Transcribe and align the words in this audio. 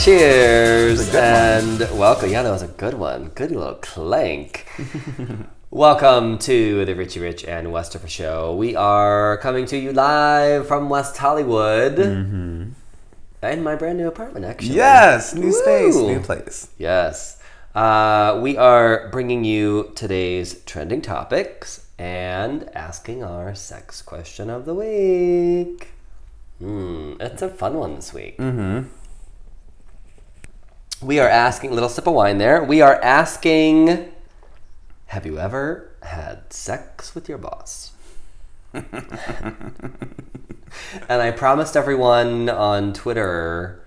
Cheers 0.00 1.14
and 1.14 1.78
welcome. 1.98 2.30
Yeah, 2.30 2.42
that 2.42 2.50
was 2.50 2.62
a 2.62 2.68
good 2.68 2.94
one. 2.94 3.28
Good 3.34 3.52
little 3.52 3.76
clank. 3.76 4.66
welcome 5.70 6.38
to 6.38 6.84
the 6.84 6.94
Richie 6.94 7.20
Rich 7.20 7.44
and 7.44 7.72
Westover 7.72 8.08
Show. 8.08 8.54
We 8.54 8.76
are 8.76 9.38
coming 9.38 9.66
to 9.66 9.78
you 9.78 9.92
live 9.92 10.66
from 10.66 10.88
West 10.88 11.16
Hollywood. 11.16 11.96
Mm-hmm. 11.96 12.70
In 13.44 13.62
my 13.62 13.76
brand 13.76 13.98
new 13.98 14.08
apartment, 14.08 14.44
actually. 14.44 14.74
Yes, 14.74 15.34
new 15.34 15.52
space, 15.52 15.96
new 15.96 16.20
place. 16.20 16.68
Yes. 16.76 17.40
Uh, 17.74 18.40
we 18.42 18.56
are 18.56 19.08
bringing 19.08 19.44
you 19.44 19.92
today's 19.94 20.62
trending 20.64 21.02
topics 21.02 21.88
and 21.98 22.68
asking 22.74 23.22
our 23.22 23.54
sex 23.54 24.02
question 24.02 24.50
of 24.50 24.64
the 24.64 24.74
week. 24.74 25.88
Hmm, 26.58 27.14
it's 27.20 27.42
a 27.42 27.48
fun 27.48 27.74
one 27.78 27.96
this 27.96 28.12
week. 28.12 28.38
Mm-hmm. 28.38 28.88
We 31.04 31.18
are 31.18 31.28
asking, 31.28 31.72
little 31.72 31.90
sip 31.90 32.06
of 32.06 32.14
wine 32.14 32.38
there. 32.38 32.64
We 32.64 32.80
are 32.80 32.94
asking, 33.02 34.10
have 35.08 35.26
you 35.26 35.38
ever 35.38 35.90
had 36.02 36.50
sex 36.50 37.14
with 37.14 37.28
your 37.28 37.36
boss? 37.36 37.92
and 38.72 38.86
I 41.10 41.30
promised 41.30 41.76
everyone 41.76 42.48
on 42.48 42.94
Twitter 42.94 43.84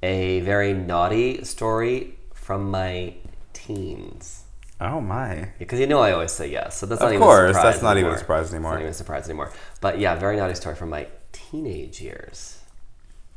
a 0.00 0.40
very 0.40 0.72
naughty 0.72 1.42
story 1.44 2.14
from 2.34 2.70
my 2.70 3.14
teens. 3.52 4.44
Oh 4.80 5.00
my. 5.00 5.48
Because 5.58 5.80
you 5.80 5.88
know 5.88 5.98
I 5.98 6.12
always 6.12 6.30
say 6.30 6.48
yes, 6.52 6.78
so 6.78 6.86
that's 6.86 7.00
Of 7.00 7.06
not 7.08 7.14
even 7.14 7.22
course, 7.22 7.50
a 7.50 7.54
surprise 7.54 7.64
that's 7.74 7.82
not 7.82 7.96
even 7.96 8.04
a 8.04 8.06
anymore. 8.10 8.18
surprise 8.18 8.44
It's 8.46 8.54
anymore. 8.54 8.72
not 8.74 8.80
even 8.80 8.90
a 8.90 8.94
surprise 8.94 9.24
anymore. 9.28 9.52
But 9.80 9.98
yeah, 9.98 10.14
very 10.14 10.36
naughty 10.36 10.54
story 10.54 10.76
from 10.76 10.90
my 10.90 11.08
teenage 11.32 12.00
years. 12.00 12.60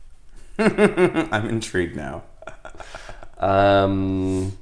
I'm 0.60 1.50
intrigued 1.50 1.96
now. 1.96 2.22
Um, 3.44 4.58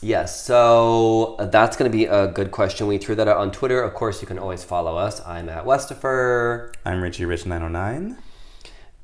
yes, 0.00 0.42
so 0.42 1.36
that's 1.52 1.76
going 1.76 1.90
to 1.90 1.94
be 1.94 2.06
a 2.06 2.26
good 2.26 2.50
question. 2.50 2.86
We 2.86 2.96
threw 2.96 3.14
that 3.16 3.28
out 3.28 3.36
on 3.36 3.52
Twitter. 3.52 3.82
Of 3.82 3.92
course, 3.92 4.22
you 4.22 4.26
can 4.26 4.38
always 4.38 4.64
follow 4.64 4.96
us. 4.96 5.20
I'm 5.26 5.50
at 5.50 5.66
Westifer, 5.66 6.72
I'm 6.86 7.02
Richie 7.02 7.26
Rich 7.26 7.44
909. 7.44 8.16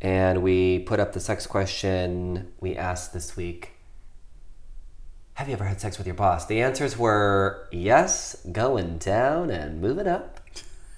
and 0.01 0.43
we 0.43 0.79
put 0.79 1.01
up 1.01 1.13
the 1.13 1.21
sex 1.21 1.47
question 1.47 2.53
we 2.61 2.77
asked 2.77 3.13
this 3.13 3.37
week. 3.37 3.73
Have 5.35 5.49
you 5.49 5.55
ever 5.55 5.65
had 5.65 5.83
sex 5.83 5.99
with 5.99 6.07
your 6.07 6.15
boss? 6.15 6.47
The 6.47 6.63
answers 6.63 6.97
were 6.97 7.69
yes, 7.71 8.37
going 8.53 8.97
down 8.99 9.51
and 9.51 9.83
moving 9.83 10.07
up, 10.07 10.41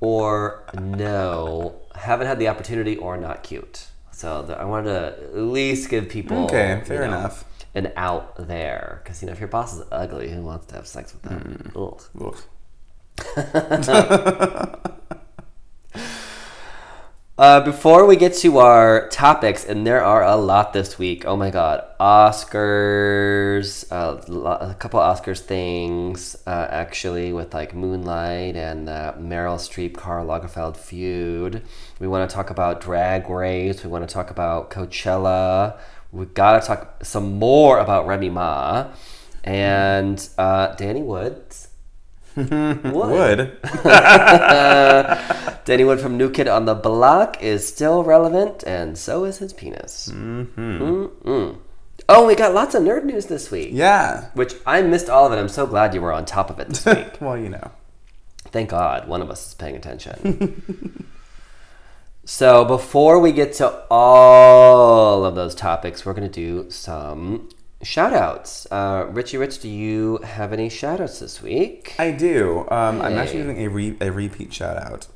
or 0.00 0.64
no, 0.78 1.76
haven't 1.94 2.26
had 2.26 2.38
the 2.38 2.48
opportunity 2.48 2.96
or 2.96 3.16
not 3.16 3.42
cute. 3.42 3.86
So 4.20 4.42
the, 4.42 4.60
I 4.60 4.64
wanted 4.66 4.84
to 4.92 5.24
at 5.32 5.36
least 5.38 5.88
give 5.88 6.10
people 6.10 6.44
Okay, 6.44 6.76
you 6.78 6.84
fair 6.84 7.06
know, 7.06 7.18
enough. 7.20 7.46
an 7.74 7.90
out 7.96 8.36
there 8.48 9.00
because 9.02 9.22
you 9.22 9.26
know 9.26 9.32
if 9.32 9.40
your 9.40 9.48
boss 9.48 9.74
is 9.74 9.82
ugly, 9.90 10.30
who 10.30 10.42
wants 10.42 10.66
to 10.66 10.74
have 10.74 10.86
sex 10.86 11.14
with 11.14 11.22
them? 11.22 11.72
Mm. 11.74 11.96
Ugh. 12.20 12.36
Ugh. 13.80 15.06
Uh, 17.40 17.58
before 17.58 18.04
we 18.04 18.16
get 18.16 18.34
to 18.34 18.58
our 18.58 19.08
topics, 19.08 19.64
and 19.64 19.86
there 19.86 20.04
are 20.04 20.22
a 20.22 20.36
lot 20.36 20.74
this 20.74 20.98
week. 20.98 21.24
Oh 21.24 21.38
my 21.38 21.48
God, 21.48 21.82
Oscars, 21.98 23.90
uh, 23.90 24.20
a 24.60 24.74
couple 24.74 25.00
Oscars 25.00 25.40
things 25.40 26.36
uh, 26.46 26.66
actually 26.68 27.32
with 27.32 27.54
like 27.54 27.74
Moonlight 27.74 28.56
and 28.56 28.86
the 28.86 29.14
Meryl 29.18 29.56
Streep 29.56 29.96
Karl 29.96 30.26
Lagerfeld 30.26 30.76
feud. 30.76 31.62
We 31.98 32.06
want 32.06 32.28
to 32.28 32.34
talk 32.34 32.50
about 32.50 32.82
Drag 32.82 33.30
Race. 33.30 33.82
We 33.82 33.88
want 33.88 34.06
to 34.06 34.12
talk 34.12 34.30
about 34.30 34.70
Coachella. 34.70 35.78
We 36.12 36.26
gotta 36.26 36.66
talk 36.66 37.02
some 37.02 37.38
more 37.38 37.78
about 37.78 38.06
Remy 38.06 38.28
Ma 38.28 38.88
and 39.44 40.28
uh, 40.36 40.74
Danny 40.74 41.00
Woods. 41.00 41.69
Wood. 42.36 42.82
Would. 42.84 43.58
Danny 45.64 45.84
Wood 45.84 46.00
from 46.00 46.16
New 46.16 46.30
Kid 46.30 46.48
on 46.48 46.64
the 46.64 46.74
Block 46.74 47.42
is 47.42 47.66
still 47.66 48.02
relevant, 48.04 48.64
and 48.66 48.96
so 48.96 49.24
is 49.24 49.38
his 49.38 49.52
penis. 49.52 50.10
Mm-hmm. 50.12 50.82
Mm-mm. 50.82 51.56
Oh, 52.08 52.26
we 52.26 52.34
got 52.34 52.54
lots 52.54 52.74
of 52.74 52.82
nerd 52.82 53.04
news 53.04 53.26
this 53.26 53.50
week, 53.50 53.68
Yeah. 53.72 54.30
which 54.34 54.54
I 54.66 54.82
missed 54.82 55.08
all 55.08 55.26
of 55.26 55.32
it. 55.32 55.36
I'm 55.36 55.48
so 55.48 55.66
glad 55.66 55.94
you 55.94 56.00
were 56.00 56.12
on 56.12 56.24
top 56.24 56.50
of 56.50 56.58
it 56.58 56.68
this 56.68 56.84
week. 56.84 57.20
Well, 57.20 57.36
you 57.38 57.48
know. 57.50 57.70
Thank 58.46 58.70
God 58.70 59.06
one 59.06 59.22
of 59.22 59.30
us 59.30 59.46
is 59.48 59.54
paying 59.54 59.76
attention. 59.76 61.06
so, 62.24 62.64
before 62.64 63.20
we 63.20 63.30
get 63.32 63.52
to 63.54 63.84
all 63.90 65.24
of 65.24 65.34
those 65.36 65.54
topics, 65.54 66.04
we're 66.04 66.14
going 66.14 66.28
to 66.28 66.40
do 66.64 66.68
some 66.70 67.48
shout 67.82 68.12
outs. 68.12 68.66
Uh, 68.70 69.06
Richie 69.10 69.36
Rich, 69.38 69.60
do 69.60 69.68
you 69.68 70.18
have 70.18 70.52
any 70.52 70.68
shout 70.68 71.00
outs 71.00 71.18
this 71.20 71.42
week? 71.42 71.94
I 71.98 72.10
do. 72.10 72.60
Um, 72.70 73.00
I'm 73.00 73.16
actually 73.18 73.38
Hey. 73.38 73.44
doing 73.44 73.62
a, 73.62 73.68
re- 73.68 73.96
a 74.00 74.12
repeat 74.12 74.52
shout 74.52 74.76
out 74.76 75.06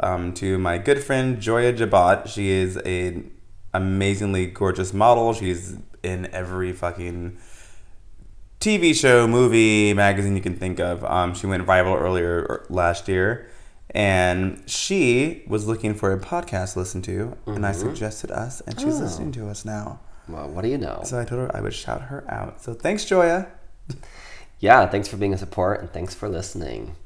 um, 0.00 0.32
to 0.34 0.58
my 0.58 0.78
good 0.78 1.02
friend 1.02 1.40
Joya 1.40 1.72
Jabat. 1.72 2.28
She 2.28 2.50
is 2.50 2.76
an 2.78 3.30
amazingly 3.72 4.46
gorgeous 4.46 4.92
model. 4.92 5.32
She's 5.32 5.76
in 6.02 6.26
every 6.32 6.72
fucking 6.72 7.36
TV 8.60 8.94
show, 8.94 9.26
movie, 9.26 9.92
magazine 9.94 10.36
you 10.36 10.42
can 10.42 10.56
think 10.56 10.78
of. 10.80 11.04
Um, 11.04 11.34
she 11.34 11.46
went 11.46 11.66
viral 11.66 12.00
earlier 12.00 12.46
er, 12.48 12.66
last 12.68 13.08
year. 13.08 13.48
And 13.90 14.62
she 14.68 15.44
was 15.46 15.66
looking 15.68 15.94
for 15.94 16.12
a 16.12 16.18
podcast 16.18 16.72
to 16.72 16.80
listen 16.80 17.00
to, 17.02 17.36
and 17.46 17.64
I 17.64 17.70
suggested 17.70 18.32
us, 18.32 18.60
and 18.62 18.80
she's 18.80 18.98
listening 18.98 19.30
to 19.32 19.48
us 19.48 19.64
now. 19.64 20.00
Well, 20.28 20.48
what 20.48 20.62
do 20.62 20.68
you 20.68 20.78
know? 20.78 21.02
So 21.04 21.20
I 21.20 21.24
told 21.24 21.40
her 21.42 21.56
I 21.56 21.60
would 21.60 21.74
shout 21.74 22.02
her 22.02 22.24
out. 22.28 22.62
So 22.62 22.72
thanks, 22.74 23.04
Joya. 23.04 23.48
Yeah, 24.58 24.86
thanks 24.86 25.08
for 25.08 25.16
being 25.16 25.34
a 25.34 25.38
support 25.38 25.80
and 25.80 25.92
thanks 25.92 26.14
for 26.14 26.28
listening. 26.28 26.96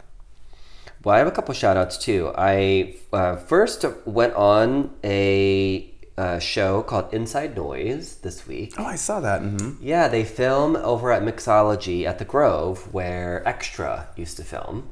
Well, 1.04 1.14
I 1.14 1.18
have 1.18 1.26
a 1.26 1.32
couple 1.32 1.54
shout 1.54 1.76
outs 1.76 1.98
too. 1.98 2.32
I 2.36 2.96
uh, 3.12 3.36
first 3.36 3.84
went 4.04 4.34
on 4.34 4.94
a 5.02 5.92
uh, 6.16 6.38
show 6.40 6.82
called 6.82 7.12
Inside 7.14 7.56
Noise 7.56 8.16
this 8.16 8.46
week. 8.46 8.74
Oh, 8.78 8.84
I 8.84 8.96
saw 8.96 9.20
that. 9.20 9.40
hmm 9.40 9.70
Yeah, 9.80 10.08
they 10.08 10.24
film 10.24 10.76
over 10.76 11.12
at 11.12 11.22
Mixology 11.22 12.04
at 12.04 12.18
the 12.18 12.24
Grove 12.24 12.92
where 12.92 13.46
Extra 13.46 14.08
used 14.16 14.36
to 14.38 14.44
film. 14.44 14.88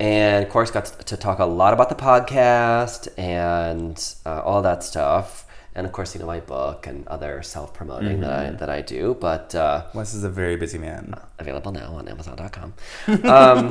And 0.00 0.44
of 0.44 0.50
course, 0.50 0.70
got 0.70 0.86
to 1.06 1.16
talk 1.16 1.38
a 1.38 1.44
lot 1.44 1.72
about 1.74 1.88
the 1.88 1.94
podcast 1.94 3.08
and 3.18 4.02
uh, 4.26 4.40
all 4.42 4.62
that 4.62 4.82
stuff. 4.82 5.46
And 5.74 5.86
of 5.86 5.92
course, 5.92 6.14
you 6.14 6.20
know, 6.20 6.26
my 6.26 6.40
book 6.40 6.86
and 6.86 7.06
other 7.08 7.42
self 7.42 7.72
promoting 7.72 8.20
that, 8.20 8.32
I, 8.32 8.50
that 8.50 8.68
I 8.68 8.82
do. 8.82 9.16
But 9.18 9.54
uh, 9.54 9.84
Wes 9.94 10.12
is 10.12 10.22
a 10.24 10.28
very 10.28 10.56
busy 10.56 10.76
man. 10.78 11.14
available 11.38 11.72
now 11.72 11.94
on 11.94 12.08
Amazon.com. 12.08 12.74
Um, 13.24 13.68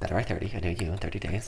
Better 0.00 0.14
by 0.16 0.22
30. 0.22 0.52
I 0.54 0.60
know 0.60 0.68
you 0.70 0.92
in 0.92 0.98
30 0.98 1.18
days. 1.18 1.46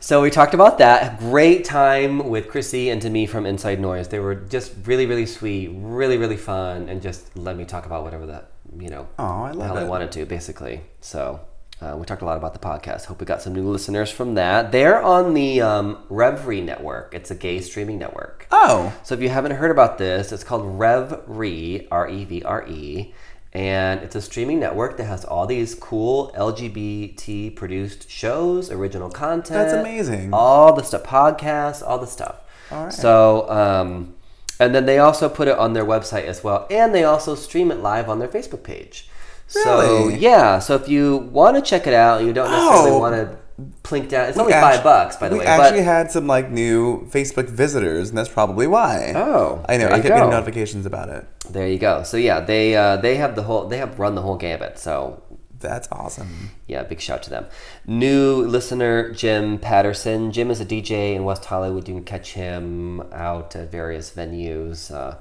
so 0.00 0.22
we 0.22 0.30
talked 0.30 0.54
about 0.54 0.78
that. 0.78 1.18
Great 1.18 1.64
time 1.66 2.30
with 2.30 2.48
Chrissy 2.48 2.88
and 2.88 3.02
to 3.02 3.10
me 3.10 3.26
from 3.26 3.44
Inside 3.44 3.78
Noise. 3.78 4.08
They 4.08 4.20
were 4.20 4.34
just 4.36 4.72
really, 4.86 5.04
really 5.04 5.26
sweet, 5.26 5.68
really, 5.74 6.16
really 6.16 6.38
fun, 6.38 6.88
and 6.88 7.02
just 7.02 7.36
let 7.36 7.56
me 7.58 7.66
talk 7.66 7.84
about 7.84 8.04
whatever 8.04 8.24
that, 8.26 8.52
you 8.78 8.88
know, 8.88 9.06
Oh, 9.18 9.42
I 9.42 9.52
the 9.52 9.58
love 9.58 9.68
hell 9.76 9.78
I 9.78 9.84
wanted 9.84 10.12
to, 10.12 10.24
basically. 10.24 10.80
So 11.02 11.40
uh, 11.80 11.96
we 11.96 12.04
talked 12.04 12.22
a 12.22 12.26
lot 12.26 12.36
about 12.36 12.52
the 12.52 12.58
podcast. 12.58 13.06
Hope 13.06 13.20
we 13.20 13.26
got 13.26 13.40
some 13.42 13.54
new 13.54 13.66
listeners 13.68 14.10
from 14.10 14.34
that. 14.34 14.70
They're 14.70 15.02
on 15.02 15.34
the 15.34 15.62
um, 15.62 16.04
Revry 16.10 16.62
network. 16.62 17.14
It's 17.14 17.30
a 17.30 17.34
gay 17.34 17.60
streaming 17.60 17.98
network. 17.98 18.46
Oh, 18.50 18.92
So 19.02 19.14
if 19.14 19.22
you 19.22 19.30
haven't 19.30 19.52
heard 19.52 19.70
about 19.70 19.96
this, 19.98 20.30
it's 20.32 20.44
called 20.44 20.62
RevRe, 20.78 21.88
R 21.90 22.08
E 22.08 22.24
V 22.24 22.42
R 22.42 22.66
E, 22.68 23.14
and 23.52 24.00
it's 24.00 24.14
a 24.14 24.20
streaming 24.20 24.60
network 24.60 24.96
that 24.98 25.04
has 25.04 25.24
all 25.24 25.46
these 25.46 25.74
cool 25.74 26.32
LGBT 26.36 27.56
produced 27.56 28.10
shows, 28.10 28.70
original 28.70 29.10
content. 29.10 29.48
That's 29.48 29.72
amazing. 29.72 30.34
All 30.34 30.74
the 30.74 30.82
stuff, 30.82 31.04
podcasts, 31.04 31.82
all 31.86 31.98
the 31.98 32.06
stuff. 32.06 32.36
All 32.70 32.84
right. 32.84 32.92
So, 32.92 33.50
um, 33.50 34.14
and 34.60 34.74
then 34.74 34.84
they 34.84 34.98
also 34.98 35.28
put 35.30 35.48
it 35.48 35.58
on 35.58 35.72
their 35.72 35.86
website 35.86 36.24
as 36.24 36.44
well, 36.44 36.66
and 36.70 36.94
they 36.94 37.04
also 37.04 37.34
stream 37.34 37.70
it 37.70 37.78
live 37.78 38.10
on 38.10 38.18
their 38.18 38.28
Facebook 38.28 38.62
page. 38.62 39.08
So 39.52 39.80
Really? 39.80 40.18
yeah, 40.18 40.60
so 40.60 40.76
if 40.76 40.88
you 40.88 41.28
want 41.32 41.56
to 41.56 41.62
check 41.62 41.86
it 41.88 41.94
out, 41.94 42.22
you 42.22 42.32
don't 42.32 42.50
necessarily 42.50 42.90
Oh. 42.92 42.98
want 42.98 43.14
to 43.16 43.36
plink 43.82 44.08
down. 44.08 44.28
It's 44.28 44.36
We 44.36 44.42
only 44.44 44.54
actu- 44.54 44.76
five 44.76 44.84
bucks, 44.84 45.16
by 45.16 45.28
the 45.28 45.34
we 45.34 45.40
way. 45.40 45.44
We 45.46 45.50
actually 45.50 45.80
but, 45.80 45.84
had 45.86 46.10
some 46.12 46.26
like 46.28 46.50
new 46.52 47.06
Facebook 47.10 47.48
visitors, 47.48 48.08
and 48.10 48.16
that's 48.16 48.28
probably 48.28 48.66
why. 48.68 49.12
Oh, 49.16 49.64
I 49.68 49.76
know. 49.76 49.88
I 49.88 49.98
getting 49.98 50.30
notifications 50.30 50.86
about 50.86 51.08
it. 51.08 51.26
There 51.50 51.66
you 51.66 51.78
go. 51.78 52.04
So 52.04 52.16
yeah, 52.16 52.38
they 52.40 52.76
uh, 52.76 52.96
they 52.98 53.16
have 53.16 53.34
the 53.34 53.42
whole 53.42 53.66
they 53.66 53.78
have 53.78 53.98
run 53.98 54.14
the 54.14 54.22
whole 54.22 54.36
gambit. 54.36 54.78
So 54.78 55.20
That's 55.58 55.88
awesome. 55.92 56.50
yeah, 56.68 56.84
big 56.84 57.00
shout 57.00 57.22
to 57.24 57.30
them. 57.30 57.44
New 57.86 58.46
listener 58.46 59.10
Jim 59.12 59.58
Patterson. 59.58 60.30
Jim 60.32 60.50
is 60.50 60.60
a 60.60 60.64
DJ 60.64 61.14
in 61.16 61.24
West 61.24 61.44
Hollywood. 61.44 61.86
You 61.88 61.94
can 61.96 62.04
catch 62.04 62.32
him 62.32 63.02
out 63.12 63.54
at 63.56 63.70
various 63.70 64.10
venues. 64.12 64.90
Uh, 64.94 65.16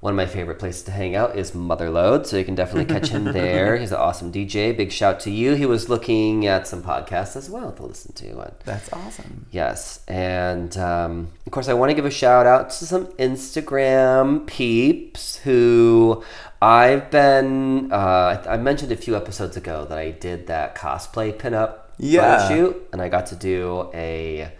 One 0.00 0.12
of 0.12 0.16
my 0.16 0.26
favorite 0.26 0.60
places 0.60 0.84
to 0.84 0.92
hang 0.92 1.16
out 1.16 1.36
is 1.36 1.50
Motherlode, 1.50 2.24
so 2.24 2.36
you 2.36 2.44
can 2.44 2.54
definitely 2.54 2.84
catch 2.94 3.08
him 3.08 3.24
there. 3.32 3.76
He's 3.76 3.90
an 3.90 3.98
awesome 3.98 4.30
DJ. 4.30 4.76
Big 4.76 4.92
shout 4.92 5.18
to 5.20 5.30
you. 5.30 5.54
He 5.54 5.66
was 5.66 5.88
looking 5.88 6.46
at 6.46 6.68
some 6.68 6.84
podcasts 6.84 7.34
as 7.34 7.50
well 7.50 7.72
to 7.72 7.82
listen 7.82 8.12
to. 8.12 8.38
And 8.38 8.52
That's 8.64 8.92
awesome. 8.92 9.46
Yes, 9.50 10.04
and 10.06 10.76
um, 10.76 11.32
of 11.46 11.50
course, 11.52 11.68
I 11.68 11.74
want 11.74 11.90
to 11.90 11.94
give 11.94 12.04
a 12.04 12.12
shout 12.12 12.46
out 12.46 12.70
to 12.70 12.86
some 12.86 13.06
Instagram 13.18 14.46
peeps 14.46 15.38
who 15.38 16.22
I've 16.62 17.10
been. 17.10 17.90
Uh, 17.92 18.44
I 18.48 18.56
mentioned 18.56 18.92
a 18.92 18.96
few 18.96 19.16
episodes 19.16 19.56
ago 19.56 19.84
that 19.86 19.98
I 19.98 20.12
did 20.12 20.46
that 20.46 20.76
cosplay 20.76 21.32
pinup 21.36 21.74
Yeah. 21.98 22.46
photo 22.46 22.54
shoot, 22.72 22.88
and 22.92 23.02
I 23.02 23.08
got 23.08 23.26
to 23.26 23.34
do 23.36 23.90
a. 23.92 24.52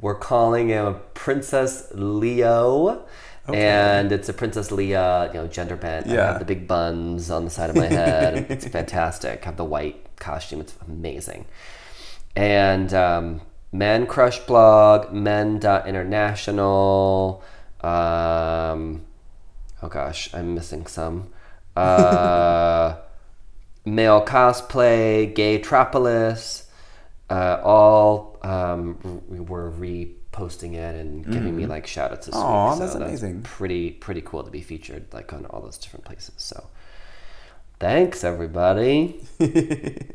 We're 0.00 0.14
calling 0.18 0.68
him 0.70 0.86
a 0.86 0.94
Princess 0.94 1.88
Leo. 1.94 3.04
And 3.54 4.12
it's 4.12 4.28
a 4.28 4.32
Princess 4.32 4.70
Leia, 4.70 5.28
you 5.28 5.34
know, 5.40 5.46
gender 5.46 5.76
bent. 5.76 6.06
I 6.08 6.14
Yeah. 6.14 6.26
have 6.26 6.38
the 6.38 6.44
big 6.44 6.68
buns 6.68 7.30
on 7.30 7.44
the 7.44 7.50
side 7.50 7.70
of 7.70 7.76
my 7.76 7.86
head. 7.86 8.46
it's 8.50 8.66
fantastic. 8.66 9.42
I 9.42 9.46
have 9.46 9.56
the 9.56 9.64
white 9.64 10.06
costume. 10.16 10.60
It's 10.60 10.76
amazing 10.86 11.46
and 12.36 12.92
um, 12.94 13.40
Men 13.72 14.06
Crush 14.06 14.38
blog, 14.40 15.12
Men.international. 15.12 17.42
Um, 17.80 19.04
oh 19.82 19.88
gosh, 19.88 20.32
I'm 20.34 20.54
missing 20.54 20.86
some. 20.86 21.28
Uh, 21.76 22.96
male 23.84 24.24
cosplay, 24.24 25.32
Gay 25.34 25.60
Tropolis, 25.60 26.64
uh, 27.30 27.60
all 27.62 28.38
um, 28.42 29.22
were 29.28 29.70
reposting 30.32 30.74
it 30.74 30.94
and 30.94 31.24
giving 31.30 31.56
me 31.56 31.66
like 31.66 31.86
shout 31.86 32.12
outs 32.12 32.26
this 32.26 32.34
week. 32.34 32.78
that's 32.78 32.94
amazing. 32.94 33.42
Pretty 33.42 33.90
pretty 33.90 34.20
cool 34.20 34.42
to 34.42 34.50
be 34.50 34.60
featured 34.60 35.12
like 35.12 35.32
on 35.32 35.46
all 35.46 35.60
those 35.60 35.78
different 35.78 36.04
places. 36.04 36.34
So 36.36 36.68
thanks 37.78 38.24
everybody. 38.24 39.20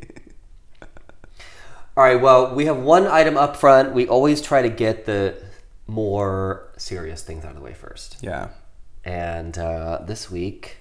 All 1.96 2.04
right, 2.04 2.20
well, 2.20 2.54
we 2.54 2.66
have 2.66 2.76
one 2.76 3.06
item 3.06 3.38
up 3.38 3.56
front. 3.56 3.94
We 3.94 4.06
always 4.06 4.42
try 4.42 4.60
to 4.60 4.68
get 4.68 5.06
the 5.06 5.34
more 5.86 6.70
serious 6.76 7.22
things 7.22 7.42
out 7.42 7.52
of 7.52 7.56
the 7.56 7.62
way 7.62 7.72
first. 7.72 8.18
Yeah. 8.20 8.48
And 9.02 9.56
uh, 9.56 10.00
this 10.04 10.30
week, 10.30 10.76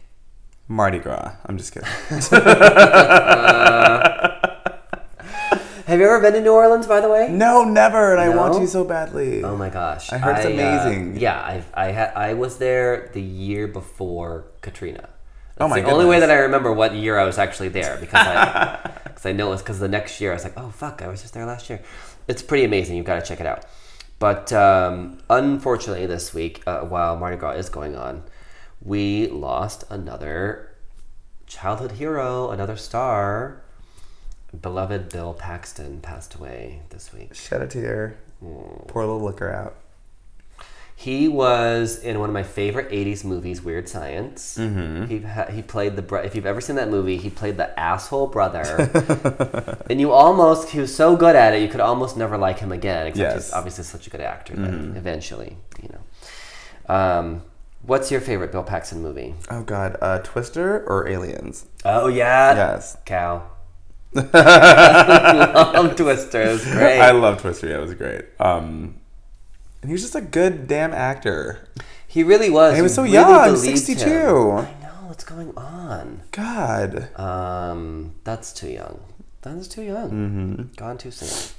Mardi 0.67 0.99
Gras. 0.99 1.35
I'm 1.45 1.57
just 1.57 1.73
kidding. 1.73 1.87
have 5.85 5.99
you 5.99 6.05
ever 6.05 6.19
been 6.19 6.33
to 6.33 6.41
New 6.41 6.51
Orleans, 6.53 6.87
by 6.87 6.99
the 7.01 7.09
way? 7.09 7.27
no, 7.29 7.63
never. 7.63 8.11
And 8.11 8.19
I 8.21 8.29
want 8.35 8.53
No? 8.53 8.59
to 8.59 8.67
so 8.67 8.83
badly. 8.83 9.43
Oh 9.43 9.55
my 9.55 9.69
gosh! 9.69 10.11
I 10.11 10.17
heard 10.17 10.37
it's 10.37 10.45
uh, 10.45 10.49
amazing. 10.49 11.17
yeah, 11.17 11.39
I 11.39 11.63
I 11.73 11.91
had 11.91 12.13
I 12.15 12.33
was 12.33 12.57
there 12.57 13.09
the 13.13 13.21
year 13.21 13.67
before 13.67 14.45
Katrina. 14.61 15.09
That's 15.57 15.65
Oh 15.65 15.67
my 15.69 15.79
the 15.81 15.89
only 15.91 16.05
way 16.05 16.19
that 16.19 16.29
I 16.29 16.35
remember 16.39 16.73
what 16.73 16.93
year 16.95 17.17
I 17.17 17.23
was 17.23 17.37
actually 17.37 17.69
there 17.69 17.97
because 17.99 18.25
I 18.27 18.91
because 19.05 19.25
I 19.25 19.31
know 19.31 19.53
it's 19.53 19.61
because 19.61 19.79
the 19.79 19.87
next 19.87 20.19
year 20.19 20.31
I 20.31 20.33
was 20.35 20.43
like, 20.43 20.57
oh 20.57 20.69
fuck, 20.69 21.01
I 21.01 21.07
was 21.07 21.21
just 21.21 21.33
there 21.33 21.45
last 21.45 21.69
year. 21.69 21.81
It's 22.27 22.41
pretty 22.41 22.65
amazing. 22.65 22.97
You've 22.97 23.05
got 23.05 23.19
to 23.21 23.25
check 23.27 23.39
it 23.39 23.45
out. 23.45 23.65
But 24.17 24.51
um, 24.53 25.19
unfortunately, 25.29 26.05
this 26.07 26.33
week, 26.33 26.63
uh, 26.65 26.81
while 26.81 27.15
Mardi 27.17 27.37
Gras 27.37 27.51
is 27.51 27.69
going 27.69 27.95
on, 27.95 28.23
we 28.81 29.27
lost 29.27 29.83
another 29.89 30.71
childhood 31.47 31.93
hero, 31.93 32.49
another 32.49 32.75
star. 32.77 33.61
Beloved 34.61 35.09
Bill 35.09 35.33
Paxton 35.33 36.01
passed 36.01 36.35
away 36.35 36.81
this 36.89 37.13
week. 37.13 37.33
Shed 37.35 37.61
a 37.61 37.67
tear. 37.67 38.17
Pour 38.41 39.01
a 39.01 39.05
little 39.07 39.21
looker 39.21 39.51
out. 39.51 39.75
He 40.97 41.27
was 41.27 41.97
in 42.01 42.19
one 42.19 42.29
of 42.29 42.33
my 42.33 42.43
favorite 42.43 42.89
'80s 42.89 43.25
movies, 43.25 43.61
Weird 43.61 43.89
Science. 43.89 44.57
Mm-hmm. 44.57 45.05
He 45.07 45.55
he 45.55 45.61
played 45.61 45.97
the 45.97 46.01
bro- 46.01 46.21
if 46.21 46.35
you've 46.35 46.45
ever 46.45 46.61
seen 46.61 46.77
that 46.77 46.89
movie, 46.89 47.17
he 47.17 47.29
played 47.29 47.57
the 47.57 47.77
asshole 47.77 48.27
brother, 48.27 48.63
and 49.89 49.99
you 49.99 50.11
almost 50.13 50.69
he 50.69 50.79
was 50.79 50.95
so 50.95 51.17
good 51.17 51.35
at 51.35 51.53
it, 51.53 51.61
you 51.61 51.67
could 51.67 51.81
almost 51.81 52.15
never 52.15 52.37
like 52.37 52.59
him 52.59 52.71
again. 52.71 53.07
Except 53.07 53.33
he's 53.35 53.43
Yes. 53.47 53.53
obviously 53.53 53.83
such 53.83 54.07
a 54.07 54.09
good 54.09 54.21
actor. 54.21 54.55
That 54.55 54.73
eventually, 54.97 55.57
you 55.83 55.89
know. 55.89 56.95
Um, 56.95 57.41
what's 57.81 58.09
your 58.09 58.21
favorite 58.21 58.53
Bill 58.53 58.63
Paxton 58.63 59.01
movie? 59.01 59.35
Oh 59.51 59.63
God, 59.63 59.97
uh, 60.01 60.19
Twister 60.19 60.85
or 60.87 61.09
Aliens? 61.09 61.65
Oh 61.83 62.07
yeah, 62.07 62.55
Yes. 62.55 62.95
Cow. 63.05 63.43
I 64.15 65.71
love 65.75 65.95
Twister. 65.95 66.41
It 66.41 66.51
was 66.51 66.63
great. 66.65 66.99
I 66.99 67.11
love 67.11 67.41
Twister. 67.41 67.67
Yeah, 67.67 67.77
it 67.77 67.81
was 67.81 67.93
great. 67.93 68.25
Um, 68.39 68.95
and 69.81 69.89
he 69.89 69.93
was 69.93 70.01
just 70.01 70.15
a 70.15 70.21
good 70.21 70.67
damn 70.67 70.93
actor. 70.93 71.67
he 72.07 72.23
really 72.23 72.49
was. 72.49 72.75
He 72.75 72.81
was 72.81 72.93
so 72.93 73.03
really 73.03 73.13
young, 73.13 73.55
62. 73.55 74.03
him. 74.03 74.57
I 74.57 74.71
know 74.81 75.07
what's 75.07 75.23
going 75.23 75.55
on. 75.57 76.23
God. 76.31 77.09
Um, 77.19 78.15
that's 78.23 78.51
too 78.53 78.69
young. 78.69 78.99
That 79.41 79.57
is 79.57 79.67
too 79.67 79.83
young. 79.83 80.09
Mm-hmm. 80.09 80.63
Gone 80.75 80.97
too 80.97 81.11
soon. 81.11 81.53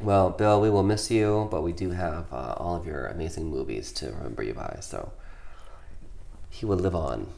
Well, 0.00 0.30
Bill, 0.30 0.60
we 0.60 0.70
will 0.70 0.82
miss 0.82 1.10
you, 1.10 1.48
but 1.50 1.62
we 1.62 1.72
do 1.72 1.90
have 1.90 2.32
uh, 2.32 2.54
all 2.56 2.76
of 2.76 2.86
your 2.86 3.06
amazing 3.06 3.48
movies 3.48 3.92
to 3.92 4.06
remember 4.06 4.42
you 4.42 4.54
by. 4.54 4.78
So 4.80 5.12
he 6.50 6.66
will 6.66 6.78
live 6.78 6.94
on. 6.94 7.28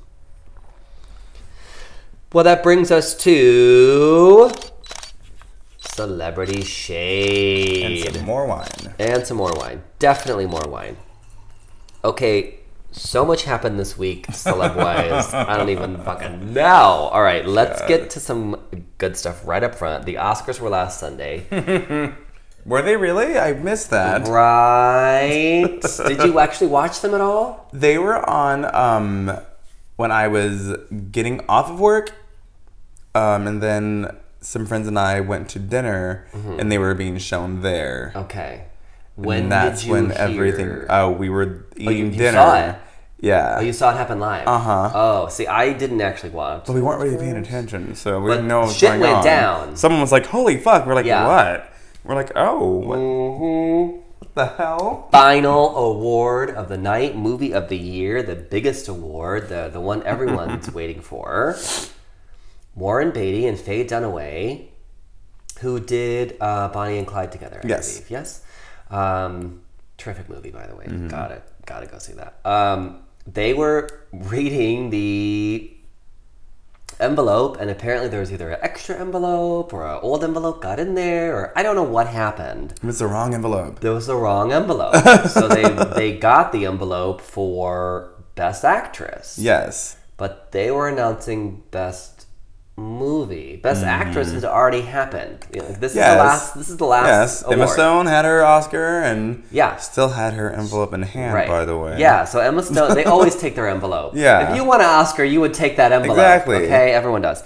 Well, 2.32 2.44
that 2.44 2.62
brings 2.62 2.90
us 2.90 3.14
to 3.18 4.50
celebrity 5.80 6.62
Shade. 6.62 8.06
And 8.06 8.16
some 8.16 8.26
more 8.26 8.46
wine. 8.46 8.94
and 8.98 9.26
some 9.26 9.36
more 9.38 9.52
wine. 9.56 9.82
Definitely 9.98 10.46
more 10.46 10.66
wine. 10.68 10.96
Okay, 12.04 12.60
so 12.92 13.24
much 13.24 13.44
happened 13.44 13.78
this 13.78 13.96
week, 13.96 14.26
celeb 14.28 14.76
wise. 14.76 15.32
I 15.34 15.56
don't 15.56 15.70
even 15.70 15.98
fucking 15.98 16.52
know. 16.52 16.62
All 17.12 17.22
right, 17.22 17.46
let's 17.46 17.80
get 17.86 18.10
to 18.10 18.20
some 18.20 18.56
good 18.98 19.16
stuff 19.16 19.46
right 19.46 19.62
up 19.62 19.74
front. 19.74 20.04
The 20.04 20.14
Oscars 20.14 20.60
were 20.60 20.68
last 20.68 21.00
Sunday. 21.00 21.46
Were 22.66 22.82
they 22.82 22.96
really? 22.96 23.38
I 23.38 23.52
missed 23.52 23.90
that. 23.90 24.26
right. 24.26 25.78
Did 26.08 26.24
you 26.24 26.40
actually 26.40 26.66
watch 26.66 27.00
them 27.00 27.14
at 27.14 27.20
all? 27.20 27.68
They 27.72 27.96
were 27.96 28.28
on 28.28 28.64
um, 28.74 29.38
when 29.96 30.10
I 30.12 30.28
was 30.28 30.76
getting 31.10 31.40
off 31.48 31.70
of 31.70 31.80
work, 31.80 32.12
um, 33.14 33.46
and 33.46 33.62
then 33.62 34.14
some 34.40 34.66
friends 34.66 34.86
and 34.86 34.98
I 34.98 35.20
went 35.20 35.48
to 35.50 35.58
dinner, 35.58 36.26
and 36.32 36.70
they 36.70 36.78
were 36.78 36.94
being 36.94 37.18
shown 37.18 37.62
there. 37.62 38.12
Okay. 38.14 38.64
When 39.16 39.44
and 39.44 39.52
that's 39.52 39.80
did 39.80 39.86
you 39.86 39.92
when 39.94 40.06
hear- 40.10 40.18
everything. 40.18 40.84
Oh, 40.90 41.10
we 41.10 41.30
were 41.30 41.64
eating 41.76 41.88
oh, 41.88 41.90
you 41.90 42.10
dinner. 42.10 42.32
saw 42.32 42.56
it? 42.68 42.74
Yeah, 43.18 43.56
Oh, 43.58 43.62
you 43.62 43.72
saw 43.72 43.92
it 43.92 43.96
happen 43.96 44.20
live. 44.20 44.46
Uh-huh. 44.46 44.90
Oh, 44.94 45.28
see, 45.28 45.46
I 45.46 45.72
didn't 45.72 46.02
actually 46.02 46.30
watch. 46.30 46.64
but 46.66 46.74
we 46.74 46.82
weren't 46.82 47.00
really 47.00 47.16
paying 47.16 47.36
attention, 47.38 47.94
so 47.94 48.20
we 48.20 48.28
But 48.28 48.34
didn't 48.36 48.48
know 48.48 48.58
what 48.60 48.66
was 48.66 48.76
shit 48.76 48.90
going 48.90 49.00
went 49.00 49.14
on. 49.14 49.24
down. 49.24 49.76
Someone 49.76 50.02
was 50.02 50.12
like, 50.12 50.26
"Holy 50.26 50.58
fuck!" 50.58 50.84
We're 50.86 50.94
like, 50.94 51.06
Yeah. 51.06 51.26
"What?" 51.26 51.72
We're 52.04 52.14
like, 52.14 52.30
"Oh, 52.36 52.66
what 52.76 52.98
Mhm. 52.98 54.00
The 54.36 54.46
hell?" 54.46 55.08
final 55.10 55.76
award 55.76 56.50
of 56.50 56.68
the 56.68 56.78
night, 56.78 57.16
movie 57.16 57.52
of 57.52 57.68
the 57.68 57.76
year, 57.76 58.22
the 58.22 58.36
biggest 58.36 58.86
award, 58.88 59.48
the 59.48 59.68
the 59.72 59.80
one 59.80 60.02
everyone's 60.04 60.70
waiting 60.78 61.00
for. 61.00 61.56
Warren 62.74 63.10
Beatty 63.10 63.46
and 63.46 63.58
Faye 63.58 63.84
Dunaway, 63.86 64.68
who 65.60 65.80
did 65.80 66.36
uh, 66.40 66.68
Bonnie 66.68 66.98
and 66.98 67.06
Clyde 67.06 67.32
together. 67.32 67.60
I 67.64 67.66
Yes. 67.68 67.94
believe. 67.94 68.10
Yes. 68.10 68.42
Um, 68.90 69.62
terrific 69.96 70.28
movie, 70.28 70.50
by 70.50 70.66
the 70.66 70.76
way. 70.76 70.86
Got 71.08 71.30
it. 71.32 71.42
Got 71.64 71.80
to 71.80 71.86
go 71.86 71.98
see 71.98 72.12
that. 72.12 72.38
Um, 72.44 73.00
they 73.26 73.54
were 73.54 73.88
reading 74.12 74.90
the 74.90 75.75
envelope, 77.00 77.58
and 77.60 77.68
apparently 77.70 78.08
there 78.08 78.20
was 78.20 78.32
either 78.32 78.50
an 78.50 78.58
extra 78.62 78.96
envelope 78.98 79.72
or 79.72 79.86
an 79.86 79.98
old 80.02 80.24
envelope 80.24 80.62
got 80.62 80.80
in 80.80 80.94
there, 80.94 81.36
or 81.36 81.52
I 81.58 81.62
don't 81.62 81.76
know 81.76 81.82
what 81.82 82.06
happened 82.08 82.72
It 82.82 82.86
was 82.86 82.98
the 82.98 83.06
wrong 83.06 83.34
envelope. 83.34 83.80
there 83.80 83.92
was 83.92 84.06
the 84.06 84.16
wrong 84.16 84.52
envelope. 84.52 84.94
so 85.28 85.48
they 85.48 85.64
they 85.94 86.16
got 86.16 86.52
the 86.52 86.64
envelope 86.66 87.20
for 87.20 88.12
best 88.34 88.64
actress. 88.64 89.38
Yes. 89.38 89.96
But 90.16 90.52
they 90.52 90.70
were 90.70 90.88
announcing 90.88 91.62
best 91.70 92.15
movie. 92.76 93.56
Best 93.56 93.82
actress 93.84 94.32
has 94.32 94.44
already 94.44 94.82
happened. 94.82 95.46
You 95.52 95.60
know, 95.62 95.68
this 95.68 95.92
is 95.92 95.98
Mm-hmm. 95.98 96.16
The 96.18 96.22
last 96.24 96.54
this 96.54 96.68
is 96.68 96.76
the 96.76 96.84
last 96.84 97.06
Yes. 97.06 97.42
award. 97.42 97.58
Emma 97.58 97.68
Stone 97.68 98.06
had 98.06 98.24
her 98.24 98.44
Oscar, 98.44 99.00
and 99.00 99.42
Yeah. 99.50 99.76
still 99.76 100.10
had 100.10 100.34
her 100.34 100.50
envelope 100.52 100.92
in 100.92 101.02
hand. 101.02 101.34
Right. 101.34 101.48
By 101.48 101.64
the 101.64 101.76
way. 101.78 101.96
Yeah, 101.98 102.24
so 102.24 102.38
Emma 102.40 102.62
Stone, 102.70 102.94
they 102.94 103.04
always 103.04 103.34
take 103.36 103.54
their 103.54 103.68
envelope. 103.68 104.12
Yeah. 104.14 104.50
If 104.50 104.56
you 104.56 104.64
want 104.64 104.82
an 104.82 104.88
Oscar, 104.88 105.24
you 105.24 105.40
would 105.40 105.54
take 105.54 105.76
that 105.78 105.90
envelope. 105.92 106.18
Exactly. 106.18 106.56
Okay, 106.66 106.92
everyone 106.92 107.22
does. 107.22 107.42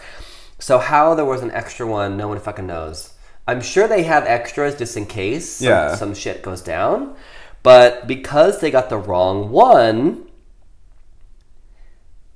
So 0.59 0.79
how 0.79 1.15
there 1.15 1.25
was 1.25 1.43
an 1.43 1.51
extra 1.53 1.87
one, 1.87 2.17
no 2.17 2.29
one 2.29 2.39
fucking 2.41 2.67
knows. 2.67 3.13
I'm 3.47 3.61
sure 3.61 3.89
they 3.89 4.03
have 4.03 4.25
extras 4.27 4.75
just 4.77 4.97
in 4.97 5.07
case 5.07 5.49
some, 5.59 5.67
Yeah. 5.69 5.95
some 5.95 6.13
shit 6.15 6.43
goes 6.43 6.61
down. 6.61 7.15
But 7.63 8.07
because 8.07 8.61
they 8.61 8.71
got 8.71 8.89
the 8.91 8.99
wrong 8.99 9.51
one, 9.51 10.25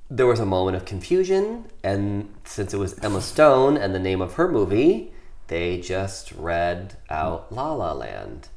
there 0.09 0.27
was 0.27 0.39
a 0.39 0.45
moment 0.45 0.77
of 0.77 0.85
confusion, 0.85 1.65
and 1.83 2.33
since 2.45 2.73
it 2.73 2.77
was 2.77 2.97
Emma 2.99 3.21
Stone 3.21 3.77
and 3.77 3.93
the 3.95 3.99
name 3.99 4.21
of 4.21 4.33
her 4.35 4.47
movie, 4.47 5.11
they 5.47 5.79
just 5.79 6.31
read 6.33 6.95
out 7.09 7.51
La 7.51 7.73
La 7.73 7.93
Land. 7.93 8.49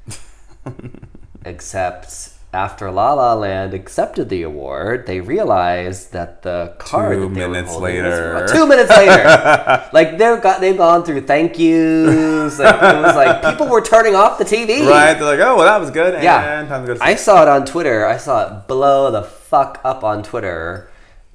Except 1.44 2.30
after 2.52 2.90
La 2.90 3.12
La 3.12 3.34
Land 3.34 3.74
accepted 3.74 4.28
the 4.28 4.42
award, 4.42 5.06
they 5.06 5.20
realized 5.20 6.12
that 6.12 6.42
the 6.42 6.74
card 6.78 7.14
Two 7.16 7.28
that 7.28 7.34
they 7.34 7.46
were 7.46 7.48
minutes 7.52 7.72
was 7.72 7.80
later. 7.80 8.32
wrong. 8.34 8.48
two 8.48 8.66
minutes 8.66 8.90
later, 8.90 9.88
like 9.92 10.18
they've 10.18 10.42
got 10.42 10.60
they've 10.60 10.76
gone 10.76 11.04
through 11.04 11.22
thank 11.22 11.58
yous. 11.58 12.58
Like, 12.58 12.74
it 12.74 13.02
was 13.02 13.16
like 13.16 13.42
people 13.42 13.68
were 13.68 13.82
turning 13.82 14.14
off 14.14 14.38
the 14.38 14.44
TV. 14.44 14.86
Right? 14.88 15.14
They're 15.14 15.24
like, 15.24 15.40
oh, 15.40 15.56
well, 15.56 15.66
that 15.66 15.78
was 15.78 15.90
good. 15.90 16.22
Yeah. 16.22 16.60
And 16.60 16.68
time 16.68 16.82
to 16.82 16.88
go 16.88 16.98
to 16.98 17.04
I 17.04 17.14
saw 17.14 17.42
it 17.42 17.48
on 17.48 17.64
Twitter. 17.66 18.06
I 18.06 18.16
saw 18.16 18.46
it 18.46 18.66
blow 18.66 19.10
the 19.10 19.22
fuck 19.22 19.80
up 19.84 20.02
on 20.02 20.22
Twitter. 20.22 20.87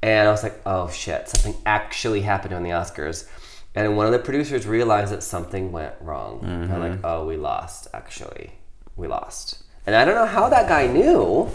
And 0.03 0.27
I 0.27 0.31
was 0.31 0.43
like, 0.43 0.59
oh 0.65 0.89
shit, 0.89 1.29
something 1.29 1.55
actually 1.65 2.21
happened 2.21 2.53
on 2.53 2.61
the 2.61 2.71
Oscars. 2.71 3.25
And 3.73 3.95
one 3.97 4.05
of 4.05 4.11
the 4.11 4.19
producers 4.19 4.67
realized 4.67 5.13
that 5.13 5.23
something 5.23 5.71
went 5.71 5.93
wrong. 6.01 6.39
They're 6.41 6.77
Mm-hmm. 6.77 6.91
like, 6.91 6.99
oh, 7.05 7.25
we 7.25 7.37
lost, 7.37 7.87
actually. 7.93 8.51
We 8.97 9.07
lost. 9.07 9.63
And 9.87 9.95
I 9.95 10.03
don't 10.05 10.15
know 10.15 10.25
how 10.25 10.49
that 10.49 10.67
guy 10.67 10.87
knew. 10.87 11.49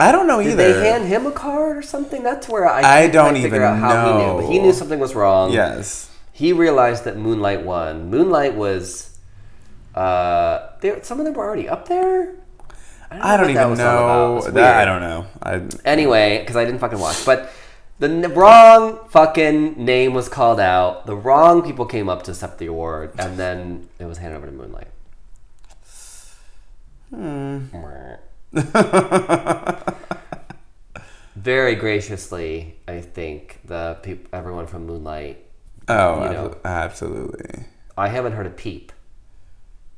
I 0.00 0.10
don't 0.12 0.26
know 0.26 0.42
Did 0.42 0.52
either. 0.52 0.72
they 0.80 0.88
hand 0.90 1.06
him 1.06 1.24
a 1.26 1.30
card 1.32 1.76
or 1.76 1.82
something? 1.82 2.22
That's 2.22 2.48
where 2.48 2.68
I, 2.68 3.02
I 3.02 3.06
don't 3.08 3.30
quite 3.30 3.42
figure 3.42 3.56
even 3.58 3.62
out 3.62 3.78
how 3.78 4.18
he 4.18 4.24
knew. 4.26 4.42
But 4.42 4.52
he 4.52 4.58
knew 4.58 4.72
something 4.72 4.98
was 4.98 5.14
wrong. 5.14 5.52
yes. 5.52 6.10
He 6.32 6.52
realized 6.52 7.04
that 7.04 7.16
Moonlight 7.16 7.62
won. 7.64 8.10
Moonlight 8.10 8.54
was. 8.54 9.18
Uh, 9.94 10.70
there, 10.80 11.02
some 11.02 11.18
of 11.18 11.24
them 11.24 11.34
were 11.34 11.44
already 11.44 11.68
up 11.68 11.88
there. 11.88 12.34
I 13.10 13.36
don't 13.36 13.46
what 13.46 13.54
that 13.54 13.60
even 13.60 13.70
was 13.70 13.80
all 13.80 14.38
about. 14.38 14.44
know. 14.46 14.50
That 14.52 14.76
I 14.80 14.84
don't 14.84 15.00
know. 15.00 15.26
I 15.42 15.62
Anyway, 15.88 16.38
because 16.40 16.56
I 16.56 16.64
didn't 16.64 16.80
fucking 16.80 16.98
watch, 17.00 17.24
but 17.24 17.50
the 17.98 18.08
n- 18.08 18.32
wrong 18.34 19.00
fucking 19.10 19.82
name 19.84 20.14
was 20.14 20.28
called 20.28 20.60
out. 20.60 21.06
The 21.06 21.16
wrong 21.16 21.62
people 21.62 21.84
came 21.86 22.08
up 22.08 22.22
to 22.24 22.30
accept 22.32 22.58
the 22.58 22.66
award, 22.66 23.12
and 23.18 23.36
then 23.36 23.88
it 23.98 24.04
was 24.06 24.18
handed 24.18 24.36
over 24.36 24.46
to 24.46 24.52
Moonlight. 24.52 24.88
Hmm. 27.10 27.58
Very 31.36 31.74
graciously, 31.76 32.76
I 32.88 33.00
think 33.00 33.60
the 33.64 33.96
peop- 34.02 34.28
everyone 34.32 34.66
from 34.66 34.86
Moonlight. 34.86 35.44
oh, 35.88 36.24
You 36.24 36.30
know. 36.32 36.56
absolutely. 36.64 37.66
I 37.96 38.08
haven't 38.08 38.32
heard 38.32 38.46
a 38.46 38.50
peep 38.50 38.92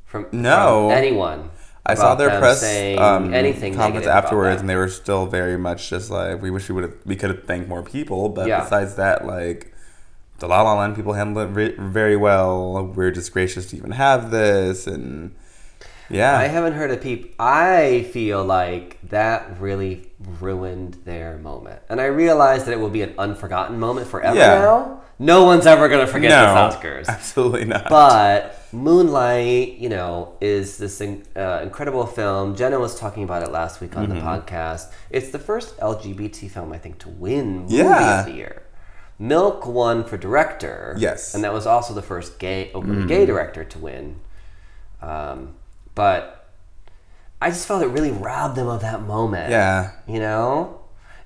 from 0.05 0.27
No. 0.33 0.89
from 0.89 0.99
anyone. 0.99 1.51
I 1.87 1.95
saw 1.95 2.15
their 2.15 2.39
press 2.39 2.63
um, 2.99 3.33
anything 3.35 3.75
about 3.75 4.05
afterwards, 4.07 4.61
and 4.61 4.69
they 4.69 4.77
were 4.77 4.89
still 4.89 5.27
very 5.27 5.57
much 5.57 5.89
just 5.91 6.11
like, 6.11 6.41
we 6.41 6.51
wish 6.51 6.69
we 6.69 6.75
would 6.75 6.85
have, 6.85 6.95
we 7.05 7.17
could 7.17 7.31
have 7.31 7.45
thanked 7.45 7.69
more 7.69 7.83
people. 7.83 8.29
But 8.29 8.49
Yeah. 8.49 8.61
besides 8.63 8.95
that, 8.97 9.27
like, 9.27 9.73
the 10.39 10.47
La 10.47 10.63
La 10.63 10.75
Land 10.79 10.95
people 10.97 11.15
handled 11.15 11.49
it 11.49 11.53
re- 11.53 11.75
very 11.79 12.17
well. 12.17 12.85
We're 12.87 13.11
just 13.11 13.33
gracious 13.33 13.67
to 13.71 13.77
even 13.77 13.93
have 13.93 14.31
this, 14.31 14.87
and 14.87 15.35
yeah, 16.11 16.37
I 16.37 16.45
haven't 16.45 16.73
heard 16.75 16.91
a 16.91 16.97
peep. 16.97 17.35
I 17.39 18.09
feel 18.13 18.45
like 18.45 18.99
that 19.11 19.61
really 19.61 20.11
ruined 20.41 20.95
their 21.05 21.39
moment. 21.39 21.81
And 21.89 22.01
I 22.01 22.07
realize 22.07 22.65
that 22.65 22.73
it 22.73 22.81
will 22.81 22.91
be 22.91 23.03
an 23.03 23.15
unforgotten 23.19 23.79
moment 23.79 24.07
forever 24.09 24.37
Yeah. 24.37 24.59
now. 24.59 24.97
No 25.19 25.45
one's 25.45 25.67
ever 25.67 25.89
going 25.89 26.05
to 26.07 26.11
forget 26.11 26.31
no, 26.31 26.69
this 26.71 26.77
Oscars. 26.77 27.09
absolutely 27.09 27.67
not. 27.67 27.89
But 27.91 28.67
Moonlight, 28.73 29.75
you 29.79 29.91
know, 29.91 30.35
is 30.41 30.79
this 30.79 31.01
in, 31.03 31.25
uh, 31.37 31.61
incredible 31.63 32.07
film. 32.07 32.57
Jenna 32.57 32.79
was 32.79 32.99
talking 32.99 33.23
about 33.25 33.43
it 33.43 33.51
last 33.51 33.81
week 33.83 33.97
on 33.97 34.07
Mm-hmm. 34.07 34.15
the 34.15 34.21
podcast. 34.23 34.91
It's 35.11 35.29
the 35.31 35.39
first 35.39 35.77
LGBT 35.79 36.51
film, 36.51 36.73
I 36.73 36.79
think, 36.79 36.99
to 37.01 37.09
win 37.11 37.61
Movie 37.63 37.77
Yeah. 37.77 38.21
of 38.21 38.27
the 38.27 38.33
Year. 38.33 38.63
Milk 39.19 39.67
won 39.67 40.05
for 40.05 40.17
director. 40.17 40.95
Yes. 40.99 41.35
And 41.35 41.45
that 41.45 41.53
was 41.53 41.67
also 41.67 41.93
the 41.93 42.01
first 42.03 42.39
gay, 42.39 42.71
openly 42.75 43.07
gay 43.07 43.27
director 43.27 43.63
to 43.65 43.79
win. 43.79 44.21
Um, 45.03 45.55
but 45.95 46.51
I 47.41 47.51
just 47.51 47.67
felt 47.67 47.83
it 47.83 47.87
really 47.89 48.11
robbed 48.13 48.57
them 48.57 48.69
of 48.69 48.81
that 48.83 49.03
moment. 49.03 49.51
yeah, 49.51 49.93
You 50.07 50.21
know? 50.21 50.81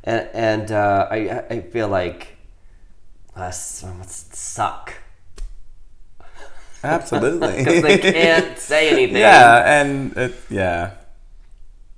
And, 0.05 0.29
and 0.35 0.71
uh, 0.73 1.09
I, 1.11 1.45
I 1.51 1.61
feel 1.63 1.89
like 1.89 2.37
us 3.35 3.83
must 3.99 4.35
suck. 4.35 4.95
absolutely. 6.83 7.57
Because 7.65 7.83
they 7.83 7.99
can't 7.99 8.59
say 8.71 8.91
anything. 8.91 9.17
yeah, 9.17 9.81
and 9.81 10.17
it, 10.17 10.35
yeah. 10.51 10.93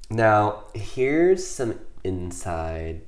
Now, 0.08 0.64
here's 0.74 1.44
some 1.46 1.80
inside 2.04 3.02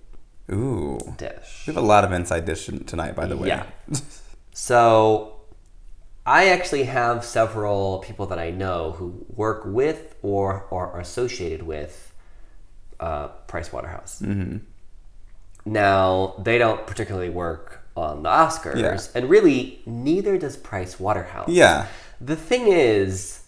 Ooh, 0.51 0.99
dish. 1.17 1.65
we 1.67 1.75
have 1.75 1.83
a 1.83 1.87
lot 1.87 2.05
of 2.05 2.11
inside 2.13 2.45
dish 2.45 2.67
tonight, 2.87 3.15
by 3.15 3.27
the 3.27 3.37
way. 3.37 3.49
Yeah. 3.49 3.65
So, 4.53 5.37
I 6.29 6.49
actually 6.51 6.85
have 6.85 7.25
several 7.25 8.01
people 8.01 8.27
that 8.27 8.39
I 8.39 8.51
know 8.51 8.93
who 8.93 9.25
work 9.35 9.63
with 9.65 10.15
or, 10.23 10.67
or 10.71 10.89
are 10.93 11.01
associated 11.01 11.63
with 11.63 12.13
uh, 13.01 13.29
Price 13.47 13.73
Waterhouse. 13.73 14.21
Mm-hmm. 14.23 14.59
Now, 15.65 16.35
they 16.39 16.59
don't 16.59 16.87
particularly 16.87 17.31
work 17.31 17.83
on 17.97 18.23
the 18.25 18.29
Oscars, 18.29 18.79
Yeah. 18.79 19.01
and 19.15 19.31
really, 19.31 19.81
neither 19.87 20.37
does 20.39 20.57
Price 20.57 21.01
Waterhouse. 21.01 21.49
Yeah. 21.49 21.87
The 22.21 22.37
thing 22.37 22.65
is, 22.69 23.45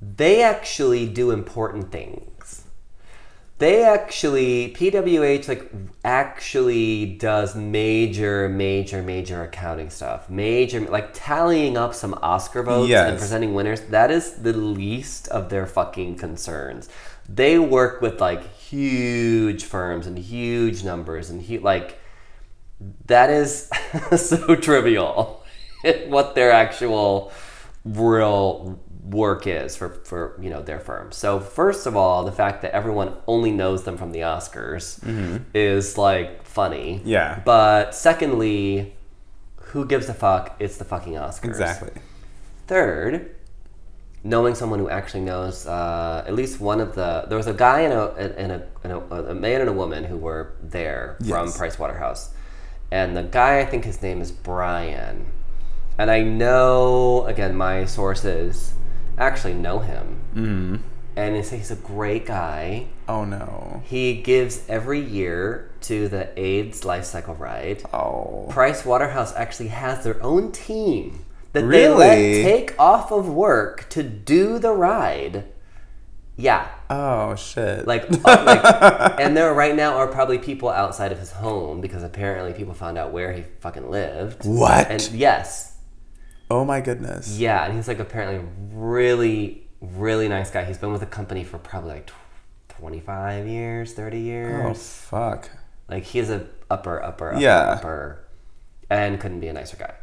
they 0.00 0.42
actually 0.42 1.08
do 1.08 1.30
important 1.30 1.90
things. 1.90 2.39
They 3.60 3.84
actually 3.84 4.72
PWH 4.72 5.46
like 5.46 5.70
actually 6.02 7.04
does 7.04 7.54
major, 7.54 8.48
major, 8.48 9.02
major 9.02 9.42
accounting 9.44 9.90
stuff. 9.90 10.30
Major 10.30 10.80
like 10.80 11.10
tallying 11.12 11.76
up 11.76 11.92
some 11.94 12.14
Oscar 12.22 12.62
votes 12.62 12.90
and 12.90 13.18
presenting 13.18 13.52
winners. 13.52 13.82
That 13.82 14.10
is 14.10 14.32
the 14.36 14.54
least 14.54 15.28
of 15.28 15.50
their 15.50 15.66
fucking 15.66 16.16
concerns. 16.16 16.88
They 17.28 17.58
work 17.58 18.00
with 18.00 18.18
like 18.18 18.42
huge 18.56 19.64
firms 19.64 20.06
and 20.06 20.18
huge 20.18 20.82
numbers 20.82 21.28
and 21.28 21.42
hu- 21.42 21.60
like 21.60 21.98
that 23.08 23.28
is 23.28 23.68
so 24.16 24.56
trivial 24.56 25.44
what 26.06 26.34
their 26.34 26.50
actual 26.50 27.30
real 27.84 28.80
work 29.10 29.46
is 29.46 29.76
for, 29.76 29.88
for 30.04 30.36
you 30.40 30.50
know 30.50 30.62
their 30.62 30.78
firm. 30.80 31.12
So 31.12 31.40
first 31.40 31.86
of 31.86 31.96
all, 31.96 32.24
the 32.24 32.32
fact 32.32 32.62
that 32.62 32.72
everyone 32.72 33.14
only 33.26 33.50
knows 33.50 33.84
them 33.84 33.96
from 33.96 34.12
the 34.12 34.20
Oscars 34.20 35.00
is 35.54 35.98
like 35.98 36.44
funny. 36.44 37.00
Yeah. 37.04 37.40
But 37.44 37.94
secondly, 37.94 38.94
who 39.56 39.84
gives 39.86 40.08
a 40.08 40.14
fuck? 40.14 40.56
It's 40.58 40.76
the 40.78 40.84
fucking 40.84 41.14
Oscars. 41.14 41.44
Exactly. 41.44 41.90
Third, 42.66 43.34
knowing 44.22 44.54
someone 44.54 44.78
who 44.78 44.88
actually 44.88 45.22
knows 45.22 45.66
uh, 45.66 46.24
at 46.26 46.34
least 46.34 46.60
one 46.60 46.80
of 46.80 46.94
the 46.94 47.24
there 47.28 47.38
was 47.38 47.46
a 47.46 47.54
guy 47.54 47.80
and 47.80 47.92
a 47.92 48.12
and 48.38 48.52
a, 48.52 48.66
and 48.84 48.92
a, 48.92 49.30
a 49.30 49.34
man 49.34 49.60
and 49.60 49.70
a 49.70 49.72
woman 49.72 50.04
who 50.04 50.16
were 50.16 50.52
there 50.62 51.16
from 51.18 51.46
Yes. 51.46 51.56
Price 51.56 51.78
Waterhouse, 51.78 52.30
and 52.92 53.16
the 53.16 53.22
guy 53.24 53.60
I 53.60 53.64
think 53.64 53.84
his 53.84 54.02
name 54.02 54.20
is 54.20 54.30
Brian, 54.30 55.26
and 55.98 56.10
I 56.10 56.22
know 56.22 57.24
again 57.26 57.56
my 57.56 57.86
sources 57.86 58.74
actually 59.20 59.54
know 59.54 59.78
him, 59.78 60.20
mm. 60.34 60.80
and 61.16 61.34
they 61.34 61.42
say 61.42 61.58
he's 61.58 61.70
a 61.70 61.76
great 61.76 62.26
guy. 62.26 62.86
Oh 63.08 63.24
no. 63.24 63.82
He 63.84 64.20
gives 64.22 64.68
every 64.68 65.00
year 65.00 65.70
to 65.82 66.08
the 66.08 66.38
AIDS 66.38 66.84
life 66.84 67.04
cycle 67.04 67.34
ride. 67.34 67.82
Oh. 67.92 68.48
Price 68.50 68.84
Waterhouse 68.84 69.34
actually 69.36 69.68
has 69.68 70.02
their 70.02 70.20
own 70.22 70.50
team 70.52 71.24
that 71.52 71.68
they 71.68 71.88
let 71.88 72.16
take 72.16 72.74
off 72.78 73.12
of 73.12 73.28
work 73.28 73.88
to 73.90 74.02
do 74.02 74.58
the 74.58 74.72
ride. 74.72 75.44
Yeah, 76.36 76.68
Oh 76.88 77.36
shit. 77.36 77.86
like, 77.86 78.04
uh, 78.10 78.16
like, 78.24 79.20
and 79.20 79.36
there 79.36 79.52
right 79.52 79.76
now 79.76 79.98
are 79.98 80.08
probably 80.08 80.38
people 80.38 80.70
outside 80.70 81.12
of 81.12 81.18
his 81.18 81.30
home 81.32 81.82
because 81.82 82.02
apparently 82.02 82.54
people 82.54 82.72
found 82.72 82.96
out 82.96 83.12
where 83.12 83.32
he 83.32 83.44
fucking 83.60 83.90
lived. 83.90 84.46
what? 84.46 84.90
And 84.90 85.06
yes, 85.12 85.69
oh 86.50 86.64
my 86.64 86.80
goodness. 86.80 87.38
yeah, 87.38 87.64
and 87.64 87.74
he's 87.74 87.88
like 87.88 87.98
apparently 88.00 88.44
really, 88.72 89.66
really 89.80 90.28
nice 90.28 90.50
guy. 90.50 90.64
He's 90.64 90.78
been 90.78 90.92
with 90.92 91.00
the 91.00 91.06
company 91.06 91.44
for 91.44 91.58
probably 91.58 91.90
like 91.94 92.10
twenty-five 92.68 93.46
years, 93.46 93.92
thirty 93.92 94.20
years. 94.20 94.66
Oh 94.66 94.74
fuck. 94.74 95.50
Like 95.88 96.04
he's 96.04 96.30
a 96.30 96.46
upper, 96.70 97.02
upper, 97.02 97.32
upper, 97.32 97.40
Yeah. 97.40 97.58
upper, 97.72 98.24
and 98.88 99.18
couldn't 99.20 99.40
be 99.40 99.48
a 99.48 99.52
nicer 99.52 99.76
guy. 99.76 99.94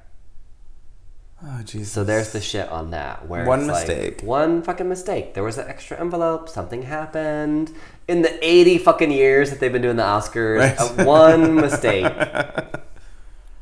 Oh 1.43 1.61
Jesus. 1.63 1.91
So 1.91 2.03
there's 2.03 2.31
the 2.33 2.41
shit 2.41 2.67
on 2.69 2.89
that. 2.91 3.27
Where 3.27 3.45
One 3.45 3.59
it's 3.59 3.67
like, 3.69 3.87
mistake. 3.87 4.21
one 4.23 4.63
fucking 4.63 4.89
mistake. 4.89 5.35
There 5.35 5.43
was 5.43 5.57
an 5.59 5.67
extra 5.67 5.99
envelope. 5.99 6.49
Something 6.49 6.81
happened 6.81 7.71
in 8.07 8.23
the 8.23 8.43
80 8.43 8.79
fucking 8.79 9.11
years 9.11 9.51
that 9.51 9.59
they've 9.59 9.71
been 9.71 9.83
doing 9.83 9.97
the 9.97 10.03
Oscars. 10.03 10.59
Right. 10.59 10.79
uh, 10.99 11.05
one 11.05 11.53
mistake. 11.61 12.11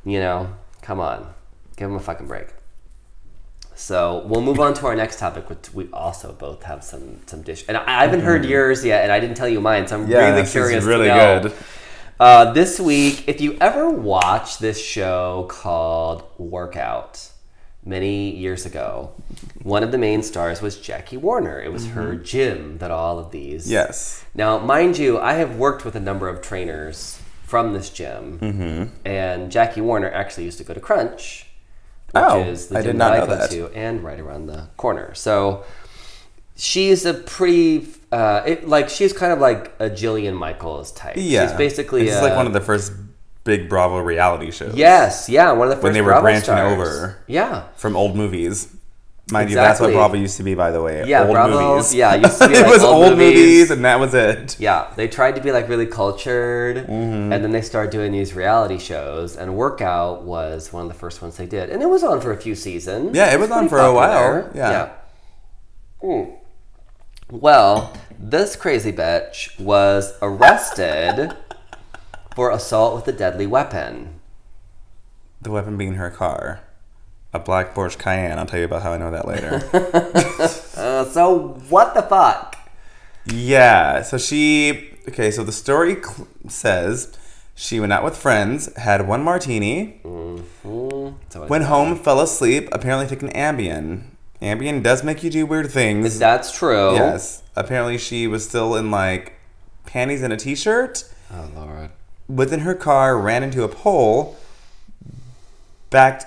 You 0.06 0.20
know, 0.20 0.54
come 0.82 1.00
on, 1.02 1.34
give 1.76 1.90
them 1.90 1.98
a 1.98 2.00
fucking 2.00 2.28
break. 2.28 2.48
So 3.78 4.24
we'll 4.26 4.42
move 4.42 4.60
on 4.60 4.74
to 4.76 4.86
our 4.88 4.96
next 4.96 5.20
topic, 5.20 5.50
which 5.50 5.74
we 5.74 5.90
also 5.92 6.32
both 6.32 6.64
have 6.64 6.84
some 6.84 7.20
some 7.26 7.42
dish. 7.42 7.66
And 7.68 7.76
I 7.78 8.04
haven't 8.04 8.22
heard 8.22 8.46
yours 8.46 8.84
yet, 8.86 9.04
and 9.04 9.12
I 9.12 9.20
didn't 9.20 9.36
tell 9.36 9.50
you 9.50 9.60
mine, 9.62 9.88
so 9.88 9.96
I'm 9.96 10.04
Mm-hmm. 10.04 10.12
Yeah, 10.12 10.18
really 10.30 10.42
this 10.42 10.48
is 10.50 10.54
curious. 10.54 10.84
really 10.86 11.08
good. 11.08 11.54
Uh, 12.20 12.54
this 12.54 12.80
week, 12.80 13.28
if 13.28 13.42
you 13.42 13.58
ever 13.60 13.90
watch 13.90 14.60
this 14.60 14.82
show 14.82 15.46
called 15.50 16.24
Workout, 16.38 17.30
many 17.84 18.32
years 18.32 18.66
ago, 18.66 19.12
one 19.62 19.84
of 19.84 19.92
the 19.92 19.98
main 19.98 20.24
stars 20.24 20.62
was 20.62 20.80
Jackie 20.80 21.18
Warner. 21.18 21.62
It 21.62 21.74
was 21.74 21.88
her 21.88 22.16
gym 22.16 22.78
that 22.78 22.90
all 22.92 23.20
of 23.20 23.32
these. 23.32 23.70
Yes. 23.70 24.24
Now, 24.34 24.58
mind 24.58 24.98
you, 24.98 25.20
I 25.20 25.34
have 25.34 25.58
worked 25.58 25.84
with 25.84 25.96
a 25.96 26.00
number 26.00 26.30
of 26.30 26.42
trainers 26.42 27.20
from 27.44 27.74
this 27.74 27.90
gym, 27.90 28.40
Mm-hmm. 28.40 29.08
and 29.08 29.52
Jackie 29.52 29.82
Warner 29.82 30.10
actually 30.10 30.46
used 30.46 30.58
to 30.60 30.64
go 30.64 30.74
to 30.74 30.80
Crunch, 30.80 31.45
which 32.14 32.24
Oh, 32.24 32.42
is 32.42 32.68
the 32.68 32.78
I 32.80 32.82
did 32.82 32.96
not 32.96 33.12
that 33.12 33.16
I 33.16 33.20
know 33.20 33.26
go 33.28 33.36
that. 33.38 33.50
to, 33.52 33.68
and 33.78 34.04
right 34.04 34.20
around 34.20 34.48
the 34.48 34.68
corner. 34.78 35.14
So 35.16 35.64
she's 36.56 37.06
a 37.06 37.14
pretty, 37.14 37.88
uh, 38.12 38.42
it, 38.46 38.68
like 38.68 38.90
she's 38.90 39.14
kind 39.14 39.34
of 39.34 39.40
like 39.40 39.74
a 39.80 39.90
Jillian 39.90 40.36
Michaels 40.38 40.92
type. 40.92 41.16
Yeah. 41.18 41.48
she's 41.48 41.58
basically 41.58 42.08
It's 42.08 42.22
like 42.22 42.36
one 42.36 42.48
of 42.48 42.54
the 42.54 42.62
first 42.62 42.94
big 43.44 43.70
Bravo 43.70 44.00
reality 44.00 44.52
shows. 44.52 44.76
Yes, 44.76 45.30
yeah, 45.30 45.52
one 45.52 45.68
of 45.68 45.70
the 45.70 45.76
first 45.76 45.84
When 45.84 45.94
they 45.94 46.02
were 46.02 46.08
Bravo 46.12 46.22
branching 46.24 46.44
stars. 46.46 46.74
over. 46.74 47.18
Yeah, 47.28 47.64
From 47.76 47.96
old 47.96 48.16
movies. 48.16 48.74
Mind 49.32 49.50
you, 49.50 49.56
that's 49.56 49.80
what 49.80 49.88
Exactly. 49.88 49.94
Bravo 49.96 50.16
used 50.18 50.38
to 50.38 50.44
be, 50.44 50.54
by 50.54 50.70
the 50.70 50.82
way. 50.84 51.04
Yeah, 51.08 51.24
old 51.24 51.32
Bravo- 51.32 51.74
movies. 51.78 51.96
yeah, 51.96 52.14
it 52.14 52.22
used 52.22 52.38
to 52.40 52.48
be 52.48 52.54
it 52.58 52.68
was 52.68 52.84
old 52.84 53.04
old 53.06 53.18
movies. 53.18 53.36
movies. 53.40 53.72
and 53.72 53.84
that 53.84 54.00
was 54.00 54.14
it. 54.14 54.60
yeah. 54.60 54.92
They 54.96 55.08
tried 55.08 55.36
to 55.36 55.42
be 55.42 55.52
like 55.52 55.68
really 55.68 55.88
cultured, 55.88 56.78
Mm-hmm. 56.78 57.34
and 57.34 57.44
then 57.44 57.52
they 57.52 57.62
started 57.62 57.92
doing 57.92 58.12
these 58.12 58.36
reality 58.36 58.78
shows. 58.78 59.36
And 59.36 59.56
Workout 59.56 60.22
was 60.24 60.72
one 60.72 60.84
of 60.84 60.90
the 60.90 60.98
first 61.00 61.24
ones 61.24 61.38
they 61.38 61.48
did, 61.48 61.72
and 61.72 61.82
it 61.82 61.88
was 61.90 62.04
on 62.04 62.22
for 62.22 62.32
a 62.32 62.38
few 62.38 62.54
seasons. 62.54 63.16
Yeah, 63.16 63.34
it 63.34 63.40
was 63.40 63.50
on 63.50 63.68
pretty 63.68 63.70
for 63.70 63.80
a 63.80 63.94
while, 63.94 64.42
popular. 64.44 64.52
yeah. 64.54 64.94
Mm. 66.04 66.38
Well, 67.32 67.94
this 68.20 68.56
crazy 68.56 68.92
bitch 68.92 69.60
was 69.60 70.14
arrested 70.22 71.36
for 72.36 72.52
assault 72.52 72.94
with 72.96 73.08
a 73.08 73.18
deadly 73.18 73.48
weapon. 73.48 74.20
The 75.42 75.50
weapon 75.50 75.78
being 75.78 75.96
her 75.96 76.12
car. 76.12 76.62
A 77.36 77.40
black 77.40 77.74
Porsche 77.76 77.98
Cayenne. 77.98 78.40
I'll 78.40 78.46
tell 78.46 78.60
you 78.60 78.66
about 78.66 78.82
how 78.82 78.94
I 78.94 78.98
know 78.98 79.12
that 79.12 79.28
later. 79.28 79.54
Uh, 80.78 81.04
so 81.06 81.58
what 81.70 81.94
the 81.94 82.02
fuck? 82.02 82.56
yeah, 83.26 84.02
so 84.02 84.18
she. 84.18 84.94
Okay, 85.08 85.32
so 85.32 85.44
the 85.44 85.52
story 85.54 85.96
cl- 85.96 86.28
says 86.50 87.18
she 87.56 87.80
went 87.80 87.94
out 87.94 88.04
with 88.04 88.16
friends, 88.18 88.74
had 88.76 89.08
one 89.08 89.24
martini, 89.24 90.02
Mm, 90.04 90.40
it's- 91.32 91.50
went 91.50 91.64
home, 91.66 91.98
fell 91.98 92.20
asleep, 92.20 92.68
apparently 92.74 93.08
took 93.08 93.24
an 93.24 93.30
Ambien. 93.32 94.04
Ambien 94.42 94.84
does 94.84 95.02
make 95.04 95.24
you 95.24 95.30
do 95.30 95.46
weird 95.46 95.72
things. 95.72 96.20
That's 96.20 96.52
true. 96.52 96.94
Yes. 96.94 97.42
Apparently 97.56 97.98
she 97.98 98.28
was 98.28 98.48
still 98.48 98.76
in 98.76 98.92
like 98.92 99.34
panties 99.86 100.22
and 100.22 100.34
a 100.34 100.38
t 100.38 100.56
shirt. 100.56 101.06
Oh 101.34 101.50
lord. 101.56 101.90
within 102.28 102.60
her 102.62 102.76
car, 102.76 103.18
ran 103.18 103.44
into 103.44 103.64
a 103.64 103.70
pole, 103.70 104.38
backed 105.90 106.26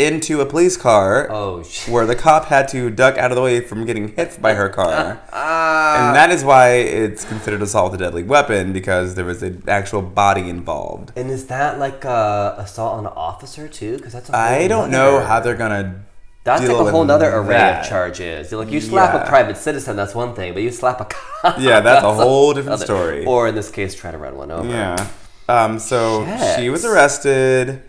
into 0.00 0.40
a 0.40 0.46
police 0.46 0.76
car, 0.76 1.28
Oh 1.30 1.62
shit. 1.62 1.92
where 1.92 2.06
the 2.06 2.16
cop 2.16 2.46
had 2.46 2.68
to 2.68 2.90
duck 2.90 3.18
out 3.18 3.30
of 3.30 3.36
the 3.36 3.42
way 3.42 3.60
from 3.60 3.84
getting 3.84 4.08
hit 4.16 4.40
by 4.40 4.54
her 4.54 4.68
car. 4.68 5.20
Ah. 5.32 6.06
and 6.08 6.16
that 6.16 6.30
is 6.30 6.42
why 6.44 6.72
it's 6.74 7.24
considered 7.24 7.60
assault 7.62 7.92
with 7.92 8.00
a 8.00 8.04
deadly 8.04 8.22
weapon 8.22 8.72
because 8.72 9.14
there 9.14 9.24
was 9.24 9.42
an 9.42 9.62
actual 9.68 10.02
body 10.02 10.48
involved. 10.48 11.12
And 11.16 11.30
is 11.30 11.46
that 11.46 11.78
like 11.78 12.04
uh, 12.04 12.54
assault 12.58 12.98
on 12.98 13.06
an 13.06 13.12
officer 13.14 13.68
too? 13.68 13.96
Because 13.98 14.12
that's 14.14 14.28
a 14.28 14.32
whole 14.32 14.40
I 14.40 14.66
don't 14.68 14.90
know 14.90 15.20
how 15.20 15.40
they're 15.40 15.54
gonna. 15.56 16.04
That's 16.42 16.62
deal 16.62 16.78
like 16.78 16.88
a 16.88 16.90
whole 16.90 17.04
nother 17.04 17.30
array 17.34 17.48
that. 17.58 17.82
of 17.84 17.88
charges. 17.90 18.50
You're 18.50 18.64
like 18.64 18.72
you 18.72 18.80
slap 18.80 19.12
a 19.14 19.28
private 19.28 19.58
citizen, 19.58 19.94
that's 19.96 20.14
one 20.14 20.34
thing, 20.34 20.54
but 20.54 20.62
you 20.62 20.70
slap 20.70 20.98
a 21.02 21.04
cop. 21.04 21.58
Yeah, 21.60 21.80
that's 21.80 22.02
a 22.02 22.14
whole 22.14 22.54
different 22.54 22.74
other- 22.74 22.84
story. 22.86 23.26
Or 23.26 23.46
in 23.48 23.54
this 23.54 23.70
case, 23.70 23.94
try 23.94 24.10
to 24.10 24.16
run 24.18 24.36
one 24.36 24.50
over. 24.50 24.66
Yeah. 24.68 25.06
Um. 25.48 25.78
So 25.78 26.24
Shit. 26.24 26.58
she 26.58 26.70
was 26.70 26.84
arrested. 26.86 27.82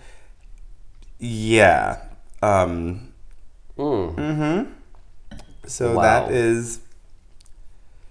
Yeah. 1.22 2.02
Um. 2.42 3.14
Mm, 3.78 4.16
Mm-hmm. 4.16 4.72
So 5.68 5.94
Wow. 5.96 6.02
that 6.02 6.32
is 6.32 6.80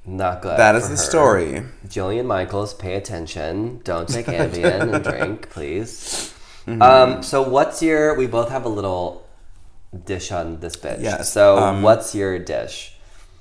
not 0.06 0.40
good. 0.40 0.56
that 0.58 0.74
is 0.76 0.84
the 0.84 0.90
her. 0.90 0.96
story. 0.96 1.62
Jillian 1.86 2.24
Michaels, 2.26 2.72
pay 2.74 2.94
attention. 2.94 3.80
Don't 3.84 4.08
take 4.08 4.26
Ambien 4.30 4.94
and 4.94 5.04
drink, 5.04 5.50
please. 5.50 6.32
Mm-hmm. 6.66 6.80
Um, 6.80 7.22
so 7.22 7.42
what's 7.42 7.82
your? 7.82 8.14
We 8.14 8.26
both 8.26 8.48
have 8.50 8.64
a 8.64 8.68
little 8.68 9.26
dish 10.04 10.30
on 10.30 10.60
this 10.60 10.76
bitch. 10.76 11.02
Yes, 11.02 11.32
So 11.32 11.58
um, 11.58 11.82
what's 11.82 12.14
your 12.14 12.38
dish? 12.38 12.94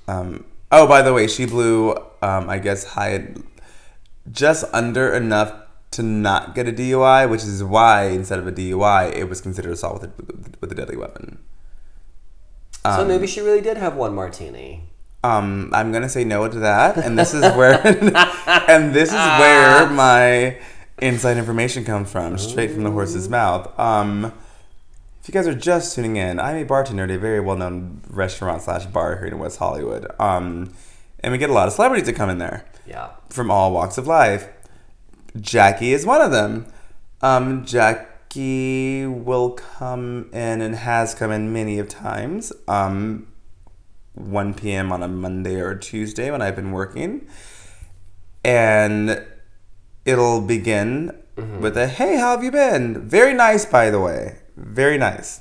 Um. 0.08 0.44
Oh, 0.72 0.86
by 0.86 1.02
the 1.02 1.12
way, 1.14 1.28
she 1.28 1.46
blew. 1.46 1.94
Um. 2.22 2.50
I 2.50 2.58
guess 2.58 2.84
high, 2.84 3.28
just 4.30 4.64
under 4.74 5.14
enough 5.14 5.52
to 5.92 6.02
not 6.02 6.54
get 6.54 6.68
a 6.68 6.72
DUI, 6.72 7.28
which 7.28 7.42
is 7.42 7.62
why 7.64 8.04
instead 8.04 8.38
of 8.38 8.46
a 8.46 8.52
DUI, 8.52 9.12
it 9.14 9.24
was 9.28 9.40
considered 9.40 9.72
assault 9.72 10.00
with 10.00 10.10
a, 10.10 10.50
with 10.60 10.70
a 10.72 10.74
deadly 10.74 10.96
weapon. 10.96 11.38
so 12.84 13.02
um, 13.02 13.08
maybe 13.08 13.26
she 13.26 13.40
really 13.40 13.60
did 13.60 13.76
have 13.76 13.96
one 13.96 14.14
martini. 14.14 14.84
Um, 15.22 15.70
I'm 15.74 15.92
gonna 15.92 16.08
say 16.08 16.24
no 16.24 16.48
to 16.48 16.58
that, 16.60 16.96
and 16.96 17.18
this 17.18 17.34
is 17.34 17.42
where, 17.54 17.74
and 18.68 18.94
this 18.94 19.08
is 19.10 19.14
where 19.14 19.86
my 19.90 20.58
inside 21.02 21.36
information 21.36 21.84
comes 21.84 22.10
from, 22.10 22.38
straight 22.38 22.70
from 22.70 22.84
the 22.84 22.90
horse's 22.90 23.28
mouth. 23.28 23.78
Um, 23.78 24.32
if 25.22 25.28
you 25.28 25.32
guys 25.34 25.46
are 25.46 25.54
just 25.54 25.94
tuning 25.94 26.16
in, 26.16 26.40
I'm 26.40 26.56
a 26.56 26.64
bartender 26.64 27.04
at 27.04 27.10
a 27.10 27.18
very 27.18 27.40
well-known 27.40 28.00
restaurant 28.08 28.62
slash 28.62 28.86
bar 28.86 29.18
here 29.18 29.26
in 29.26 29.38
West 29.38 29.58
Hollywood. 29.58 30.06
Um, 30.18 30.72
and 31.22 31.32
we 31.32 31.36
get 31.38 31.50
a 31.50 31.52
lot 31.52 31.68
of 31.68 31.74
celebrities 31.74 32.06
that 32.06 32.14
come 32.14 32.30
in 32.30 32.38
there 32.38 32.64
Yeah. 32.86 33.10
from 33.28 33.50
all 33.50 33.72
walks 33.72 33.98
of 33.98 34.06
life. 34.06 34.48
Jackie 35.38 35.92
is 35.92 36.06
one 36.06 36.20
of 36.20 36.30
them. 36.30 36.66
Um, 37.20 37.64
Jackie 37.64 39.06
will 39.06 39.50
come 39.50 40.30
in 40.32 40.60
and 40.60 40.74
has 40.74 41.14
come 41.14 41.30
in 41.30 41.52
many 41.52 41.78
of 41.78 41.88
times. 41.88 42.52
Um, 42.66 43.26
1 44.14 44.54
p.m. 44.54 44.92
on 44.92 45.02
a 45.02 45.08
Monday 45.08 45.60
or 45.60 45.74
Tuesday 45.74 46.30
when 46.30 46.42
I've 46.42 46.56
been 46.56 46.72
working. 46.72 47.26
And 48.44 49.22
it'll 50.04 50.40
begin 50.40 51.16
with 51.60 51.76
a 51.76 51.86
hey, 51.86 52.16
how 52.16 52.32
have 52.32 52.44
you 52.44 52.50
been? 52.50 53.00
Very 53.02 53.34
nice, 53.34 53.64
by 53.64 53.90
the 53.90 54.00
way. 54.00 54.38
Very 54.56 54.98
nice. 54.98 55.40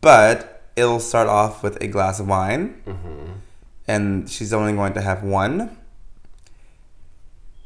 But 0.00 0.62
it'll 0.76 1.00
start 1.00 1.28
off 1.28 1.62
with 1.62 1.80
a 1.82 1.88
glass 1.88 2.20
of 2.20 2.28
wine. 2.28 2.82
And 3.86 4.30
she's 4.30 4.52
only 4.52 4.72
going 4.72 4.94
to 4.94 5.00
have 5.00 5.22
one. 5.22 5.76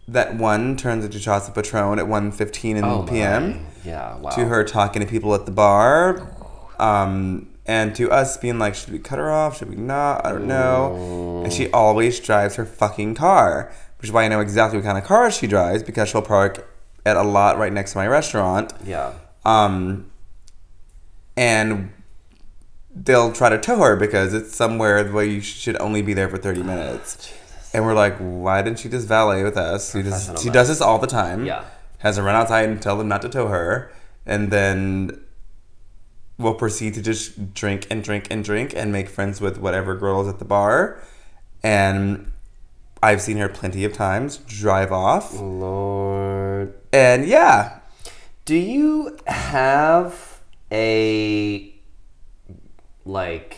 That 0.08 0.34
one 0.36 0.76
turns 0.76 1.04
into 1.04 1.18
of 1.30 1.54
Patron 1.54 1.98
at 1.98 2.06
1.15 2.06 2.76
in 2.76 2.84
Oh 2.84 3.06
p.m 3.08 3.52
my. 3.52 3.60
Yeah. 3.84 4.16
Wow. 4.16 4.30
to 4.30 4.46
her 4.46 4.64
talking 4.64 5.00
to 5.00 5.06
people 5.08 5.34
at 5.34 5.44
the 5.46 5.52
bar, 5.52 6.34
um, 6.78 7.48
and 7.66 7.94
to 7.96 8.10
us 8.10 8.36
being 8.38 8.58
like, 8.58 8.74
should 8.74 8.92
we 8.92 8.98
cut 8.98 9.18
her 9.18 9.30
off? 9.30 9.58
Should 9.58 9.68
we 9.68 9.76
not? 9.76 10.24
I 10.24 10.32
don't 10.32 10.46
know. 10.46 11.42
And 11.44 11.52
she 11.52 11.70
always 11.70 12.18
drives 12.18 12.56
her 12.56 12.64
fucking 12.64 13.14
car, 13.14 13.70
which 13.98 14.08
is 14.08 14.12
why 14.12 14.24
I 14.24 14.28
know 14.28 14.40
exactly 14.40 14.78
what 14.78 14.84
kind 14.86 14.96
of 14.96 15.04
car 15.04 15.30
she 15.30 15.46
drives 15.46 15.82
because 15.82 16.08
she'll 16.08 16.22
park 16.22 16.66
at 17.04 17.16
a 17.16 17.22
lot 17.22 17.58
right 17.58 17.72
next 17.72 17.92
to 17.92 17.98
my 17.98 18.06
restaurant. 18.06 18.72
Yeah. 18.84 19.12
Um, 19.44 20.10
and 21.36 21.92
they'll 22.94 23.32
try 23.32 23.50
to 23.50 23.58
tow 23.58 23.76
her 23.78 23.96
because 23.96 24.34
it's 24.34 24.56
somewhere 24.56 25.06
where 25.08 25.24
you 25.24 25.40
should 25.40 25.78
only 25.80 26.02
be 26.02 26.14
there 26.14 26.28
for 26.28 26.38
30 26.38 26.62
minutes. 26.62 27.34
And 27.78 27.86
we're 27.86 27.94
like, 27.94 28.16
why 28.18 28.60
didn't 28.60 28.80
she 28.80 28.88
just 28.88 29.06
valet 29.06 29.44
with 29.44 29.56
us? 29.56 29.92
She, 29.92 30.02
just, 30.02 30.36
she 30.42 30.50
does 30.50 30.66
this 30.66 30.80
all 30.80 30.98
the 30.98 31.06
time 31.06 31.46
Yeah. 31.46 31.62
has 31.98 32.16
her 32.16 32.24
run 32.24 32.34
outside 32.34 32.68
and 32.68 32.82
tell 32.82 32.98
them 32.98 33.06
not 33.06 33.22
to 33.22 33.28
tow 33.28 33.46
her, 33.46 33.92
and 34.26 34.50
then 34.50 35.22
we'll 36.38 36.54
proceed 36.54 36.94
to 36.94 37.02
just 37.02 37.54
drink 37.54 37.86
and 37.88 38.02
drink 38.02 38.26
and 38.32 38.42
drink 38.44 38.74
and 38.74 38.90
make 38.90 39.08
friends 39.08 39.40
with 39.40 39.58
whatever 39.58 39.94
girls 39.94 40.26
at 40.26 40.40
the 40.40 40.44
bar. 40.44 41.00
And 41.62 42.32
I've 43.00 43.20
seen 43.22 43.36
her 43.36 43.48
plenty 43.48 43.84
of 43.84 43.92
times 43.92 44.38
drive 44.38 44.90
off. 44.90 45.38
Lord. 45.40 46.74
And 46.92 47.26
yeah, 47.26 47.78
Do 48.44 48.56
you 48.56 49.16
have 49.28 50.40
a 50.72 51.72
like 53.04 53.56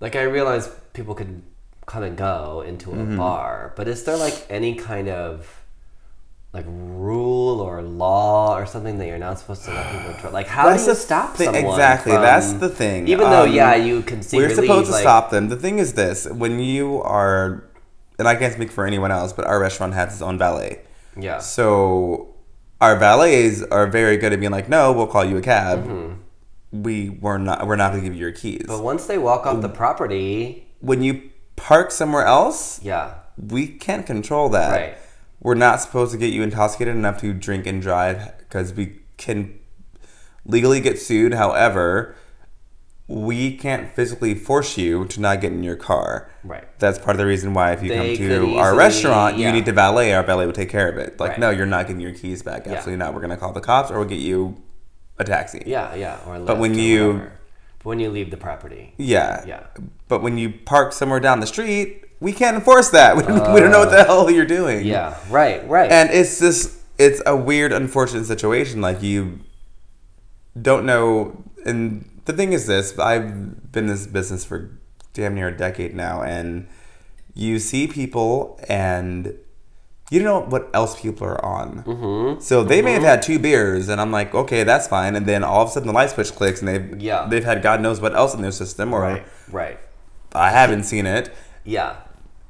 like 0.00 0.16
I 0.16 0.22
realize 0.22 0.68
people 0.92 1.14
could 1.14 1.42
come 1.88 2.02
and 2.04 2.16
go 2.16 2.62
into 2.66 2.90
a 2.92 2.94
Mm-hmm. 2.94 3.16
bar, 3.16 3.72
but 3.76 3.88
is 3.88 4.04
there 4.04 4.16
like 4.16 4.46
any 4.48 4.74
kind 4.74 5.08
of 5.08 5.54
like 6.52 6.64
rule 6.68 7.60
or 7.60 7.82
law 7.82 8.56
or 8.56 8.64
something 8.66 8.98
that 8.98 9.06
you're 9.06 9.18
not 9.18 9.38
supposed 9.38 9.64
to 9.64 9.70
let 9.72 9.86
people 9.92 10.14
try? 10.20 10.30
Like 10.30 10.46
how 10.46 10.68
That's 10.68 10.84
do 10.84 10.90
you 10.90 10.96
stop 10.96 11.36
someone? 11.36 11.56
exactly, 11.64 12.12
from- 12.12 12.22
that's 12.22 12.52
the 12.54 12.68
thing. 12.68 13.08
Even 13.08 13.28
though 13.30 13.44
Um, 13.44 13.52
yeah, 13.52 13.74
you 13.74 14.02
can 14.02 14.22
see 14.22 14.36
we're 14.36 14.54
supposed 14.54 14.86
to 14.86 14.92
like, 14.92 15.02
stop 15.02 15.30
them. 15.30 15.48
The 15.48 15.56
thing 15.56 15.78
is 15.78 15.94
this 15.94 16.26
when 16.42 16.58
you 16.60 17.02
are, 17.02 17.64
and 18.18 18.26
I 18.28 18.34
can't 18.36 18.52
speak 18.54 18.70
for 18.70 18.86
anyone 18.86 19.10
else, 19.10 19.32
but 19.32 19.44
our 19.46 19.58
restaurant 19.60 19.94
has 19.94 20.12
its 20.12 20.22
own 20.22 20.38
valet. 20.38 20.82
Yeah. 21.18 21.38
So 21.38 22.34
our 22.80 22.96
valets 22.96 23.62
are 23.70 23.86
very 23.86 24.16
good 24.16 24.32
at 24.32 24.38
being 24.40 24.52
like, 24.52 24.68
no, 24.68 24.92
we'll 24.92 25.06
call 25.08 25.24
you 25.24 25.36
a 25.36 25.42
cab. 25.42 25.78
We 26.70 27.10
were 27.10 27.38
not. 27.38 27.66
We're 27.66 27.76
not 27.76 27.92
going 27.92 28.02
to 28.02 28.08
give 28.08 28.14
you 28.14 28.20
your 28.20 28.32
keys. 28.32 28.60
Mm-hmm. 28.62 28.72
But 28.76 28.82
once 28.84 29.06
they 29.06 29.16
walk 29.18 29.46
off 29.46 29.62
the 29.62 29.70
property, 29.70 30.66
when 30.80 31.02
you 31.02 31.30
park 31.58 31.90
somewhere 31.90 32.24
else, 32.24 32.80
yeah. 32.82 33.14
we 33.36 33.66
can't 33.68 34.06
control 34.06 34.48
that. 34.50 34.70
Right. 34.70 34.94
We're 35.40 35.54
not 35.54 35.80
supposed 35.80 36.12
to 36.12 36.18
get 36.18 36.32
you 36.32 36.42
intoxicated 36.42 36.96
enough 36.96 37.20
to 37.20 37.32
drink 37.32 37.66
and 37.66 37.80
drive 37.82 38.36
because 38.38 38.72
we 38.72 39.00
can. 39.16 39.58
legally 40.44 40.80
get 40.80 40.98
sued. 40.98 41.34
However, 41.34 42.14
we 43.06 43.56
can't 43.56 43.92
physically 43.94 44.34
force 44.34 44.76
you 44.78 45.04
to 45.06 45.20
not 45.20 45.40
get 45.40 45.52
in 45.52 45.62
your 45.62 45.76
car. 45.76 46.30
Right. 46.44 46.64
That's 46.78 46.98
part 46.98 47.10
of 47.10 47.18
the 47.18 47.26
reason 47.26 47.54
why 47.54 47.72
if 47.72 47.82
you 47.82 47.88
They 47.90 48.16
come 48.16 48.28
to 48.28 48.56
our 48.56 48.74
restaurant, 48.74 49.36
yeah. 49.38 49.46
you 49.48 49.52
need 49.52 49.64
to 49.66 49.72
valet. 49.72 50.12
Our 50.14 50.22
valet 50.22 50.46
will 50.46 50.52
take 50.52 50.70
care 50.70 50.88
of 50.88 50.96
it. 50.98 51.18
Like, 51.20 51.30
Right. 51.32 51.40
no, 51.40 51.50
you're 51.50 51.66
not 51.66 51.86
getting 51.86 52.00
your 52.00 52.12
keys 52.14 52.42
back. 52.42 52.66
Yeah. 52.66 52.72
Absolutely 52.74 52.98
not. 52.98 53.14
We're 53.14 53.20
gonna 53.20 53.36
call 53.36 53.52
the 53.52 53.60
cops, 53.60 53.90
or 53.90 53.98
we'll 53.98 54.08
get 54.08 54.20
you 54.20 54.56
a 55.18 55.24
taxi. 55.24 55.62
Yeah, 55.66 55.94
yeah. 55.94 56.18
Or 56.26 56.38
But 56.40 56.58
when 56.58 56.74
you- 56.74 57.12
whatever. 57.14 57.32
But 57.78 57.90
when 57.90 58.00
you 58.00 58.10
leave 58.10 58.30
the 58.30 58.36
property. 58.36 58.94
Yeah. 58.96 59.44
Yeah. 59.46 59.66
But 60.08 60.22
when 60.22 60.38
you 60.38 60.50
park 60.50 60.92
somewhere 60.92 61.20
down 61.20 61.40
the 61.40 61.46
street, 61.46 62.04
we 62.20 62.32
can't 62.32 62.56
enforce 62.56 62.90
that. 62.90 63.16
We 63.16 63.22
don't, 63.22 63.54
we 63.54 63.60
don't 63.60 63.70
know 63.70 63.80
what 63.80 63.90
the 63.90 64.00
uh, 64.00 64.04
hell 64.06 64.30
you're 64.30 64.46
doing. 64.46 64.84
Yeah. 64.84 65.16
Right. 65.30 65.66
Right. 65.68 65.90
And 65.90 66.10
it's 66.10 66.40
just 66.40 66.76
it's 66.98 67.22
a 67.24 67.36
weird, 67.36 67.72
unfortunate 67.72 68.24
situation. 68.26 68.80
Like 68.80 69.02
you 69.02 69.40
don't 70.60 70.84
know. 70.84 71.44
And 71.64 72.08
the 72.24 72.32
thing 72.32 72.52
is, 72.52 72.66
this 72.66 72.98
I've 72.98 73.72
been 73.72 73.84
in 73.84 73.90
this 73.90 74.06
business 74.06 74.44
for 74.44 74.78
damn 75.12 75.34
near 75.34 75.48
a 75.48 75.56
decade 75.56 75.94
now, 75.94 76.22
and 76.22 76.68
you 77.34 77.58
see 77.58 77.86
people 77.86 78.60
and. 78.68 79.38
You 80.10 80.22
don't 80.22 80.26
know 80.44 80.50
what 80.50 80.70
else 80.72 80.98
people 81.00 81.26
are 81.26 81.44
on. 81.44 81.82
Mm-hmm. 81.84 82.40
So 82.40 82.62
they 82.64 82.80
may 82.80 82.92
have 82.92 83.02
had 83.02 83.20
two 83.22 83.38
beers, 83.38 83.88
and 83.90 84.00
I'm 84.00 84.10
like, 84.10 84.34
okay, 84.34 84.62
that's 84.64 84.86
fine. 84.88 85.14
And 85.16 85.26
then 85.26 85.44
all 85.44 85.62
of 85.62 85.68
a 85.68 85.72
sudden, 85.72 85.86
the 85.86 85.92
light 85.92 86.10
switch 86.10 86.32
clicks, 86.34 86.60
and 86.60 86.68
they've 86.68 87.00
Yeah. 87.02 87.26
they've 87.28 87.44
had 87.44 87.62
God 87.62 87.80
knows 87.82 88.00
what 88.00 88.14
else 88.14 88.34
in 88.34 88.40
their 88.42 88.50
system, 88.52 88.94
or 88.94 89.02
right. 89.02 89.26
Right. 89.50 89.78
I 90.34 90.50
haven't 90.50 90.84
seen 90.84 91.04
it. 91.06 91.30
Yeah. 91.64 91.96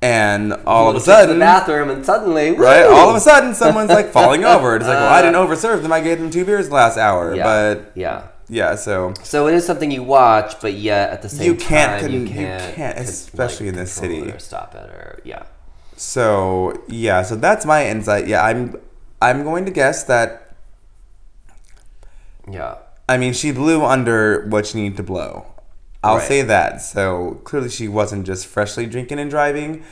And 0.01 0.53
all 0.65 0.89
of 0.91 0.95
a 0.95 0.99
into 0.99 1.07
the 1.07 1.13
sudden, 1.13 1.39
bathroom 1.41 1.91
and 1.91 2.07
suddenly, 2.07 2.53
right? 2.53 2.85
All 2.85 3.11
of 3.11 3.17
a 3.17 3.21
sudden, 3.21 3.53
someone's 3.55 3.91
like 3.91 4.13
falling 4.13 4.45
over. 4.45 4.77
It's 4.77 4.85
like, 4.87 4.97
well, 4.97 5.13
I 5.13 5.21
didn't 5.23 5.35
overserve 5.35 5.83
them. 5.83 5.93
I 5.93 6.01
gave 6.01 6.21
them 6.21 6.31
two 6.31 6.45
beers 6.45 6.69
the 6.69 6.75
last 6.77 6.97
hour. 6.97 7.33
Uh. 7.33 7.35
Yeah. 7.35 7.43
But 7.45 7.93
yeah. 7.97 8.23
yeah, 8.49 8.75
so 8.77 9.13
So 9.25 9.49
it 9.49 9.55
is 9.55 9.67
something 9.67 9.91
you 9.91 10.05
watch, 10.05 10.61
but 10.61 10.75
yet 10.75 11.11
at 11.11 11.23
the 11.23 11.29
same 11.29 11.47
You 11.47 11.55
can't 11.57 11.91
time 11.93 12.01
con- 12.03 12.13
you 12.13 12.21
you 12.21 12.27
can't, 12.29 12.75
can't, 12.77 12.97
con- 12.97 13.05
especially 13.07 13.67
in 13.67 13.75
this 13.75 13.91
city. 13.93 14.33
stop 14.39 14.77
it 14.77 14.89
or 14.89 15.19
yeah. 15.25 15.43
So 15.99 16.83
yeah, 16.89 17.23
so 17.23 17.37
that's 17.37 17.67
my 17.67 17.87
insight. 17.87 18.27
Yeah, 18.27 18.43
I'm 18.45 18.77
I'm 19.21 19.43
going 19.45 19.65
to 19.67 19.71
guess 19.71 20.05
that. 20.05 20.55
Yeah. 22.51 22.77
I 23.09 23.17
mean, 23.17 23.33
she 23.33 23.53
blew 23.53 23.85
under 23.85 24.47
what 24.49 24.67
she 24.67 24.81
needed 24.83 24.97
to 24.99 25.03
blow. 25.03 25.47
I'll 26.05 26.17
Right. 26.19 26.29
say 26.29 26.43
that. 26.43 26.81
So 26.83 27.41
clearly, 27.45 27.69
she 27.71 27.89
wasn't 27.89 28.27
just 28.27 28.47
freshly 28.47 28.87
drinking 28.87 29.19
and 29.19 29.29
driving. 29.31 29.83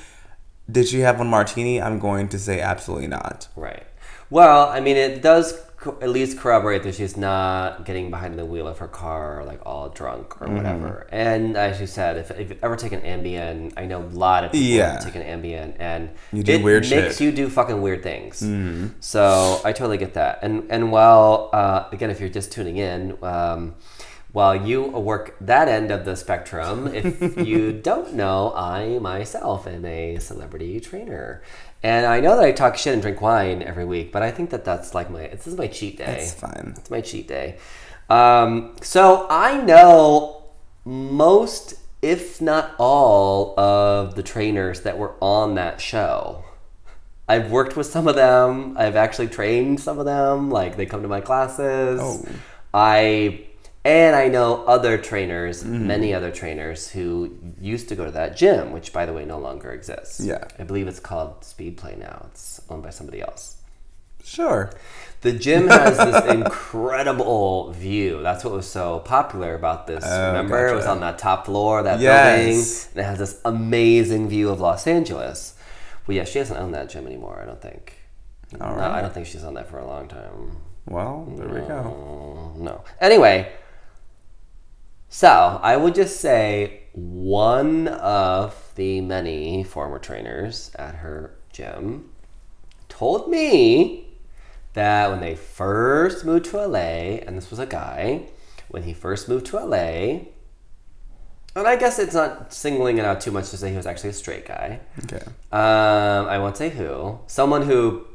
Did 0.70 0.88
she 0.88 1.00
have 1.00 1.18
one 1.18 1.28
martini? 1.28 1.80
I'm 1.80 1.98
going 1.98 2.28
to 2.28 2.38
say 2.38 2.60
absolutely 2.60 3.08
not. 3.08 3.48
Right. 3.56 3.84
Well, 4.30 4.68
I 4.68 4.80
mean, 4.80 4.96
it 4.96 5.22
does 5.22 5.60
co- 5.86 5.98
at 6.02 6.10
least 6.10 6.38
corroborate 6.38 6.82
that 6.84 6.94
she's 6.94 7.16
not 7.16 7.84
getting 7.84 8.10
behind 8.10 8.38
the 8.38 8.44
wheel 8.44 8.66
of 8.68 8.78
her 8.78 8.88
car 8.88 9.44
like 9.50 9.60
all 9.64 9.88
drunk 9.88 10.28
Mm-hmm. 10.36 10.44
or 10.52 10.56
whatever. 10.56 11.06
And 11.10 11.56
as 11.56 11.80
you 11.80 11.86
said, 11.86 12.16
if, 12.22 12.30
if 12.32 12.48
you've 12.50 12.62
ever 12.64 12.76
taken 12.76 13.00
Ambien, 13.02 13.72
I 13.76 13.84
know 13.86 14.00
a 14.02 14.10
lot 14.26 14.44
of 14.44 14.52
people 14.52 14.66
Yeah. 14.66 14.92
have 14.94 15.04
taken 15.04 15.22
Ambien, 15.22 15.74
and 15.78 16.10
You 16.32 16.42
do 16.42 16.52
it 16.54 16.62
weird 16.62 16.82
makes 16.82 16.88
shit. 16.90 17.04
Mm-hmm. 17.12 17.24
you 17.24 17.32
do 17.32 17.48
fucking 17.48 17.80
weird 17.80 18.02
things. 18.02 18.34
So 19.00 19.60
I 19.64 19.72
totally 19.72 19.98
get 19.98 20.14
that. 20.14 20.40
And 20.42 20.54
and 20.70 20.92
while 20.92 21.50
uh, 21.52 21.84
again, 21.92 22.10
if 22.10 22.20
you're 22.20 22.28
just 22.40 22.52
tuning 22.52 22.76
in. 22.76 23.16
Um, 23.22 23.74
while 24.32 24.54
you 24.54 24.82
work 24.82 25.34
that 25.40 25.66
end 25.66 25.90
of 25.90 26.04
the 26.04 26.14
spectrum, 26.14 26.88
if 26.92 27.38
you 27.52 27.72
don't 27.72 28.12
know, 28.12 28.52
I 28.54 28.98
myself 28.98 29.66
am 29.66 29.86
a 29.86 30.18
celebrity 30.18 30.78
trainer. 30.78 31.40
And 31.82 32.06
I 32.06 32.20
know 32.20 32.36
that 32.36 32.44
I 32.44 32.52
talk 32.52 32.76
shit 32.76 32.92
and 32.94 33.02
drink 33.02 33.20
wine 33.20 33.62
every 33.62 33.84
week, 33.84 34.12
but 34.12 34.22
I 34.22 34.30
think 34.30 34.50
that 34.50 34.64
that's 34.64 34.94
like 34.94 35.10
my, 35.10 35.28
this 35.28 35.46
is 35.46 35.56
my 35.56 35.66
cheat 35.66 35.98
day. 35.98 36.18
It's 36.20 36.34
fine. 36.34 36.74
It's 36.76 36.90
my 36.90 37.00
cheat 37.00 37.28
day. 37.28 37.58
Um, 38.08 38.76
so 38.80 39.26
I 39.28 39.62
know 39.62 40.44
most, 40.84 41.74
if 42.02 42.40
not 42.40 42.74
all, 42.78 43.58
of 43.58 44.14
the 44.14 44.22
trainers 44.22 44.82
that 44.82 44.98
were 44.98 45.14
on 45.20 45.54
that 45.56 45.80
show. 45.80 46.44
I've 47.28 47.50
worked 47.50 47.76
with 47.76 47.86
some 47.86 48.06
of 48.06 48.14
them. 48.14 48.76
I've 48.78 48.96
actually 48.96 49.28
trained 49.28 49.80
some 49.80 49.98
of 49.98 50.04
them. 50.04 50.50
Like 50.50 50.76
they 50.76 50.86
come 50.86 51.02
to 51.02 51.08
my 51.08 51.20
classes. 51.20 52.00
Oh. 52.02 52.24
I 52.72 53.45
and 53.86 54.16
I 54.16 54.28
know 54.28 54.64
other 54.66 54.98
trainers, 54.98 55.62
Mm-hmm. 55.62 55.86
many 55.86 56.12
other 56.14 56.30
trainers 56.30 56.90
who 56.90 57.36
used 57.60 57.88
to 57.90 57.94
go 57.94 58.04
to 58.04 58.10
that 58.12 58.36
gym, 58.36 58.72
which 58.72 58.92
by 58.92 59.06
the 59.06 59.12
way 59.12 59.24
no 59.24 59.38
longer 59.38 59.70
exists. 59.72 60.20
Yeah. 60.20 60.44
I 60.58 60.64
believe 60.64 60.88
it's 60.88 61.00
called 61.00 61.44
Speed 61.44 61.76
Play 61.76 61.94
now. 61.96 62.26
It's 62.30 62.60
owned 62.68 62.82
by 62.82 62.90
somebody 62.90 63.20
else. 63.22 63.56
Sure. 64.24 64.70
The 65.20 65.32
gym 65.32 65.68
has 65.68 65.96
this 65.98 66.24
incredible 66.36 67.72
view. 67.72 68.22
That's 68.22 68.44
what 68.44 68.52
was 68.52 68.66
so 68.68 68.98
popular 69.00 69.54
about 69.54 69.86
this. 69.86 70.04
Oh, 70.06 70.26
Remember, 70.28 70.66
it 70.68 70.74
was 70.74 70.86
on 70.86 71.00
that 71.00 71.18
top 71.18 71.46
floor 71.46 71.82
that 71.84 72.00
Yes. 72.00 72.86
building, 72.86 72.90
and 72.94 73.00
it 73.00 73.08
has 73.08 73.18
this 73.18 73.40
amazing 73.44 74.28
view 74.28 74.48
of 74.50 74.58
Los 74.60 74.86
Angeles. 74.86 75.54
Well, 76.06 76.16
yeah, 76.16 76.24
she 76.24 76.38
doesn't 76.40 76.56
own 76.56 76.72
that 76.72 76.90
gym 76.90 77.06
anymore. 77.06 77.38
I 77.42 77.46
don't 77.46 77.60
think. 77.62 77.94
All 78.60 78.76
no. 78.76 78.82
I 78.82 79.00
don't 79.00 79.12
think 79.14 79.26
she's 79.26 79.44
on 79.44 79.54
that 79.54 79.68
for 79.68 79.78
a 79.78 79.86
long 79.86 80.06
time. 80.08 80.56
Well, 80.86 81.26
there 81.36 81.48
we 81.48 81.60
go. 81.60 82.52
No. 82.56 82.82
Anyway, 83.00 83.50
so 85.16 85.58
I 85.62 85.78
would 85.78 85.94
just 85.94 86.20
say 86.20 86.82
one 86.92 87.88
of 87.88 88.54
the 88.74 89.00
many 89.00 89.64
former 89.64 89.98
trainers 89.98 90.70
at 90.74 90.96
her 90.96 91.38
gym 91.50 92.10
told 92.90 93.30
me 93.30 94.08
that 94.74 95.10
when 95.10 95.20
they 95.20 95.34
first 95.34 96.26
moved 96.26 96.44
to 96.50 96.66
LA, 96.66 97.16
and 97.24 97.34
this 97.34 97.48
was 97.48 97.58
a 97.58 97.64
guy, 97.64 98.28
when 98.68 98.82
he 98.82 98.92
first 98.92 99.26
moved 99.26 99.46
to 99.46 99.58
LA, 99.58 100.26
and 101.54 101.66
I 101.66 101.76
guess 101.76 101.98
it's 101.98 102.12
not 102.12 102.52
singling 102.52 102.98
it 102.98 103.06
out 103.06 103.22
too 103.22 103.30
much 103.30 103.48
to 103.48 103.56
say 103.56 103.70
he 103.70 103.76
was 103.78 103.86
actually 103.86 104.10
a 104.10 104.12
straight 104.12 104.44
guy. 104.44 104.80
Okay. 105.04 105.24
Um, 105.50 106.28
I 106.28 106.36
won't 106.36 106.58
say 106.58 106.68
who. 106.68 107.20
Someone 107.26 107.62
who 107.62 108.06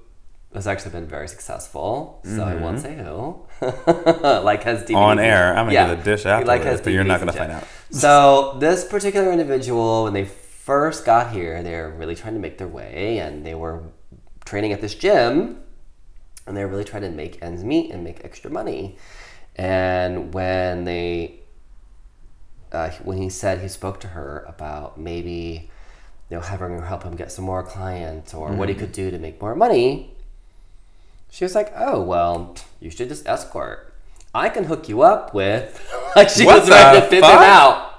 has 0.54 0.68
actually 0.68 0.92
been 0.92 1.08
very 1.08 1.28
successful. 1.28 2.20
So 2.24 2.44
I 2.44 2.56
won't 2.56 2.80
say 2.80 2.96
who. 2.96 3.46
like 3.62 4.64
has 4.64 4.84
DVDs. 4.84 4.88
Mm-hmm. 4.88 4.96
On 4.96 5.20
air. 5.20 5.50
I'm 5.56 5.66
gonna 5.66 5.74
Yeah. 5.74 5.88
get 5.96 6.00
a 6.00 6.04
dish 6.04 6.26
Like 6.26 6.34
afterwards, 6.40 6.64
has 6.66 6.82
but 6.82 6.94
you're 6.94 7.04
not 7.04 7.20
gonna 7.20 7.34
find 7.34 7.52
out. 7.52 7.64
So 7.92 8.56
this 8.60 8.86
particular 8.86 9.32
individual, 9.32 10.04
when 10.06 10.14
they 10.14 10.26
first 10.26 11.06
got 11.06 11.32
here, 11.34 11.62
they 11.64 11.76
were 11.76 11.90
really 11.92 12.16
trying 12.16 12.34
to 12.36 12.40
make 12.40 12.58
their 12.58 12.68
way, 12.68 13.18
and 13.20 13.46
they 13.46 13.54
were 13.56 13.84
training 14.46 14.72
at 14.72 14.80
this 14.82 14.96
gym, 14.96 15.60
and 16.48 16.56
they 16.56 16.64
were 16.64 16.70
really 16.72 16.86
trying 16.86 17.04
to 17.04 17.10
make 17.10 17.42
ends 17.42 17.64
meet 17.64 17.92
and 17.92 18.04
make 18.04 18.24
extra 18.24 18.50
money. 18.50 18.98
And 19.58 20.34
when 20.34 20.86
they 20.86 21.40
uh, 22.72 22.90
when 23.04 23.18
he 23.18 23.30
said 23.30 23.60
he 23.60 23.68
spoke 23.68 24.00
to 24.02 24.08
her 24.10 24.46
about 24.48 24.98
maybe 24.98 25.70
you 26.30 26.38
know 26.38 26.42
having 26.42 26.70
her 26.80 26.86
help 26.86 27.04
him 27.04 27.16
get 27.16 27.32
some 27.32 27.44
more 27.46 27.64
clients 27.64 28.34
or 28.34 28.52
what 28.54 28.70
he 28.70 28.76
Mm-hmm. 28.76 28.80
could 28.86 28.92
do 28.94 29.12
to 29.12 29.20
make 29.20 29.42
more 29.42 29.56
money 29.56 30.16
she 31.32 31.44
was 31.44 31.56
like 31.56 31.74
oh 31.76 32.00
well 32.02 32.56
you 32.80 32.92
should 32.92 33.10
just 33.10 33.26
escort 33.28 33.92
i 34.36 34.48
can 34.50 34.66
hook 34.66 34.88
you 34.88 35.02
up 35.02 35.34
with 35.34 35.82
like 36.16 36.30
she 36.30 36.46
What 36.46 36.62
was 36.62 36.70
ready 36.70 37.00
to 37.02 37.08
pimp 37.08 37.26
him 37.26 37.32
out 37.32 37.94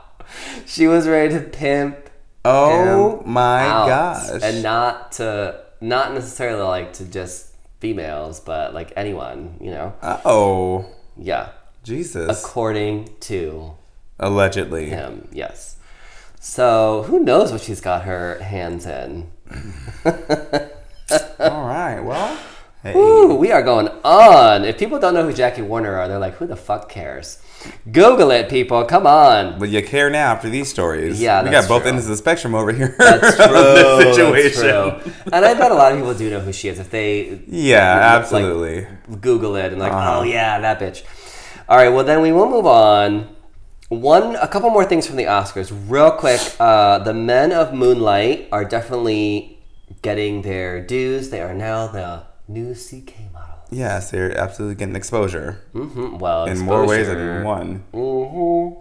she 0.66 0.86
was 0.86 1.08
ready 1.08 1.34
to 1.34 1.40
pimp 1.40 1.98
Oh 2.44 3.22
my 3.24 3.62
gosh. 3.64 4.40
and 4.42 4.62
not 4.62 5.12
to 5.12 5.60
not 5.80 6.12
necessarily 6.12 6.62
like 6.62 6.92
to 6.94 7.04
just 7.04 7.54
females 7.80 8.38
but 8.40 8.74
like 8.74 8.92
anyone 8.96 9.56
you 9.60 9.70
know 9.70 9.94
oh, 10.24 10.86
yeah 11.16 11.50
Jesus. 11.84 12.44
according 12.44 13.08
to 13.20 13.72
Allegedly. 14.20 14.86
him. 14.90 15.26
Yes. 15.32 15.76
So 16.38 17.02
who 17.08 17.18
knows 17.18 17.50
what 17.50 17.60
she's 17.60 17.80
got 17.80 18.02
her 18.04 18.38
hands 18.40 18.86
in? 18.86 19.32
All 21.40 21.66
right. 21.66 22.00
Well, 22.00 22.38
hey. 22.82 22.94
Ooh, 22.96 23.34
we 23.34 23.50
are 23.52 23.62
going 23.62 23.88
on. 24.04 24.64
If 24.64 24.78
people 24.78 24.98
don't 24.98 25.14
know 25.14 25.24
who 25.24 25.32
Jackie 25.32 25.62
Warner 25.62 25.94
are, 25.96 26.08
they're 26.08 26.18
like, 26.18 26.34
who 26.34 26.46
the 26.46 26.56
fuck 26.56 26.88
cares? 26.88 27.38
Google 27.92 28.32
it, 28.32 28.48
people. 28.48 28.84
Come 28.84 29.06
on. 29.06 29.58
But 29.60 29.68
you 29.68 29.82
care 29.82 30.10
now 30.10 30.32
after 30.32 30.48
these 30.50 30.68
stories. 30.68 31.20
Yeah, 31.20 31.44
we 31.44 31.50
got 31.50 31.68
both 31.68 31.82
true. 31.82 31.92
ends 31.92 32.04
of 32.04 32.10
the 32.10 32.16
spectrum 32.16 32.54
over 32.56 32.72
here. 32.72 32.96
That's 32.98 33.36
true. 33.36 33.46
this 34.02 34.56
That's 34.56 34.60
true. 34.60 35.12
And 35.32 35.44
I 35.44 35.54
bet 35.54 35.70
a 35.70 35.74
lot 35.74 35.92
of 35.92 35.98
people 35.98 36.12
do 36.14 36.28
know 36.28 36.40
who 36.40 36.52
she 36.52 36.68
is 36.68 36.78
if 36.80 36.90
they 36.90 37.40
Yeah, 37.46 37.94
like, 37.94 38.02
absolutely. 38.02 38.86
Google 39.20 39.54
it 39.56 39.72
and 39.72 39.80
like, 39.80 39.92
Uh-huh. 39.92 40.18
oh 40.18 40.22
yeah, 40.24 40.58
that 40.60 40.80
bitch. 40.80 41.04
All 41.68 41.76
right, 41.76 41.88
well 41.90 42.04
then 42.04 42.20
we 42.20 42.32
will 42.32 42.48
move 42.50 42.66
on. 42.66 43.28
One, 43.90 44.34
a 44.36 44.48
couple 44.48 44.70
more 44.70 44.84
things 44.86 45.06
from 45.06 45.16
the 45.16 45.24
Oscars, 45.24 45.70
real 45.88 46.10
quick. 46.12 46.40
Uh, 46.58 46.98
the 47.00 47.12
men 47.14 47.52
of 47.52 47.74
Moonlight 47.74 48.48
are 48.50 48.64
definitely 48.64 49.60
getting 50.00 50.42
their 50.42 50.80
dues. 50.84 51.28
They 51.30 51.42
are 51.42 51.52
now 51.54 51.86
the 51.88 52.22
new 52.52 52.74
CK 52.74 53.32
models. 53.32 53.68
yes, 53.70 54.10
they're 54.10 54.36
absolutely 54.36 54.74
getting 54.76 54.96
exposure 54.96 55.62
hmm 55.72 56.18
Well, 56.18 56.44
in 56.46 56.58
more 56.58 56.86
ways 56.86 57.06
than 57.08 57.16
exposure. 57.18 57.44
one. 57.44 57.84
Mhm. 57.92 58.76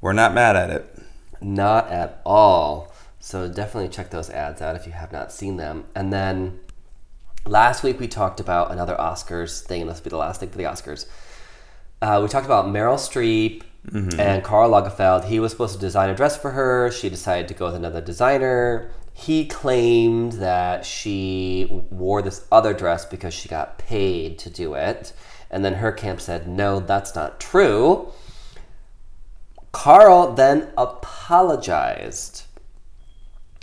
We're 0.00 0.12
not 0.12 0.32
mad 0.34 0.56
at 0.56 0.70
it. 0.70 0.98
Not 1.40 1.90
at 1.90 2.20
all. 2.24 2.92
So 3.20 3.48
definitely 3.48 3.88
check 3.90 4.10
those 4.10 4.30
ads 4.30 4.62
out 4.62 4.76
if 4.76 4.86
you 4.86 4.92
have 4.92 5.12
not 5.12 5.32
seen 5.32 5.56
them. 5.56 5.84
And 5.94 6.12
then 6.12 6.60
last 7.46 7.82
week 7.82 7.98
we 7.98 8.06
talked 8.08 8.38
about 8.40 8.70
another 8.70 8.94
Oscars 8.96 9.60
thing, 9.60 9.82
and 9.82 9.90
this 9.90 9.98
will 9.98 10.04
be 10.04 10.10
the 10.10 10.16
last 10.16 10.40
thing 10.40 10.50
for 10.50 10.58
the 10.58 10.64
Oscars. 10.64 11.06
Uh, 12.00 12.20
we 12.22 12.28
talked 12.28 12.46
about 12.46 12.66
Meryl 12.66 12.94
Streep 12.96 13.62
and 13.92 14.44
Karl 14.44 14.70
Lagerfeld. 14.70 15.24
He 15.24 15.40
was 15.40 15.50
supposed 15.52 15.74
to 15.74 15.80
design 15.80 16.10
a 16.10 16.14
dress 16.14 16.36
for 16.36 16.50
her. 16.52 16.90
She 16.92 17.08
decided 17.10 17.48
to 17.48 17.54
go 17.54 17.66
with 17.66 17.74
another 17.74 18.00
designer. 18.00 18.90
He 19.18 19.46
claimed 19.46 20.34
that 20.34 20.86
she 20.86 21.66
wore 21.90 22.22
this 22.22 22.46
other 22.52 22.72
dress 22.72 23.04
because 23.04 23.34
she 23.34 23.48
got 23.48 23.76
paid 23.76 24.38
to 24.38 24.48
do 24.48 24.74
it. 24.74 25.12
And 25.50 25.64
then 25.64 25.74
her 25.74 25.90
camp 25.90 26.20
said, 26.20 26.46
no, 26.46 26.78
that's 26.78 27.16
not 27.16 27.40
true. 27.40 28.12
Karl 29.72 30.34
then 30.34 30.68
apologized 30.78 32.44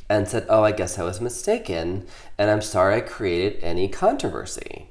and 0.10 0.28
said, 0.28 0.46
Oh, 0.50 0.64
I 0.64 0.72
guess 0.72 1.00
I 1.00 1.04
was 1.04 1.20
mistaken, 1.20 2.06
and 2.38 2.52
I'm 2.52 2.62
sorry 2.62 2.96
I 2.96 3.02
created 3.02 3.64
any 3.64 3.88
controversy. 3.88 4.90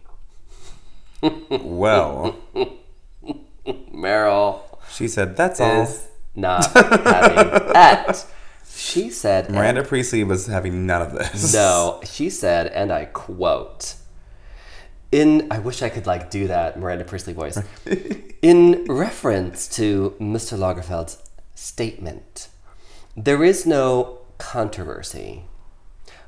Well, 1.22 2.36
Meryl 3.66 4.60
she 4.90 5.08
said 5.08 5.36
that's 5.36 5.60
all. 5.60 5.88
not 6.34 6.66
having 6.72 7.72
that. 7.72 8.26
She 8.84 9.08
said, 9.08 9.50
Miranda 9.50 9.82
Priestly 9.82 10.22
was 10.24 10.46
having 10.46 10.84
none 10.84 11.00
of 11.00 11.12
this. 11.12 11.54
No, 11.54 12.00
she 12.04 12.28
said, 12.28 12.66
and 12.66 12.92
I 12.92 13.06
quote, 13.06 13.94
in 15.10 15.48
I 15.50 15.58
wish 15.58 15.82
I 15.82 15.88
could 15.88 16.06
like 16.06 16.30
do 16.30 16.48
that 16.48 16.78
Miranda 16.78 17.04
Priestly 17.04 17.32
voice. 17.32 17.58
in 18.42 18.84
reference 18.84 19.68
to 19.76 20.14
Mr. 20.20 20.58
Lagerfeld's 20.58 21.16
statement, 21.54 22.48
there 23.16 23.42
is 23.42 23.64
no 23.64 24.18
controversy. 24.36 25.44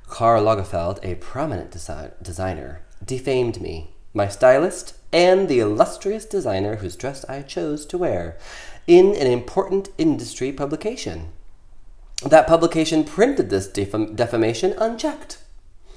Karl 0.08 0.42
Lagerfeld, 0.42 0.98
a 1.04 1.16
prominent 1.16 1.72
desi- 1.72 2.12
designer, 2.22 2.80
defamed 3.04 3.60
me, 3.60 3.90
my 4.14 4.28
stylist, 4.28 4.94
and 5.12 5.46
the 5.48 5.58
illustrious 5.58 6.24
designer 6.24 6.76
whose 6.76 6.96
dress 6.96 7.22
I 7.28 7.42
chose 7.42 7.84
to 7.86 7.98
wear, 7.98 8.38
in 8.86 9.14
an 9.14 9.26
important 9.26 9.90
industry 9.98 10.52
publication. 10.52 11.32
That 12.24 12.46
publication 12.46 13.04
printed 13.04 13.50
this 13.50 13.68
defam- 13.68 14.16
defamation 14.16 14.72
unchecked. 14.78 15.38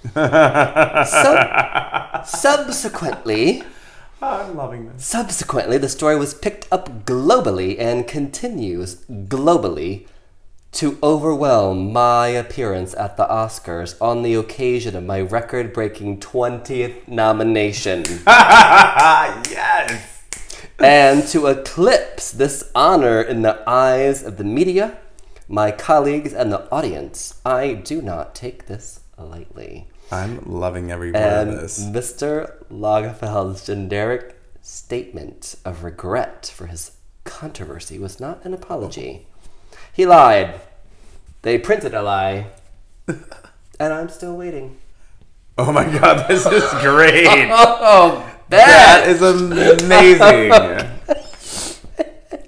Sub- 0.13 2.25
subsequently, 2.25 3.63
I'm 4.21 4.55
loving 4.55 4.91
this. 4.91 5.05
subsequently, 5.05 5.77
the 5.77 5.89
story 5.89 6.17
was 6.17 6.34
picked 6.34 6.67
up 6.71 7.05
globally 7.05 7.77
and 7.79 8.08
continues 8.08 8.95
globally 9.10 10.08
to 10.73 10.99
overwhelm 11.01 11.91
my 11.91 12.27
appearance 12.27 12.93
at 12.95 13.17
the 13.17 13.25
Oscars 13.25 13.95
on 14.01 14.21
the 14.21 14.36
occasion 14.36 14.95
of 14.95 15.03
my 15.03 15.19
record 15.21 15.73
breaking 15.73 16.19
20th 16.19 17.08
nomination. 17.08 18.03
yes. 18.27 20.21
and 20.79 21.27
to 21.29 21.47
eclipse 21.47 22.32
this 22.32 22.69
honor 22.75 23.21
in 23.21 23.41
the 23.41 23.63
eyes 23.67 24.21
of 24.23 24.38
the 24.38 24.43
media, 24.43 24.97
my 25.49 25.71
colleagues, 25.71 26.31
and 26.31 26.51
the 26.51 26.71
audience. 26.71 27.41
I 27.43 27.73
do 27.73 28.01
not 28.01 28.35
take 28.35 28.67
this 28.67 29.01
lightly. 29.17 29.88
I'm 30.12 30.39
loving 30.45 30.91
every 30.91 31.12
part 31.12 31.23
And 31.25 31.49
of 31.49 31.62
this. 31.62 31.83
Mr. 31.83 32.63
Lagerfeld's 32.71 33.65
generic 33.65 34.39
statement 34.62 35.55
of 35.65 35.83
regret 35.83 36.51
for 36.55 36.67
his 36.67 36.91
controversy 37.23 37.97
was 37.99 38.19
not 38.19 38.45
an 38.45 38.53
apology. 38.53 39.25
He 39.91 40.05
lied. 40.05 40.62
They 41.41 41.57
printed 41.57 41.93
a 41.93 42.03
lie. 42.03 42.47
and 43.07 43.93
I'm 43.93 44.09
still 44.09 44.38
waiting. 44.38 44.77
Oh 45.57 45.71
my 45.71 45.83
god, 45.83 46.27
this 46.27 46.45
is 46.45 46.69
great. 46.81 47.27
Oh, 47.51 48.25
that 48.49 49.07
is 49.07 49.21
amazing. 49.21 50.89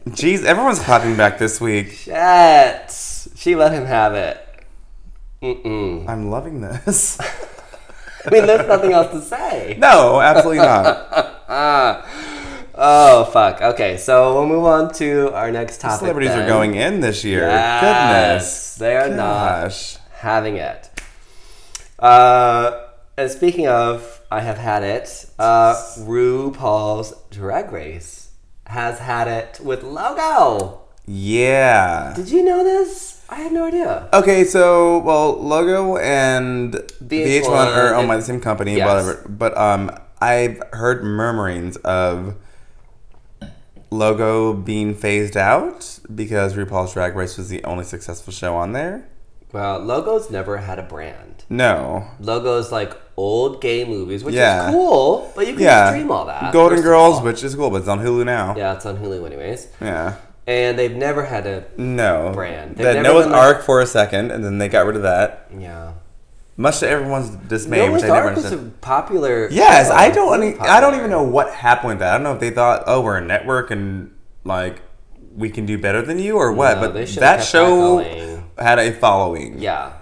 Jeez, 0.09 0.43
everyone's 0.43 0.79
clapping 0.79 1.15
back 1.15 1.37
this 1.37 1.61
week. 1.61 1.91
Shit. 1.91 2.91
She 3.35 3.55
let 3.55 3.71
him 3.71 3.85
have 3.85 4.13
it. 4.15 4.47
Mm-mm. 5.41 6.07
I'm 6.07 6.29
loving 6.29 6.61
this. 6.61 7.19
I 8.25 8.29
mean, 8.31 8.45
there's 8.45 8.67
nothing 8.67 8.93
else 8.93 9.11
to 9.11 9.21
say. 9.21 9.75
No, 9.79 10.21
absolutely 10.21 10.59
not. 10.59 11.27
Oh, 12.83 13.25
fuck. 13.25 13.61
Okay, 13.61 13.97
so 13.97 14.33
we'll 14.33 14.47
move 14.47 14.63
on 14.63 14.93
to 14.95 15.31
our 15.33 15.51
next 15.51 15.81
topic. 15.81 15.99
Celebrities 15.99 16.31
are 16.31 16.47
going 16.47 16.73
in 16.73 16.99
this 17.01 17.23
year. 17.23 17.41
Yes, 17.41 17.81
Goodness. 17.81 18.75
They 18.75 18.95
are 18.95 19.09
not 19.09 19.99
having 20.13 20.55
it. 20.55 20.89
Uh, 21.99 22.85
and 23.17 23.29
speaking 23.29 23.67
of, 23.67 24.21
I 24.31 24.39
have 24.39 24.57
had 24.57 24.83
it. 24.83 25.29
Uh, 25.37 25.75
RuPaul's 25.99 27.13
Drag 27.29 27.71
Race 27.71 28.20
has 28.71 28.99
had 28.99 29.27
it 29.27 29.59
with 29.61 29.83
Logo. 29.83 30.81
Yeah. 31.05 32.13
Did 32.15 32.29
you 32.29 32.43
know 32.43 32.63
this? 32.63 33.23
I 33.29 33.35
had 33.35 33.51
no 33.53 33.65
idea. 33.65 34.09
Okay, 34.13 34.43
so 34.43 34.99
well, 34.99 35.33
Logo 35.41 35.97
and 35.97 36.73
VH1, 37.03 37.47
are 37.49 37.93
owned 37.95 38.07
by 38.07 38.17
the 38.17 38.21
same 38.23 38.39
company, 38.41 38.75
Yes. 38.77 38.87
whatever. 38.87 39.27
But 39.29 39.57
um, 39.57 39.91
I've 40.21 40.61
heard 40.73 41.03
murmurings 41.03 41.77
of 41.77 42.35
Logo 43.89 44.53
being 44.53 44.95
phased 44.95 45.35
out 45.35 45.99
because 46.13 46.55
RuPaul's 46.55 46.93
Drag 46.93 47.15
Race 47.15 47.37
was 47.37 47.49
the 47.49 47.63
only 47.65 47.83
successful 47.83 48.31
show 48.33 48.55
on 48.55 48.71
there. 48.73 49.07
Well, 49.53 49.79
Logo's 49.81 50.29
never 50.29 50.57
had 50.57 50.79
a 50.79 50.83
brand. 50.83 51.43
No. 51.49 52.05
Logo's 52.21 52.71
like 52.71 52.93
old 53.17 53.61
gay 53.61 53.83
movies, 53.85 54.23
which 54.23 54.35
Yeah. 54.35 54.67
is 54.69 54.73
cool, 54.73 55.31
but 55.35 55.47
you 55.47 55.53
can 55.53 55.63
Yeah. 55.63 55.89
stream 55.89 56.09
all 56.11 56.25
that. 56.25 56.53
Golden 56.53 56.81
Girls, 56.81 57.21
which 57.21 57.43
is 57.43 57.53
cool, 57.55 57.69
but 57.69 57.77
it's 57.81 57.87
on 57.89 57.99
Hulu 57.99 58.25
now. 58.25 58.53
yeah, 58.57 58.73
it's 58.73 58.85
on 58.85 58.97
Hulu 58.97 59.25
anyways. 59.25 59.67
Yeah. 59.81 60.13
And 60.47 60.77
they've 60.79 60.95
never 60.95 61.25
had 61.25 61.45
a 61.45 61.63
No. 61.77 62.31
Brand. 62.33 62.71
They've 62.75 62.85
They 62.85 62.93
had 62.95 63.03
never 63.03 63.15
Noah's 63.15 63.27
like- 63.27 63.35
Ark 63.35 63.61
for 63.63 63.79
a 63.81 63.85
second, 63.85 64.31
and 64.31 64.43
then 64.43 64.57
they 64.57 64.67
got 64.69 64.85
rid 64.85 64.95
of 64.95 65.01
that. 65.03 65.47
yeah. 65.57 65.89
Much 66.57 66.79
to 66.79 66.89
everyone's 66.89 67.29
dismay, 67.47 67.87
Noah's 67.87 68.01
which 68.03 68.11
I 68.11 68.13
never 68.15 68.27
Ark 68.29 68.35
was 68.35 68.51
a 68.51 68.57
popular. 68.81 69.47
Yes. 69.51 69.89
I 69.89 70.09
don't. 70.11 70.41
Any, 70.41 70.59
I 70.59 70.79
don't 70.79 70.95
even 70.95 71.09
know 71.09 71.23
what 71.23 71.49
happened 71.51 71.89
with 71.89 71.99
that. 71.99 72.09
I 72.09 72.17
don't 72.17 72.23
know 72.23 72.33
if 72.33 72.39
they 72.39 72.49
thought, 72.51 72.83
oh, 72.87 73.01
we're 73.01 73.17
a 73.17 73.21
network 73.21 73.71
and 73.71 74.11
like 74.43 74.81
we 75.35 75.49
can 75.49 75.65
do 75.65 75.77
better 75.77 76.01
than 76.01 76.19
you 76.19 76.37
or 76.37 76.51
what. 76.51 76.79
No, 76.79 76.91
but 76.91 77.07
that 77.15 77.43
show 77.43 77.99
had 78.57 78.79
a 78.79 78.91
following. 78.91 79.59
Yeah. 79.59 79.93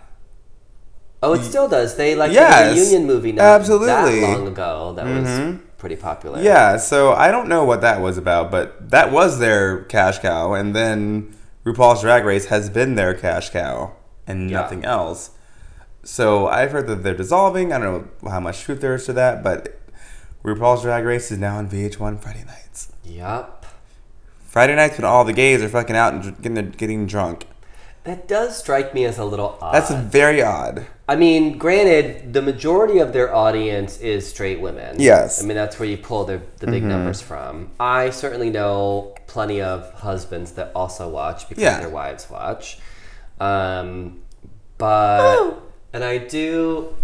Oh, 1.21 1.33
it 1.33 1.43
still 1.43 1.67
does. 1.67 1.97
They 1.97 2.15
like 2.15 2.31
Yes, 2.31 2.77
a 2.77 2.79
reunion 2.79 3.05
movie 3.05 3.33
not 3.33 3.43
absolutely. 3.43 3.87
that 4.21 4.37
long 4.37 4.47
ago 4.47 4.93
that 4.95 5.05
was 5.05 5.27
mm-hmm. 5.27 5.57
pretty 5.77 5.97
popular. 5.97 6.41
Yeah, 6.41 6.77
so 6.77 7.11
I 7.13 7.29
don't 7.29 7.49
know 7.49 7.65
what 7.65 7.81
that 7.81 7.99
was 7.99 8.17
about, 8.17 8.51
but 8.51 8.89
that 8.91 9.11
was 9.11 9.39
their 9.39 9.83
cash 9.83 10.19
cow, 10.19 10.53
and 10.53 10.73
then 10.73 11.35
RuPaul's 11.65 12.01
Drag 12.01 12.23
Race 12.23 12.45
has 12.45 12.69
been 12.69 12.95
their 12.95 13.13
cash 13.13 13.49
cow 13.49 13.93
and 14.25 14.49
Yeah. 14.49 14.61
nothing 14.61 14.85
else. 14.85 15.31
So 16.03 16.47
I've 16.47 16.71
heard 16.71 16.87
that 16.87 17.03
they're 17.03 17.13
dissolving. 17.13 17.73
I 17.73 17.79
don't 17.79 18.23
know 18.23 18.29
how 18.31 18.39
much 18.39 18.61
truth 18.61 18.79
there 18.79 18.95
is 18.95 19.05
to 19.07 19.13
that, 19.13 19.43
but 19.43 19.77
RuPaul's 20.43 20.83
Drag 20.83 21.03
Race 21.03 21.31
is 21.31 21.37
now 21.37 21.57
on 21.57 21.67
VH1 21.67 22.17
Friday 22.17 22.45
nights. 22.45 22.93
Yup. 23.03 23.58
Friday 24.49 24.75
nights 24.75 24.97
when 24.97 25.05
all 25.05 25.23
the 25.25 25.33
gays 25.33 25.61
are 25.61 25.69
fucking 25.69 25.95
out 25.95 26.13
and 26.13 26.41
getting 26.41 26.71
getting 26.71 27.05
drunk. 27.05 27.45
That 28.03 28.27
does 28.27 28.57
strike 28.57 28.95
me 28.95 29.05
as 29.05 29.19
a 29.19 29.25
little 29.25 29.57
odd. 29.61 29.73
That's 29.75 29.91
very 29.91 30.41
odd. 30.41 30.87
I 31.07 31.15
mean, 31.15 31.59
granted, 31.59 32.33
the 32.33 32.41
majority 32.41 32.97
of 32.97 33.13
their 33.13 33.33
audience 33.33 33.99
is 33.99 34.27
straight 34.27 34.59
women. 34.59 34.95
Yes. 34.99 35.37
Mm-hmm. 35.37 35.45
I 35.45 35.47
mean, 35.49 35.55
that's 35.57 35.79
where 35.79 35.87
you 35.87 35.97
pull 35.97 36.25
the, 36.25 36.41
the 36.57 36.65
big 36.67 36.83
numbers 36.83 37.21
from. 37.21 37.69
I 37.79 38.09
certainly 38.09 38.49
know 38.49 39.15
plenty 39.27 39.61
of 39.61 39.93
husbands 39.93 40.53
that 40.53 40.71
also 40.73 41.09
watch 41.09 41.47
because 41.47 41.61
Yeah. 41.61 41.79
their 41.79 41.89
wives 41.89 42.27
watch. 42.29 42.79
Um, 43.39 44.21
but, 44.79 45.59
and 45.93 46.03
I 46.03 46.17
do, 46.17 46.95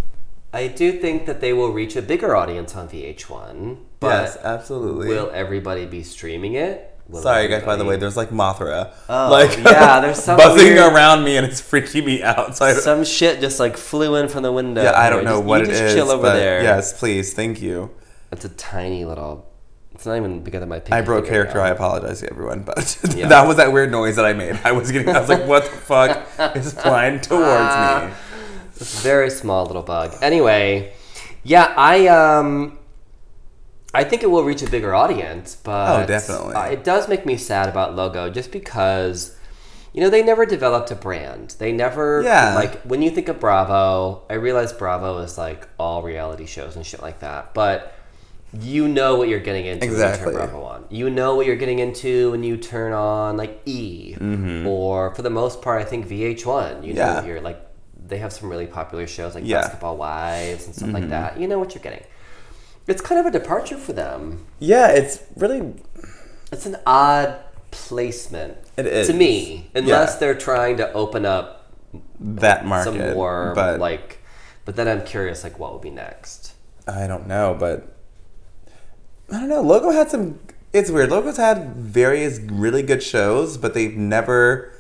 I 0.53 0.67
do 0.67 0.93
think 0.99 1.25
that 1.27 1.41
they 1.41 1.53
will 1.53 1.71
reach 1.71 1.95
a 1.95 2.01
bigger 2.01 2.35
audience 2.35 2.75
on 2.75 2.87
VH1. 2.89 3.77
But 3.99 4.07
yes, 4.23 4.37
absolutely. 4.43 5.07
will 5.07 5.29
everybody 5.33 5.85
be 5.85 6.01
streaming 6.03 6.53
it? 6.53 6.94
Sorry, 7.13 7.47
guys. 7.47 7.63
By 7.63 7.75
the 7.75 7.85
way, 7.85 7.97
there's 7.97 8.17
like 8.17 8.29
Mothra, 8.29 8.91
Oh, 9.07 9.29
like 9.31 9.55
yeah, 9.57 9.99
there's 9.99 10.23
some 10.23 10.37
buzzing 10.37 10.73
weird- 10.73 10.91
around 10.93 11.23
me, 11.23 11.37
and 11.37 11.45
it's 11.45 11.61
freaking 11.61 12.05
me 12.05 12.23
out. 12.23 12.57
So 12.57 12.73
some 12.73 13.03
shit 13.05 13.39
just 13.41 13.59
like 13.59 13.77
flew 13.77 14.15
in 14.15 14.27
from 14.27 14.41
the 14.43 14.51
window. 14.51 14.81
yeah, 14.83 14.99
I 14.99 15.09
don't 15.09 15.23
know 15.23 15.37
Just- 15.37 15.45
what 15.45 15.57
you 15.59 15.63
it 15.65 15.69
just 15.69 15.83
is. 15.83 15.93
Chill 15.93 16.09
over 16.11 16.23
but 16.23 16.33
there. 16.33 16.63
Yes, 16.63 16.97
please. 16.97 17.33
Thank 17.33 17.61
you. 17.61 17.91
It's 18.31 18.43
a 18.45 18.49
tiny 18.49 19.05
little. 19.05 19.47
It's 19.93 20.05
not 20.05 20.17
even 20.17 20.43
bigger 20.43 20.59
than 20.59 20.67
my. 20.69 20.81
I 20.91 21.01
broke 21.01 21.25
character. 21.27 21.61
I 21.61 21.69
apologize 21.69 22.19
to 22.21 22.29
everyone, 22.29 22.63
but 22.63 22.97
Yeah. 23.15 23.27
that 23.29 23.47
was 23.47 23.57
that 23.57 23.71
weird 23.71 23.91
noise 23.91 24.15
that 24.17 24.25
I 24.25 24.33
made. 24.33 24.59
I 24.63 24.71
was 24.73 24.91
getting. 24.91 25.07
I 25.07 25.19
was 25.21 25.29
like, 25.29 25.45
"What 25.45 25.63
the 25.63 25.69
fuck 25.69 26.55
is 26.55 26.73
flying 26.73 27.21
towards 27.21 28.09
me?" 28.09 28.13
It's 28.75 28.81
a 28.99 29.03
very 29.03 29.29
small 29.29 29.65
little 29.67 29.83
bug. 29.83 30.13
Anyway, 30.21 30.91
yeah, 31.43 31.73
I 31.77 32.07
um, 32.07 32.77
I 33.95 34.03
think 34.03 34.21
it 34.23 34.29
will 34.29 34.43
reach 34.43 34.61
a 34.61 34.69
bigger 34.69 34.93
audience, 34.93 35.55
but 35.55 36.03
Oh, 36.03 36.05
definitely. 36.05 36.53
uh, 36.55 36.65
it 36.65 36.83
does 36.83 37.07
make 37.07 37.25
me 37.25 37.37
sad 37.37 37.69
about 37.69 37.95
Logo, 37.95 38.29
just 38.29 38.51
because. 38.51 39.35
You 39.93 40.01
know, 40.01 40.09
they 40.09 40.23
never 40.23 40.45
developed 40.45 40.91
a 40.91 40.95
brand. 40.95 41.55
They 41.57 41.71
never, 41.71 42.21
Yeah. 42.21 42.53
like, 42.55 42.81
when 42.81 43.01
you 43.01 43.09
think 43.09 43.29
of 43.29 43.39
Bravo, 43.39 44.23
I 44.29 44.33
realize 44.33 44.73
Bravo 44.73 45.19
is 45.19 45.37
like 45.37 45.69
all 45.79 46.03
reality 46.03 46.45
shows 46.45 46.75
and 46.75 46.85
shit 46.85 47.01
like 47.01 47.21
that. 47.21 47.53
But 47.53 47.93
you 48.59 48.89
know 48.89 49.15
what 49.15 49.29
you're 49.29 49.39
getting 49.39 49.65
into 49.65 49.85
Exactly. 49.85 50.25
when 50.25 50.33
you 50.35 50.39
turn 50.41 50.49
Bravo 50.49 50.65
on. 50.65 50.83
You 50.89 51.09
know 51.09 51.35
what 51.35 51.45
you're 51.45 51.55
getting 51.55 51.79
into 51.79 52.31
when 52.31 52.43
you 52.43 52.57
turn 52.57 52.91
on 52.91 53.37
like 53.37 53.61
E, 53.65 54.17
or 54.67 55.15
for 55.15 55.21
the 55.21 55.29
most 55.29 55.61
part, 55.61 55.81
I 55.81 55.85
think 55.85 56.07
VH1. 56.09 56.83
You 56.85 56.93
know, 56.93 57.01
Mm-hmm. 57.01 57.25
Yeah. 57.25 57.25
you're 57.25 57.41
like 57.41 57.61
they 58.07 58.17
have 58.17 58.33
some 58.33 58.49
really 58.49 58.67
popular 58.67 59.07
shows 59.07 59.33
like 59.33 59.45
Yeah. 59.45 59.55
Mm-hmm. 59.59 59.63
Basketball 59.63 59.95
Wives 59.97 60.65
and 60.65 60.75
stuff 60.75 60.91
like 60.91 61.07
that. 61.09 61.39
You 61.39 61.47
know 61.47 61.57
what 61.57 61.73
you're 61.73 61.81
getting. 61.81 62.03
It's 62.87 63.01
kind 63.01 63.19
of 63.19 63.25
a 63.25 63.31
departure 63.31 63.77
for 63.77 63.93
them. 63.93 64.45
Yeah, 64.59 64.89
it's 64.89 65.19
really 65.35 65.73
It's 66.51 66.65
an 66.65 66.77
odd 66.85 67.37
placement. 67.71 68.57
It 68.77 68.85
is. 68.85 69.07
to 69.07 69.13
me, 69.13 69.69
unless 69.73 70.13
Yeah. 70.13 70.19
they're 70.19 70.35
trying 70.35 70.77
to 70.77 70.91
open 70.93 71.25
up 71.25 71.71
that 72.19 72.65
market. 72.65 72.85
some 72.85 73.13
more 73.13 73.53
but 73.55 73.79
like. 73.79 74.19
But 74.65 74.75
then 74.75 74.87
I'm 74.87 75.03
curious, 75.03 75.43
like, 75.43 75.59
what 75.59 75.71
will 75.71 75.79
be 75.79 75.91
next? 75.91 76.53
I 76.87 77.07
don't 77.07 77.27
know, 77.27 77.55
but 77.59 77.87
I 79.31 79.39
don't 79.39 79.49
know. 79.49 79.61
Logo 79.61 79.91
had 79.91 80.09
some. 80.09 80.39
It's 80.73 80.89
weird. 80.91 81.09
Logo's 81.09 81.37
had 81.37 81.75
various 81.75 82.39
really 82.39 82.81
good 82.83 83.01
shows, 83.01 83.57
but 83.57 83.73
they've 83.73 83.95
never 83.95 84.71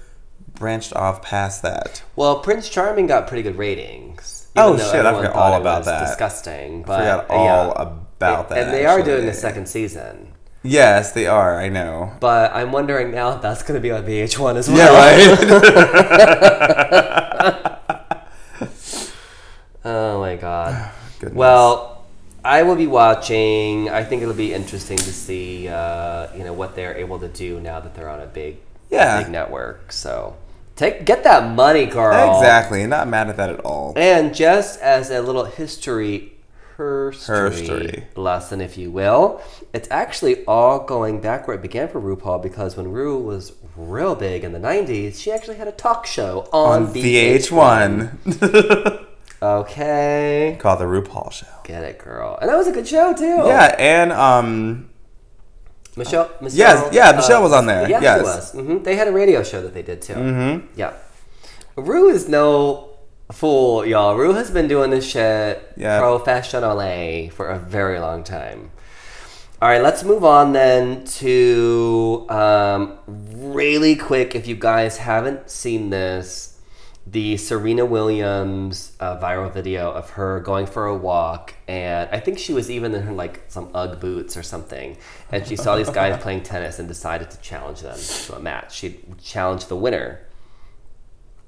branched 0.55 0.93
off 0.93 1.21
past 1.21 1.61
that. 1.61 2.03
Well, 2.15 2.39
Prince 2.39 2.67
Charming 2.69 3.07
got 3.07 3.27
pretty 3.27 3.43
good 3.43 3.57
ratings. 3.57 4.44
Oh, 4.55 4.77
shit, 4.77 5.05
I 5.05 5.13
forgot 5.13 5.35
all 5.35 5.59
about 5.59 5.85
that. 5.85 6.07
Disgusting, 6.07 6.83
but 6.83 7.01
I 7.01 7.19
Forgot 7.21 7.29
all 7.29 7.45
yeah. 7.45 7.81
about 8.17 8.49
that. 8.49 8.57
And 8.57 8.73
they 8.73 8.85
are 8.85 9.01
doing 9.01 9.27
a 9.27 9.33
second 9.33 9.67
season. 9.67 10.31
Yes, 10.63 11.11
they 11.11 11.27
are. 11.27 11.59
I 11.59 11.69
know. 11.69 12.13
But 12.19 12.55
I'm 12.55 12.71
wondering 12.71 13.11
now 13.11 13.33
if 13.35 13.41
that's 13.41 13.61
going 13.63 13.75
to 13.75 13.81
be 13.81 13.91
on 13.91 14.03
VH1 14.03 14.55
as 14.55 14.67
well. 14.69 14.77
Yeah, 14.77 14.89
right. 17.45 17.81
Oh 19.87 20.19
my 20.19 20.35
god. 20.35 20.91
Goodness. 21.19 21.37
Well, 21.37 22.03
I 22.43 22.63
will 22.63 22.75
be 22.75 22.87
watching. 22.87 23.87
I 23.89 24.03
think 24.03 24.23
it'll 24.23 24.33
be 24.33 24.51
interesting 24.53 24.97
to 24.97 25.13
see, 25.13 25.67
uh, 25.67 26.27
you 26.35 26.43
know, 26.43 26.53
what 26.53 26.75
they're 26.75 26.95
able 26.97 27.19
to 27.19 27.27
do 27.27 27.59
now 27.59 27.79
that 27.79 27.93
they're 27.93 28.09
on 28.09 28.19
a 28.19 28.25
big, 28.25 28.57
Yeah. 28.89 29.21
big 29.21 29.31
network. 29.31 29.91
So, 29.91 30.35
take 30.75 31.05
get 31.05 31.23
that 31.23 31.53
money, 31.55 31.85
girl. 31.85 32.37
exactly. 32.39 32.85
Not 32.87 33.07
mad 33.07 33.29
at 33.29 33.37
that 33.37 33.49
at 33.49 33.59
all. 33.61 33.93
And 33.95 34.33
just 34.35 34.79
as 34.81 35.09
a 35.09 35.21
little 35.21 35.45
history, 35.45 36.33
herstory, 36.77 37.51
Herstory. 37.51 38.03
lesson, 38.17 38.59
if 38.61 38.77
you 38.77 38.91
will, 38.91 39.41
it's 39.73 39.87
actually 39.89 40.43
all 40.45 40.79
going 40.79 41.21
back 41.21 41.47
where 41.47 41.55
it 41.55 41.61
began 41.61 41.87
for 41.87 42.01
RuPaul 42.01 42.41
because 42.43 42.75
when 42.75 42.91
Ru 42.91 43.17
was 43.17 43.53
real 43.77 44.15
big 44.15 44.43
in 44.43 44.51
the 44.51 44.59
90s, 44.59 45.19
she 45.21 45.31
actually 45.31 45.55
had 45.55 45.67
a 45.67 45.71
talk 45.71 46.05
show 46.05 46.47
on, 46.51 46.83
On 46.87 46.93
VH1, 46.93 49.05
Okay. 49.41 50.57
called 50.59 50.79
the 50.79 50.85
RuPaul 50.85 51.31
Show. 51.31 51.45
Get 51.63 51.83
it, 51.83 51.99
girl. 51.99 52.37
And 52.41 52.49
that 52.49 52.57
was 52.57 52.67
a 52.67 52.71
good 52.71 52.87
show, 52.87 53.13
too. 53.13 53.25
Yeah, 53.45 53.75
and 53.77 54.11
um, 54.11 54.89
Michelle, 55.97 56.29
Michelle 56.41 56.57
Yes, 56.57 56.93
yeah, 56.93 57.11
Michelle 57.13 57.41
was 57.41 57.53
on 57.53 57.65
there. 57.67 57.89
Yeah, 57.89 58.01
Yes. 58.01 58.19
she 58.19 58.23
was. 58.23 58.51
hmm 58.67 58.83
They 58.83 58.95
had 58.95 59.07
a 59.07 59.11
radio 59.11 59.43
show 59.43 59.61
that 59.61 59.73
they 59.73 59.81
did 59.81 60.01
too. 60.01 60.13
Mm-hmm. 60.13 60.67
Yeah. 60.75 60.93
Ru 61.77 62.09
is 62.09 62.27
no 62.29 62.89
fool, 63.31 63.85
y'all. 63.85 64.15
Ru 64.15 64.33
has 64.33 64.51
been 64.51 64.67
doing 64.67 64.91
this 64.91 65.05
shit 65.09 65.77
professionally 65.77 67.29
for 67.33 67.47
a 67.49 67.57
very 67.59 67.99
long 67.99 68.23
time. 68.23 68.71
All 69.61 69.69
right, 69.69 69.81
let's 69.81 70.03
move 70.03 70.23
on 70.25 70.51
then 70.53 71.05
to 71.05 72.25
um, 72.29 72.97
really 73.07 73.95
quick. 73.95 74.35
If 74.35 74.47
you 74.47 74.55
guys 74.55 74.97
haven't 74.97 75.49
seen 75.49 75.89
this, 75.89 76.54
the 77.07 77.37
Serena 77.37 77.85
Williams 77.85 78.93
uh, 78.99 79.17
viral 79.17 79.53
video 79.53 79.91
of 79.91 80.11
her 80.11 80.39
going 80.39 80.65
for 80.65 80.87
a 80.87 80.95
walk, 80.95 81.53
and 81.67 82.09
I 82.11 82.19
think 82.19 82.39
she 82.39 82.51
was 82.51 82.71
even 82.71 82.95
in 82.95 83.03
her 83.03 83.13
like 83.13 83.43
some 83.47 83.69
UGG 83.75 83.99
boots 83.99 84.35
or 84.35 84.41
something, 84.41 84.97
and 85.31 85.45
she 85.45 85.55
saw 85.55 85.75
these 85.75 85.89
guys 85.89 86.17
playing 86.23 86.43
tennis 86.43 86.79
and 86.79 86.87
decided 86.87 87.29
to 87.31 87.39
challenge 87.41 87.81
them 87.81 87.97
to 87.97 88.35
a 88.35 88.39
match. 88.39 88.75
She 88.75 88.99
challenged 89.21 89.69
the 89.69 89.75
winner, 89.75 90.24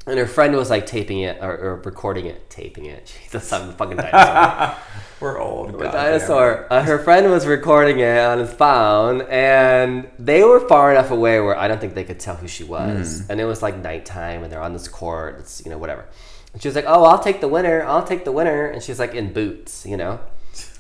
and 0.08 0.18
her 0.18 0.26
friend 0.26 0.56
was 0.56 0.70
like 0.70 0.86
taping 0.86 1.20
it 1.20 1.38
or, 1.42 1.58
or 1.58 1.76
recording 1.82 2.26
it, 2.26 2.50
taping 2.50 2.86
it. 2.86 3.14
Jesus, 3.24 3.52
I'm 3.52 3.70
a 3.70 3.74
fucking 3.74 3.98
dinosaur. 3.98 4.76
we're 5.20 5.40
old. 5.40 5.76
A 5.76 5.92
dinosaur. 5.92 6.66
Uh, 6.72 6.82
her 6.82 6.98
friend 7.00 7.30
was 7.30 7.46
recording 7.46 8.00
it 8.00 8.18
on 8.18 8.40
his 8.40 8.54
phone, 8.54 9.22
and 9.24 10.10
they 10.18 10.44
were 10.44 10.62
far 10.62 10.92
enough 10.92 11.12
away 11.12 11.42
where 11.42 11.58
I 11.58 11.68
don't 11.68 11.82
think 11.82 11.94
they 11.94 12.06
could 12.06 12.20
tell 12.20 12.36
who 12.36 12.48
she 12.48 12.64
was. 12.64 13.28
And 13.30 13.42
it 13.42 13.46
was 13.46 13.62
like 13.62 13.78
nighttime, 13.78 14.44
and 14.44 14.52
they're 14.52 14.62
on 14.62 14.74
this 14.74 14.88
court. 14.88 15.40
It's 15.40 15.64
you 15.66 15.70
know 15.70 15.78
whatever. 15.78 16.06
And 16.54 16.62
she 16.62 16.70
was 16.70 16.76
like, 16.76 16.86
"Oh, 16.88 17.04
I'll 17.04 17.20
take 17.20 17.42
the 17.42 17.50
winner. 17.50 17.84
I'll 17.84 18.06
take 18.06 18.24
the 18.24 18.32
winner." 18.32 18.68
And 18.68 18.82
she's 18.82 19.00
like 19.00 19.14
in 19.14 19.34
boots, 19.34 19.86
you 19.86 19.98
know. 19.98 20.22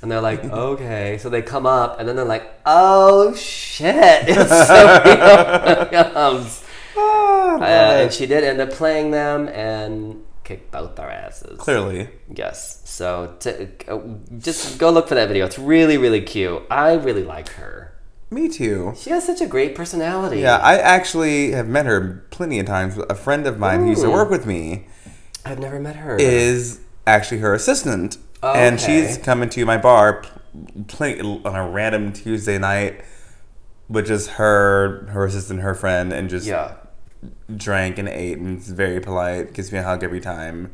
And 0.02 0.10
they're 0.10 0.22
like, 0.22 0.44
"Okay." 0.46 1.18
So 1.18 1.30
they 1.30 1.42
come 1.42 1.66
up, 1.66 2.00
and 2.00 2.08
then 2.08 2.16
they're 2.16 2.26
like, 2.26 2.50
"Oh 2.66 3.36
shit!" 3.36 4.24
It's 4.28 4.68
Serena 4.68 5.90
Williams. 7.56 7.64
Ah, 7.70 7.90
Uh, 8.00 8.04
and 8.04 8.14
she 8.14 8.26
did 8.26 8.44
end 8.44 8.60
up 8.62 8.72
playing 8.72 9.12
them 9.12 9.48
and 9.50 10.24
kicked 10.44 10.72
both 10.72 10.96
their 10.96 11.10
asses. 11.10 11.58
Clearly. 11.60 12.10
Yes. 12.34 12.82
So 12.86 13.36
to, 13.40 13.68
uh, 13.88 14.00
just 14.40 14.78
go 14.78 14.90
look 14.92 15.08
for 15.08 15.16
that 15.16 15.28
video. 15.28 15.46
It's 15.46 15.60
really, 15.60 15.98
really 15.98 16.22
cute. 16.22 16.62
I 16.72 16.94
really 16.94 17.24
like 17.24 17.50
her. 17.50 17.94
Me 18.30 18.50
too. 18.50 18.94
She 18.98 19.10
has 19.12 19.26
such 19.26 19.40
a 19.42 19.48
great 19.48 19.74
personality. 19.76 20.40
Yeah, 20.42 20.58
I 20.58 20.78
actually 20.78 21.52
have 21.52 21.68
met 21.68 21.86
her 21.86 22.26
plenty 22.30 22.60
of 22.60 22.66
times. 22.66 22.98
A 23.10 23.16
friend 23.16 23.48
of 23.48 23.58
mine 23.58 23.82
who 23.82 23.90
used 23.90 24.02
to 24.04 24.10
work 24.12 24.30
with 24.30 24.46
me 24.46 24.88
I've 25.46 25.60
never 25.60 25.80
met 25.80 25.96
her. 25.98 26.18
is 26.18 26.82
actually 27.06 27.38
her 27.40 27.54
assistant, 27.54 28.18
and 28.44 28.82
she's 28.82 29.18
coming 29.18 29.48
to 29.52 29.66
my 29.66 29.78
bar 29.78 30.24
playing 30.88 31.22
on 31.46 31.56
a 31.56 31.70
random 31.70 32.12
Tuesday 32.12 32.58
night, 32.58 33.00
with 33.88 34.08
just 34.08 34.32
her, 34.32 35.06
her 35.12 35.24
assistant, 35.26 35.62
her 35.62 35.74
friend, 35.74 36.12
and 36.12 36.30
just 36.30 36.46
yeah. 36.48 36.74
Drank 37.56 37.98
and 37.98 38.08
ate, 38.08 38.38
and 38.38 38.58
it's 38.58 38.68
very 38.70 39.00
polite. 39.00 39.54
Gives 39.54 39.72
me 39.72 39.80
a 39.80 39.84
hug 39.84 40.04
every 40.04 40.20
time. 40.22 40.74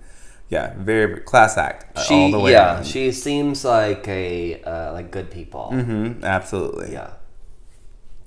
Yeah, 0.49 0.73
very 0.77 1.21
class 1.21 1.57
act 1.57 1.97
uh, 1.97 2.03
She 2.03 2.13
all 2.13 2.31
the 2.31 2.39
way 2.39 2.51
yeah, 2.51 2.75
around. 2.75 2.85
she 2.85 3.11
seems 3.11 3.65
like 3.65 4.07
a 4.07 4.61
uh, 4.63 4.93
like 4.93 5.09
good 5.11 5.31
people. 5.31 5.69
hmm 5.71 6.23
absolutely. 6.23 6.91
Yeah. 6.93 7.11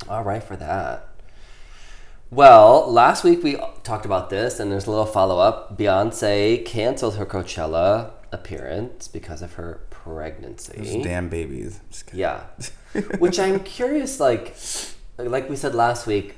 All 0.09 0.23
right 0.25 0.43
for 0.43 0.57
that. 0.57 1.09
Well, 2.31 2.91
last 2.91 3.23
week 3.23 3.43
we 3.45 3.57
talked 3.85 4.05
about 4.05 4.31
this, 4.31 4.59
and 4.59 4.71
there's 4.73 4.87
a 4.87 4.91
little 4.91 5.07
follow 5.07 5.39
up. 5.39 5.79
Beyonce 5.79 6.65
canceled 6.65 7.17
her 7.17 7.27
Coachella 7.27 8.11
appearance 8.33 9.07
because 9.07 9.43
of 9.43 9.55
her 9.55 9.81
pregnancy. 9.91 10.77
Those 10.77 11.05
damn 11.05 11.29
babies. 11.29 11.81
Yeah. 12.13 12.41
Which 13.19 13.39
I'm 13.39 13.61
curious, 13.61 14.19
like, 14.19 14.57
like 15.19 15.49
we 15.49 15.55
said 15.55 15.75
last 15.75 16.07
week, 16.07 16.35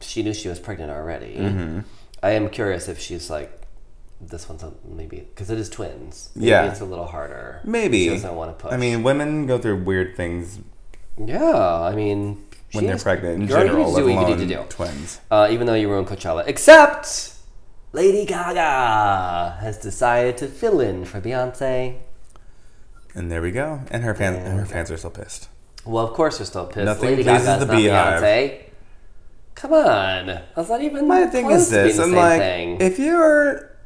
she 0.00 0.22
knew 0.22 0.34
she 0.34 0.48
was 0.48 0.58
pregnant 0.58 0.90
already. 0.90 1.36
Mm-hmm. 1.36 1.80
I 2.22 2.30
am 2.30 2.48
curious 2.50 2.88
if 2.88 2.98
she's 2.98 3.30
like, 3.30 3.56
this 4.20 4.48
one's 4.48 4.62
a, 4.62 4.72
maybe 4.84 5.20
because 5.20 5.50
it 5.50 5.58
is 5.58 5.70
twins. 5.70 6.30
Maybe 6.34 6.48
Yeah. 6.48 6.70
it's 6.70 6.80
a 6.80 6.84
little 6.84 7.06
harder. 7.06 7.60
Maybe. 7.64 8.04
she 8.04 8.10
doesn't 8.10 8.34
want 8.34 8.56
to 8.58 8.62
push. 8.62 8.72
I 8.72 8.76
mean, 8.76 9.02
women 9.02 9.46
go 9.46 9.58
through 9.58 9.82
weird 9.84 10.16
things 10.16 10.60
yeah. 11.26 11.80
I 11.80 11.94
mean, 11.94 12.44
when 12.72 12.86
they're 12.86 12.98
pregnant 12.98 13.42
in 13.42 13.48
general, 13.48 13.90
let 13.90 14.00
do 14.00 14.04
what 14.06 14.12
you 14.12 14.18
alone 14.18 14.38
need 14.38 14.48
to 14.48 14.54
do. 14.54 14.64
twins. 14.68 15.20
Uh, 15.30 15.48
even 15.50 15.66
though 15.66 15.74
you 15.74 15.88
ruined 15.90 16.06
Coachella, 16.08 16.44
except 16.46 17.34
Lady 17.92 18.24
Gaga 18.24 19.58
has 19.60 19.78
decided 19.78 20.36
to 20.38 20.46
fill 20.46 20.80
in 20.80 21.04
for 21.04 21.20
Beyonce. 21.20 21.98
And 23.14 23.30
there 23.30 23.42
we 23.42 23.50
go. 23.50 23.80
And 23.90 24.04
her 24.04 24.14
fans, 24.14 24.38
and 24.38 24.58
her 24.58 24.66
fans 24.66 24.90
are 24.90 24.96
still 24.96 25.10
pissed. 25.10 25.48
Well, 25.84 26.06
of 26.06 26.14
course, 26.14 26.38
they're 26.38 26.46
still 26.46 26.66
pissed. 26.66 26.84
Nothing 26.84 27.10
Lady 27.10 27.24
pleases 27.24 27.46
Gaga's 27.46 27.66
the 27.66 27.72
BeyHive. 27.74 28.20
Beyonce. 28.20 28.64
Come 29.60 29.74
on, 29.74 30.26
that's 30.56 30.70
not 30.70 30.80
even. 30.80 31.06
My 31.06 31.26
thing 31.26 31.50
is 31.50 31.68
this: 31.68 31.98
I'm 31.98 32.12
like, 32.12 32.40
thing. 32.40 32.80
if 32.80 32.98
you're 32.98 33.76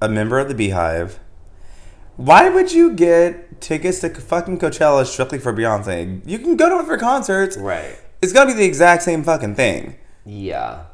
a 0.00 0.08
member 0.08 0.38
of 0.38 0.46
the 0.48 0.54
BeyHive, 0.54 1.18
why 2.16 2.48
would 2.48 2.72
you 2.72 2.92
get 2.92 3.60
tickets 3.60 3.98
to 4.00 4.10
fucking 4.10 4.60
Coachella 4.60 5.04
strictly 5.04 5.40
for 5.40 5.52
Beyonce? 5.52 6.22
You 6.24 6.38
can 6.38 6.56
go 6.56 6.68
to 6.68 6.78
it 6.78 6.86
for 6.86 6.96
concerts. 6.96 7.56
right? 7.56 7.98
It's 8.22 8.32
gotta 8.32 8.52
be 8.52 8.54
the 8.54 8.64
exact 8.64 9.02
same 9.02 9.24
fucking 9.24 9.56
thing. 9.56 9.96
Yeah. 10.24 10.84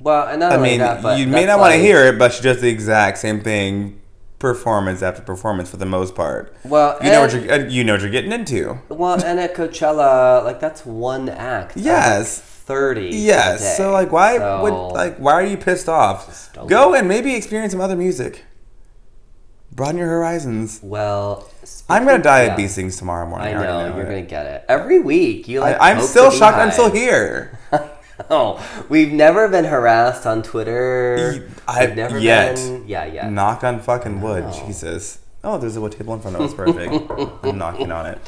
Well, 0.00 0.26
and 0.26 0.40
not 0.40 0.52
I 0.54 0.56
mean, 0.56 0.80
that, 0.80 1.00
but 1.00 1.20
you 1.20 1.28
may 1.28 1.46
not 1.46 1.60
want 1.60 1.74
to 1.74 1.78
hear 1.78 2.04
it, 2.06 2.18
but 2.18 2.32
she 2.32 2.42
does 2.42 2.60
the 2.60 2.68
exact 2.68 3.18
same 3.18 3.40
thing, 3.40 4.00
performance 4.40 5.00
after 5.00 5.22
performance 5.22 5.70
for 5.70 5.76
the 5.76 5.86
most 5.86 6.16
part. 6.16 6.56
Well, 6.64 6.98
You 7.00 7.12
know 7.12 7.20
what 7.20 7.32
you're 7.32 7.52
uh, 7.52 7.68
you 7.68 7.84
know 7.84 7.92
what 7.92 8.02
you're 8.02 8.10
getting 8.10 8.32
into. 8.32 8.80
Well, 8.88 9.24
and 9.24 9.38
at 9.38 9.54
Coachella, 9.54 10.42
like 10.42 10.58
that's 10.58 10.84
one 10.84 11.28
act. 11.28 11.76
Yes. 11.76 12.40
like, 12.40 12.51
Thirty. 12.72 13.10
day. 13.10 13.56
So 13.76 13.90
like, 13.92 14.10
why 14.12 14.38
So- 14.38 14.62
would 14.62 14.72
like 14.94 15.16
why 15.18 15.32
are 15.34 15.44
you 15.44 15.56
pissed 15.56 15.88
off? 15.88 16.50
Go 16.54 16.66
go. 16.66 16.94
and 16.94 17.06
maybe 17.08 17.34
experience 17.34 17.72
some 17.72 17.80
other 17.80 17.96
music. 17.96 18.44
Broaden 19.74 19.96
your 19.98 20.08
horizons. 20.08 20.80
Well, 20.82 21.48
I'm 21.88 22.04
gonna 22.04 22.22
die 22.22 22.44
yeah. 22.44 22.54
at 22.56 22.70
Stings 22.70 22.96
tomorrow 22.98 23.26
morning. 23.26 23.56
I 23.56 23.60
I 23.60 23.62
know, 23.64 23.96
you're 23.96 24.04
it. 24.04 24.08
gonna 24.08 24.22
get 24.22 24.46
it 24.46 24.64
every 24.68 24.98
week. 25.00 25.48
You 25.48 25.60
like. 25.60 25.80
I, 25.80 25.92
I'm 25.92 26.02
still 26.02 26.30
shocked. 26.30 26.58
I'm 26.58 26.70
still 26.72 26.90
here. 26.90 27.58
Oh, 28.30 28.62
we've 28.88 29.10
never 29.10 29.48
been 29.48 29.64
harassed 29.64 30.26
on 30.26 30.42
Twitter. 30.44 31.40
Y- 31.48 31.54
I- 31.66 31.86
We've 31.86 31.96
never 31.96 32.18
yet. 32.18 32.54
been. 32.56 32.84
Yeah, 32.86 33.04
yeah. 33.06 33.28
Knock 33.28 33.64
on 33.64 33.80
fucking 33.80 34.20
wood. 34.20 34.44
know. 34.44 34.62
Jesus. 34.66 35.18
Oh, 35.42 35.58
there's 35.58 35.74
a 35.76 35.80
wood 35.80 35.92
table 35.92 36.14
in 36.14 36.20
front 36.20 36.36
of 36.36 36.42
us. 36.42 36.54
Perfect. 36.54 36.92
I'm 37.42 37.58
knocking 37.58 37.90
on 37.90 38.06
it. 38.06 38.18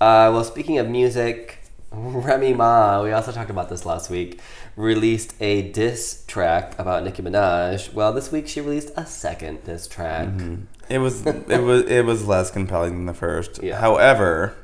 Uh, 0.00 0.32
well, 0.32 0.42
speaking 0.42 0.78
of 0.78 0.88
music, 0.88 1.58
Remy 1.96 2.54
Ma, 2.54 3.02
we 3.02 3.12
also 3.12 3.30
talked 3.32 3.50
about 3.50 3.68
this 3.68 3.86
last 3.86 4.10
week, 4.10 4.40
released 4.76 5.34
a 5.40 5.70
diss 5.70 6.24
track 6.26 6.76
about 6.78 7.04
Nicki 7.04 7.22
Minaj. 7.22 7.92
Well, 7.92 8.12
this 8.12 8.32
week 8.32 8.48
she 8.48 8.60
released 8.60 8.90
a 8.96 9.06
second 9.06 9.62
diss 9.64 9.86
track. 9.86 10.26
Mm-hmm. 10.28 10.64
It 10.88 10.98
was 10.98 11.24
it 11.26 11.62
was 11.62 11.82
it 11.86 12.04
was 12.04 12.26
less 12.26 12.50
compelling 12.50 12.94
than 12.94 13.06
the 13.06 13.14
first. 13.14 13.62
Yeah. 13.62 13.80
However, 13.80 14.56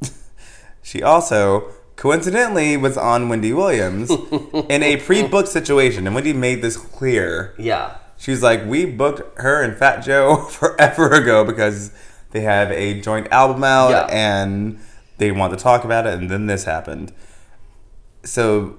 she 0.82 1.02
also 1.02 1.70
coincidentally 1.96 2.76
was 2.76 2.96
on 2.96 3.28
Wendy 3.28 3.52
Williams 3.52 4.10
in 4.68 4.82
a 4.82 4.96
pre-booked 4.96 5.48
situation, 5.48 6.06
and 6.06 6.14
Wendy 6.14 6.32
made 6.32 6.62
this 6.62 6.76
clear. 6.76 7.54
Yeah. 7.58 7.96
She 8.16 8.30
was 8.32 8.42
like, 8.42 8.64
"We 8.66 8.86
booked 8.86 9.38
her 9.40 9.62
and 9.62 9.76
Fat 9.76 10.00
Joe 10.00 10.36
forever 10.50 11.12
ago 11.12 11.44
because 11.44 11.92
they 12.30 12.40
have 12.40 12.72
a 12.72 13.00
joint 13.00 13.28
album 13.30 13.62
out 13.62 13.90
Yeah. 13.90 14.06
and 14.10 14.80
they 15.18 15.30
want 15.30 15.52
to 15.56 15.62
talk 15.62 15.84
about 15.84 16.06
it." 16.06 16.14
And 16.14 16.30
then 16.30 16.46
this 16.46 16.64
happened. 16.64 17.12
So, 18.24 18.76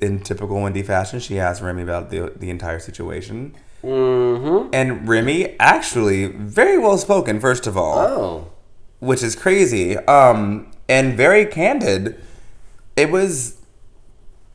in 0.00 0.20
typical 0.20 0.60
Wendy 0.60 0.82
fashion, 0.82 1.20
she 1.20 1.38
asked 1.38 1.62
Remy 1.62 1.82
about 1.82 2.10
the 2.10 2.32
the 2.36 2.50
entire 2.50 2.78
situation. 2.78 3.54
Mm-hmm. 3.82 4.70
And 4.72 5.06
Remy 5.08 5.56
actually 5.60 6.26
very 6.26 6.78
well 6.78 6.96
spoken, 6.96 7.38
first 7.38 7.66
of 7.66 7.76
all, 7.76 7.98
Oh. 7.98 8.50
which 9.00 9.22
is 9.22 9.36
crazy, 9.36 9.96
um, 9.98 10.70
and 10.88 11.14
very 11.16 11.44
candid. 11.44 12.16
It 12.96 13.10
was 13.10 13.56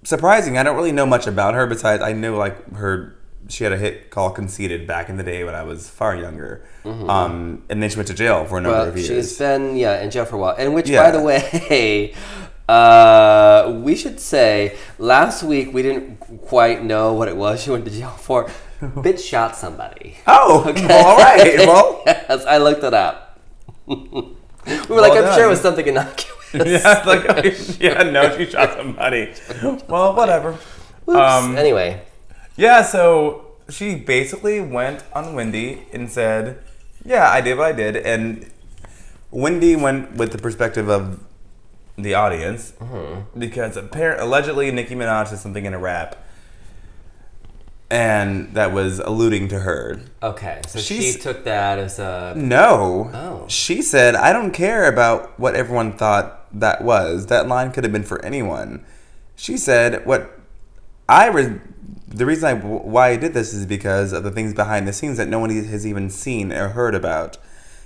surprising. 0.03 0.57
I 0.57 0.63
don't 0.63 0.75
really 0.75 0.91
know 0.91 1.05
much 1.05 1.27
about 1.27 1.53
her 1.53 1.67
besides 1.67 2.01
I 2.01 2.13
know 2.13 2.37
like 2.37 2.73
her. 2.75 3.15
She 3.49 3.63
had 3.63 3.73
a 3.73 3.77
hit 3.77 4.09
called 4.11 4.35
"Conceited" 4.35 4.85
back 4.87 5.09
in 5.09 5.17
the 5.17 5.23
day 5.23 5.43
when 5.43 5.55
I 5.55 5.63
was 5.63 5.89
far 5.89 6.15
younger, 6.15 6.63
um, 6.85 7.63
and 7.69 7.81
then 7.81 7.89
she 7.89 7.95
went 7.97 8.07
to 8.07 8.13
jail 8.13 8.45
for 8.45 8.57
a 8.59 8.61
number 8.61 8.77
Well, 8.77 8.87
of 8.89 8.95
years. 8.97 9.07
she's 9.07 9.37
been 9.37 9.75
yeah 9.75 10.01
in 10.01 10.11
jail 10.11 10.25
for 10.25 10.35
a 10.35 10.39
while, 10.39 10.55
and 10.57 10.73
which, 10.73 10.87
Yeah. 10.89 11.03
by 11.03 11.11
the 11.11 11.21
way, 11.21 12.13
uh, 12.69 13.79
we 13.83 13.95
should 13.95 14.19
say 14.19 14.77
last 14.97 15.43
week 15.43 15.73
we 15.73 15.81
didn't 15.81 16.17
quite 16.47 16.83
know 16.83 17.13
what 17.13 17.27
it 17.27 17.35
was 17.35 17.61
she 17.63 17.71
went 17.71 17.85
to 17.85 17.91
jail 17.91 18.09
for. 18.11 18.49
Bitch 18.81 19.19
shot 19.27 19.55
somebody. 19.57 20.15
oh, 20.27 20.63
well, 20.65 21.05
all 21.07 21.17
right. 21.17 21.57
Well, 21.67 22.01
yes, 22.05 22.45
I 22.45 22.57
looked 22.59 22.83
it 22.83 22.93
up. 22.93 23.39
we 23.87 23.95
were 24.87 25.01
like, 25.01 25.13
I'm 25.13 25.33
sure 25.35 25.45
it 25.45 25.49
was 25.49 25.59
something 25.61 25.85
innocuous. 25.87 26.35
yeah, 26.53 27.03
like 27.05 27.79
yeah, 27.79 28.03
no, 28.03 28.37
she 28.37 28.45
shot 28.45 28.77
somebody. 28.77 29.33
Well, 29.87 30.15
whatever. 30.15 30.51
Oops. 31.07 31.17
Um, 31.17 31.57
anyway, 31.57 32.01
Yeah, 32.59 32.81
so 32.81 33.53
she 33.69 33.95
basically 33.95 34.59
went 34.59 35.05
on 35.13 35.33
Wendy 35.33 35.85
and 35.93 36.11
said, 36.11 36.61
Yeah, 37.05 37.29
I 37.29 37.39
did 37.39 37.57
what 37.57 37.67
I 37.67 37.71
did. 37.71 37.95
And 37.95 38.51
Wendy 39.31 39.77
went 39.77 40.17
with 40.17 40.33
the 40.33 40.39
perspective 40.39 40.89
of 40.89 41.23
the 41.97 42.15
audience 42.15 42.73
mm-hmm. 42.73 43.39
because 43.39 43.77
apparently, 43.77 44.25
allegedly, 44.25 44.71
Nicki 44.71 44.93
Minaj 44.93 45.27
said 45.27 45.39
something 45.39 45.65
in 45.65 45.73
a 45.73 45.79
rap. 45.79 46.17
And 47.89 48.53
that 48.55 48.73
was 48.73 48.99
alluding 48.99 49.47
to 49.47 49.59
her. 49.59 50.01
okay, 50.21 50.59
so 50.67 50.79
she 50.79 51.13
took 51.13 51.45
that 51.45 51.79
as 51.79 51.97
a 51.97 52.33
No. 52.35 53.09
Oh. 53.13 53.45
She 53.47 53.81
said, 53.81 54.15
I 54.15 54.33
don't 54.33 54.51
care 54.51 54.91
about 54.91 55.39
what 55.39 55.55
everyone 55.55 55.93
thought 55.93 56.45
that 56.59 56.83
was. 56.83 57.27
That 57.27 57.47
line 57.47 57.71
could 57.71 57.85
have 57.85 57.93
been 57.93 58.03
for 58.03 58.23
anyone. 58.23 58.85
She 59.37 59.55
said, 59.55 60.05
what 60.05 60.39
I 61.07 61.29
re- 61.29 61.59
the 62.09 62.25
reason 62.25 62.45
I 62.45 62.53
why 62.55 63.09
I 63.09 63.15
did 63.15 63.33
this 63.33 63.53
is 63.53 63.65
because 63.65 64.13
of 64.13 64.23
the 64.23 64.31
things 64.31 64.53
behind 64.53 64.87
the 64.87 64.93
scenes 64.93 65.17
that 65.17 65.27
no 65.27 65.39
one 65.39 65.49
has 65.51 65.85
even 65.85 66.09
seen 66.09 66.51
or 66.51 66.69
heard 66.69 66.95
about. 66.95 67.37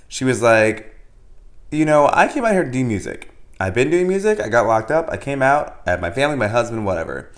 She 0.08 0.24
was 0.24 0.40
like, 0.40 0.96
you 1.70 1.84
know, 1.84 2.08
I 2.12 2.28
came 2.28 2.44
out 2.44 2.52
here 2.52 2.64
to 2.64 2.70
do 2.70 2.84
music. 2.84 3.30
I've 3.60 3.74
been 3.74 3.90
doing 3.90 4.08
music. 4.08 4.40
I 4.40 4.48
got 4.48 4.66
locked 4.66 4.90
up. 4.90 5.08
I 5.10 5.16
came 5.16 5.42
out. 5.42 5.80
I 5.86 5.90
had 5.90 6.00
my 6.00 6.10
family, 6.10 6.36
my 6.36 6.48
husband, 6.48 6.86
whatever. 6.86 7.30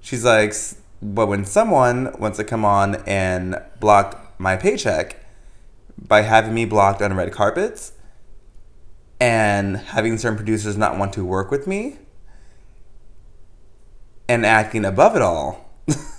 She's 0.00 0.24
like, 0.24 0.54
but 1.02 1.26
when 1.26 1.44
someone 1.44 2.14
wants 2.18 2.38
to 2.38 2.44
come 2.44 2.64
on 2.64 2.96
and 3.06 3.60
block 3.80 4.34
my 4.38 4.56
paycheck 4.56 5.16
by 5.96 6.22
having 6.22 6.54
me 6.54 6.64
blocked 6.64 7.02
on 7.02 7.14
red 7.14 7.32
carpets 7.32 7.92
and 9.20 9.76
having 9.76 10.16
certain 10.16 10.36
producers 10.36 10.76
not 10.76 10.96
want 10.96 11.12
to 11.14 11.24
work 11.24 11.50
with 11.50 11.66
me 11.66 11.98
and 14.28 14.46
acting 14.46 14.84
above 14.84 15.16
it 15.16 15.22
all, 15.22 15.70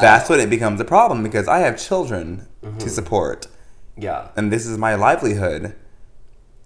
that's 0.00 0.28
when 0.28 0.40
it 0.40 0.50
becomes 0.50 0.80
a 0.80 0.84
problem 0.84 1.22
because 1.22 1.48
I 1.48 1.58
have 1.58 1.78
children 1.78 2.46
to 2.62 2.68
mm-hmm. 2.68 2.88
support 2.88 3.46
yeah. 3.96 4.28
and 4.36 4.52
this 4.52 4.66
is 4.66 4.78
my 4.78 4.94
livelihood. 4.94 5.74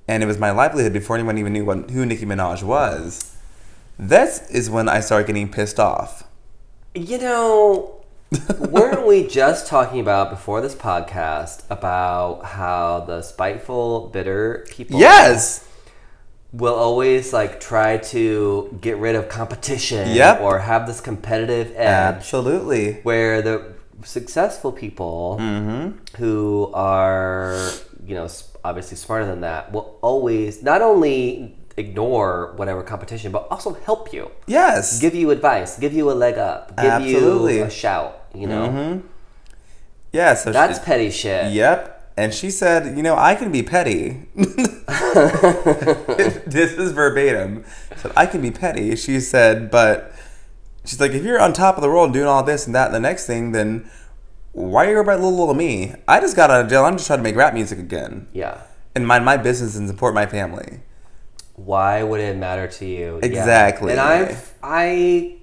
And 0.09 0.23
it 0.23 0.27
was 0.27 0.39
my 0.39 0.53
livelihood 0.53 0.93
before 0.93 1.17
anyone 1.17 1.37
even 1.39 1.53
knew 1.53 1.65
what, 1.65 1.91
who 1.91 2.07
Nicki 2.07 2.25
Minaj 2.25 2.63
was. 2.63 3.37
This 3.99 4.49
is 4.51 4.71
when 4.71 4.89
I 4.89 5.01
started 5.01 5.27
getting 5.27 5.51
pissed 5.51 5.81
off. 5.81 6.29
You 6.95 7.19
know, 7.19 8.05
weren't 8.59 9.07
we 9.07 9.27
just 9.27 9.67
talking 9.67 9.99
about 9.99 10.31
before 10.31 10.61
this 10.61 10.77
podcast 10.77 11.65
about 11.71 12.45
how 12.45 13.01
the 13.01 13.23
spiteful, 13.23 14.09
bitter 14.09 14.65
people 14.71 15.01
Yes! 15.01 15.69
Will 16.63 16.75
always 16.75 17.33
like 17.33 17.61
try 17.61 17.99
to 17.99 18.79
get 18.81 18.97
rid 18.97 19.15
of 19.15 19.29
competition 19.29 20.03
Yep. 20.15 20.41
or 20.41 20.59
have 20.61 20.87
this 20.87 21.01
competitive 21.01 21.69
edge 21.77 22.15
Absolutely. 22.17 23.01
where 23.03 23.43
the 23.43 23.57
successful 24.05 24.73
people 24.73 25.37
Mm-hmm. 25.41 26.17
who 26.23 26.71
are 26.75 27.71
you 28.07 28.15
know 28.15 28.29
obviously 28.65 28.97
smarter 28.97 29.27
than 29.27 29.41
that 29.43 29.73
will 29.73 29.99
always 30.03 30.63
not 30.63 30.81
only 30.83 31.55
ignore 31.77 32.53
whatever 32.57 32.83
competition 32.83 33.33
but 33.33 33.47
also 33.51 33.75
help 33.89 34.13
you 34.13 34.31
Yes. 34.47 35.01
give 35.01 35.15
you 35.15 35.31
advice 35.31 35.79
give 35.79 35.93
you 35.93 36.11
a 36.11 36.17
leg 36.25 36.37
up 36.39 36.75
give 36.77 36.87
Absolutely. 37.01 37.57
you 37.59 37.65
a 37.65 37.71
shout 37.71 38.13
you 38.35 38.47
know 38.47 39.03
yeah, 40.13 40.33
so 40.35 40.53
that's 40.53 40.79
petty 40.79 41.11
shit 41.11 41.53
Yep. 41.53 41.96
And 42.19 42.33
she 42.33 42.51
said, 42.51 42.97
you 42.97 43.03
know, 43.03 43.15
I 43.17 43.35
can 43.35 43.53
be 43.53 43.63
petty. 43.63 44.23
this 46.47 46.73
is 46.73 46.93
verbatim. 46.93 47.65
So 47.97 48.13
I 48.17 48.27
can 48.27 48.41
be 48.41 48.51
petty. 48.51 48.97
She 48.97 49.21
said, 49.21 49.71
but 49.71 50.13
she's 50.85 51.01
like, 51.01 51.13
if 51.13 51.23
you're 51.25 51.41
on 51.41 51.53
top 51.53 51.77
of 51.77 51.83
the 51.83 51.89
world 51.89 52.13
doing 52.13 52.27
all 52.27 52.43
this 52.43 52.67
and 52.67 52.75
that 52.75 52.87
and 52.87 52.95
the 52.95 53.01
next 53.01 53.27
thing, 53.27 53.53
then 53.53 53.91
why 54.53 54.87
are 54.87 54.93
you 54.93 55.01
about 55.01 55.21
little, 55.21 55.37
little 55.39 55.55
me? 55.55 55.95
I 56.09 56.21
just 56.21 56.37
got 56.37 56.51
out 56.51 56.65
of 56.65 56.71
jail. 56.71 56.85
I'm 56.85 56.95
just 56.97 57.07
trying 57.07 57.19
to 57.19 57.23
make 57.23 57.37
rap 57.37 57.53
music 57.55 57.79
again 57.79 58.29
yeah 58.33 58.63
and 58.95 59.07
mind 59.07 59.25
my 59.27 59.37
business 59.37 59.77
and 59.77 59.87
support 59.87 60.15
my 60.15 60.25
family. 60.25 60.81
why 61.55 62.03
would 62.03 62.21
it 62.21 62.35
matter 62.39 62.67
to 62.67 62.87
you 62.87 63.19
Yeah. 63.23 63.27
Exactly. 63.29 63.93
and 63.93 64.01
i've 64.01 64.55
i 64.63 65.37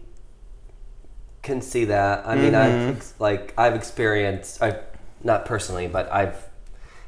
can 1.44 1.62
see 1.62 1.86
that 1.86 2.26
i 2.28 2.36
mean 2.36 2.54
Mm-hmm. 2.54 2.90
i've 2.98 3.14
like 3.20 3.54
i've 3.58 3.76
experienced 3.76 4.62
i've 4.64 4.80
not 5.24 5.46
personally 5.46 5.88
but 5.88 6.12
i've 6.12 6.36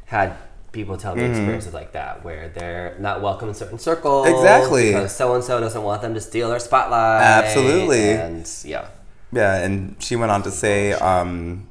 had 0.06 0.36
people 0.72 0.98
tell 0.98 1.16
me 1.16 1.22
Mm-hmm. 1.24 1.32
experiences 1.32 1.74
like 1.74 1.94
that 1.94 2.24
where 2.26 2.50
they're 2.50 2.96
not 3.00 3.22
welcome 3.22 3.48
in 3.48 3.56
certain 3.56 3.80
circles 3.80 4.28
Exactly. 4.28 4.88
because 4.92 5.16
so 5.16 5.34
and 5.36 5.44
so 5.44 5.60
doesn't 5.60 5.82
want 5.84 6.02
them 6.02 6.14
to 6.14 6.20
steal 6.22 6.50
their 6.50 6.60
spotlight 6.60 7.22
Absolutely. 7.22 8.12
and 8.12 8.46
yeah 8.66 8.88
Yeah, 9.32 9.56
and 9.64 9.96
she 10.00 10.16
went 10.16 10.32
on 10.32 10.44
to 10.44 10.52
say, 10.52 10.94
um, 10.94 11.68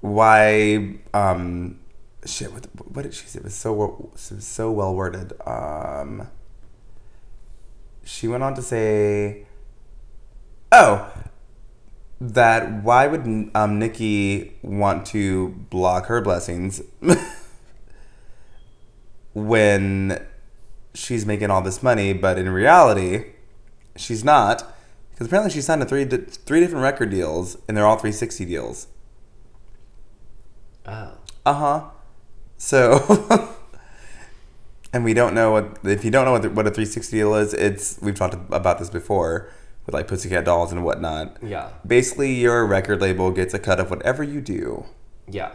why, 0.00 0.96
um, 1.14 1.78
shit, 2.24 2.52
what, 2.52 2.66
what 2.94 3.02
did 3.02 3.14
she 3.14 3.26
say? 3.26 3.38
It 3.38 3.44
was 3.44 3.54
so, 3.54 3.70
it 3.84 4.34
was 4.34 4.46
so 4.46 4.70
well 4.72 4.94
worded. 4.94 5.32
Um, 5.46 6.28
she 8.04 8.26
went 8.28 8.42
on 8.42 8.54
to 8.54 8.62
say, 8.62 9.46
oh, 10.72 11.10
that 12.20 12.82
why 12.82 13.06
would 13.06 13.50
um, 13.54 13.78
Nicki 13.78 14.54
want 14.62 15.06
to 15.06 15.48
block 15.70 16.06
her 16.06 16.20
blessings 16.20 16.80
when 19.34 20.24
she's 20.94 21.24
making 21.24 21.50
all 21.50 21.62
this 21.62 21.82
money, 21.82 22.12
but 22.12 22.38
in 22.38 22.48
reality, 22.50 23.26
she's 23.96 24.24
not. 24.24 24.64
Because 25.10 25.26
apparently 25.26 25.52
she 25.52 25.60
signed 25.60 25.80
to 25.82 25.86
three 25.86 26.04
di- 26.04 26.18
three 26.18 26.60
different 26.60 26.82
record 26.82 27.10
deals, 27.10 27.56
and 27.68 27.76
they're 27.76 27.86
all 27.86 27.96
360 27.96 28.44
deals. 28.44 28.86
oh 30.86 31.12
Uh 31.46 31.54
huh. 31.54 31.84
So, 32.58 33.56
and 34.92 35.04
we 35.04 35.14
don't 35.14 35.34
know 35.34 35.50
what 35.52 35.78
if 35.84 36.04
you 36.04 36.10
don't 36.10 36.24
know 36.24 36.32
what, 36.32 36.42
the, 36.42 36.50
what 36.50 36.66
a 36.66 36.70
360 36.70 37.16
deal 37.16 37.34
is. 37.34 37.52
It's 37.54 37.98
we've 38.00 38.14
talked 38.14 38.34
about 38.34 38.78
this 38.78 38.90
before 38.90 39.50
with 39.84 39.94
like 39.94 40.06
Pussycat 40.08 40.44
Dolls 40.44 40.70
and 40.72 40.84
whatnot. 40.84 41.36
yeah 41.42 41.70
Basically, 41.86 42.32
your 42.34 42.64
record 42.66 43.00
label 43.00 43.30
gets 43.32 43.52
a 43.52 43.58
cut 43.58 43.80
of 43.80 43.90
whatever 43.90 44.22
you 44.22 44.40
do. 44.40 44.86
yeah 45.28 45.52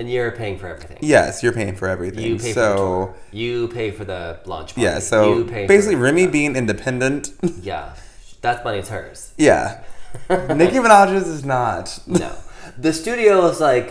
and 0.00 0.10
you're 0.10 0.30
paying 0.32 0.56
for 0.58 0.66
everything 0.74 0.98
Yes, 1.02 1.42
you're 1.42 1.52
paying 1.60 1.76
for 1.76 1.86
everything. 1.88 2.24
you 2.24 2.36
pay 2.38 2.52
for 2.52 2.60
the 2.60 2.66
so 2.66 2.76
tour. 2.76 3.14
you 3.42 3.68
pay 3.68 3.88
for 3.98 4.04
the 4.12 4.22
launch 4.46 4.70
party. 4.74 4.82
yeah, 4.86 4.98
so 4.98 5.18
you 5.38 5.44
pay 5.44 5.66
basically, 5.66 5.96
for, 5.96 6.02
Remy 6.08 6.26
being 6.38 6.56
independent. 6.56 7.22
yeah 7.70 7.94
that 8.40 8.64
money's 8.64 8.88
hers 8.88 9.20
yeah, 9.36 9.82
Nicki 10.30 10.78
Minaj's 10.84 11.28
is 11.28 11.44
not. 11.44 11.84
No. 12.06 12.32
The 12.78 12.92
studio 12.92 13.46
is 13.46 13.60
like, 13.60 13.88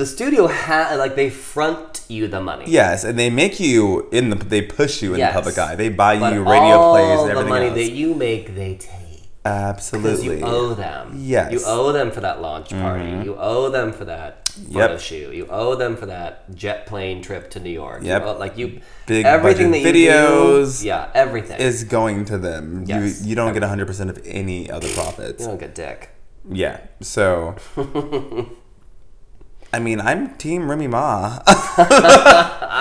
the 0.00 0.06
studio 0.06 0.46
has 0.46 0.98
like 0.98 1.14
they 1.16 1.30
front 1.30 2.04
you 2.08 2.28
the 2.28 2.40
money. 2.40 2.64
Yes, 2.68 3.04
and 3.04 3.18
they 3.18 3.30
make 3.30 3.58
you 3.58 4.08
in 4.12 4.24
the. 4.30 4.36
They 4.36 4.62
push 4.62 5.02
you 5.02 5.14
in 5.14 5.18
Yes. 5.20 5.32
the 5.32 5.38
public 5.40 5.56
eye. 5.58 5.74
They 5.76 5.88
buy 5.88 6.18
But 6.18 6.34
you 6.34 6.42
radio 6.42 6.76
plays 6.92 7.20
and 7.20 7.28
the 7.28 7.32
everything 7.32 7.48
money 7.48 7.66
else. 7.68 7.74
that 7.80 7.90
you 7.92 8.14
make, 8.14 8.54
they 8.54 8.74
take. 8.76 9.22
Because 9.42 9.74
Absolutely. 9.76 10.38
you 10.40 10.44
owe 10.44 10.74
them. 10.74 11.14
Yes. 11.16 11.52
You 11.52 11.60
owe 11.64 11.90
them 11.92 12.10
for 12.10 12.20
that 12.20 12.42
launch 12.42 12.70
party. 12.70 13.04
Mm-hmm. 13.04 13.22
You 13.22 13.36
owe 13.38 13.70
them 13.70 13.92
for 13.92 14.04
that 14.04 14.47
Yep. 14.68 14.72
photo 14.72 14.98
shoot. 14.98 15.34
You 15.34 15.46
owe 15.50 15.74
them 15.76 15.96
for 15.96 16.06
that 16.06 16.54
jet 16.54 16.86
plane 16.86 17.22
trip 17.22 17.50
to 17.50 17.60
New 17.60 17.70
York. 17.70 18.02
You 18.02 18.12
owe- 18.12 18.36
like 18.38 18.58
you, 18.58 18.80
Big 19.06 19.24
everything 19.24 19.70
that 19.70 19.78
you 19.80 19.86
videos 19.92 20.80
do, 20.82 20.88
yeah, 20.88 21.10
everything. 21.14 21.60
is 21.60 21.84
going 21.84 22.24
to 22.26 22.36
them. 22.38 22.84
Yes. 22.86 23.22
You 23.22 23.30
you 23.30 23.34
don't 23.34 23.52
get 23.54 23.62
100% 23.62 24.10
of 24.10 24.20
any 24.24 24.70
other 24.70 24.88
profits. 24.88 25.40
you 25.42 25.48
don't 25.48 25.60
get 25.60 25.74
dick. 25.74 26.10
Yeah. 26.50 26.80
So 27.00 27.56
I 29.72 29.78
mean, 29.80 30.00
I'm 30.00 30.34
team 30.36 30.68
Remy 30.70 30.86
Ma. 30.88 31.40
I 31.46 32.80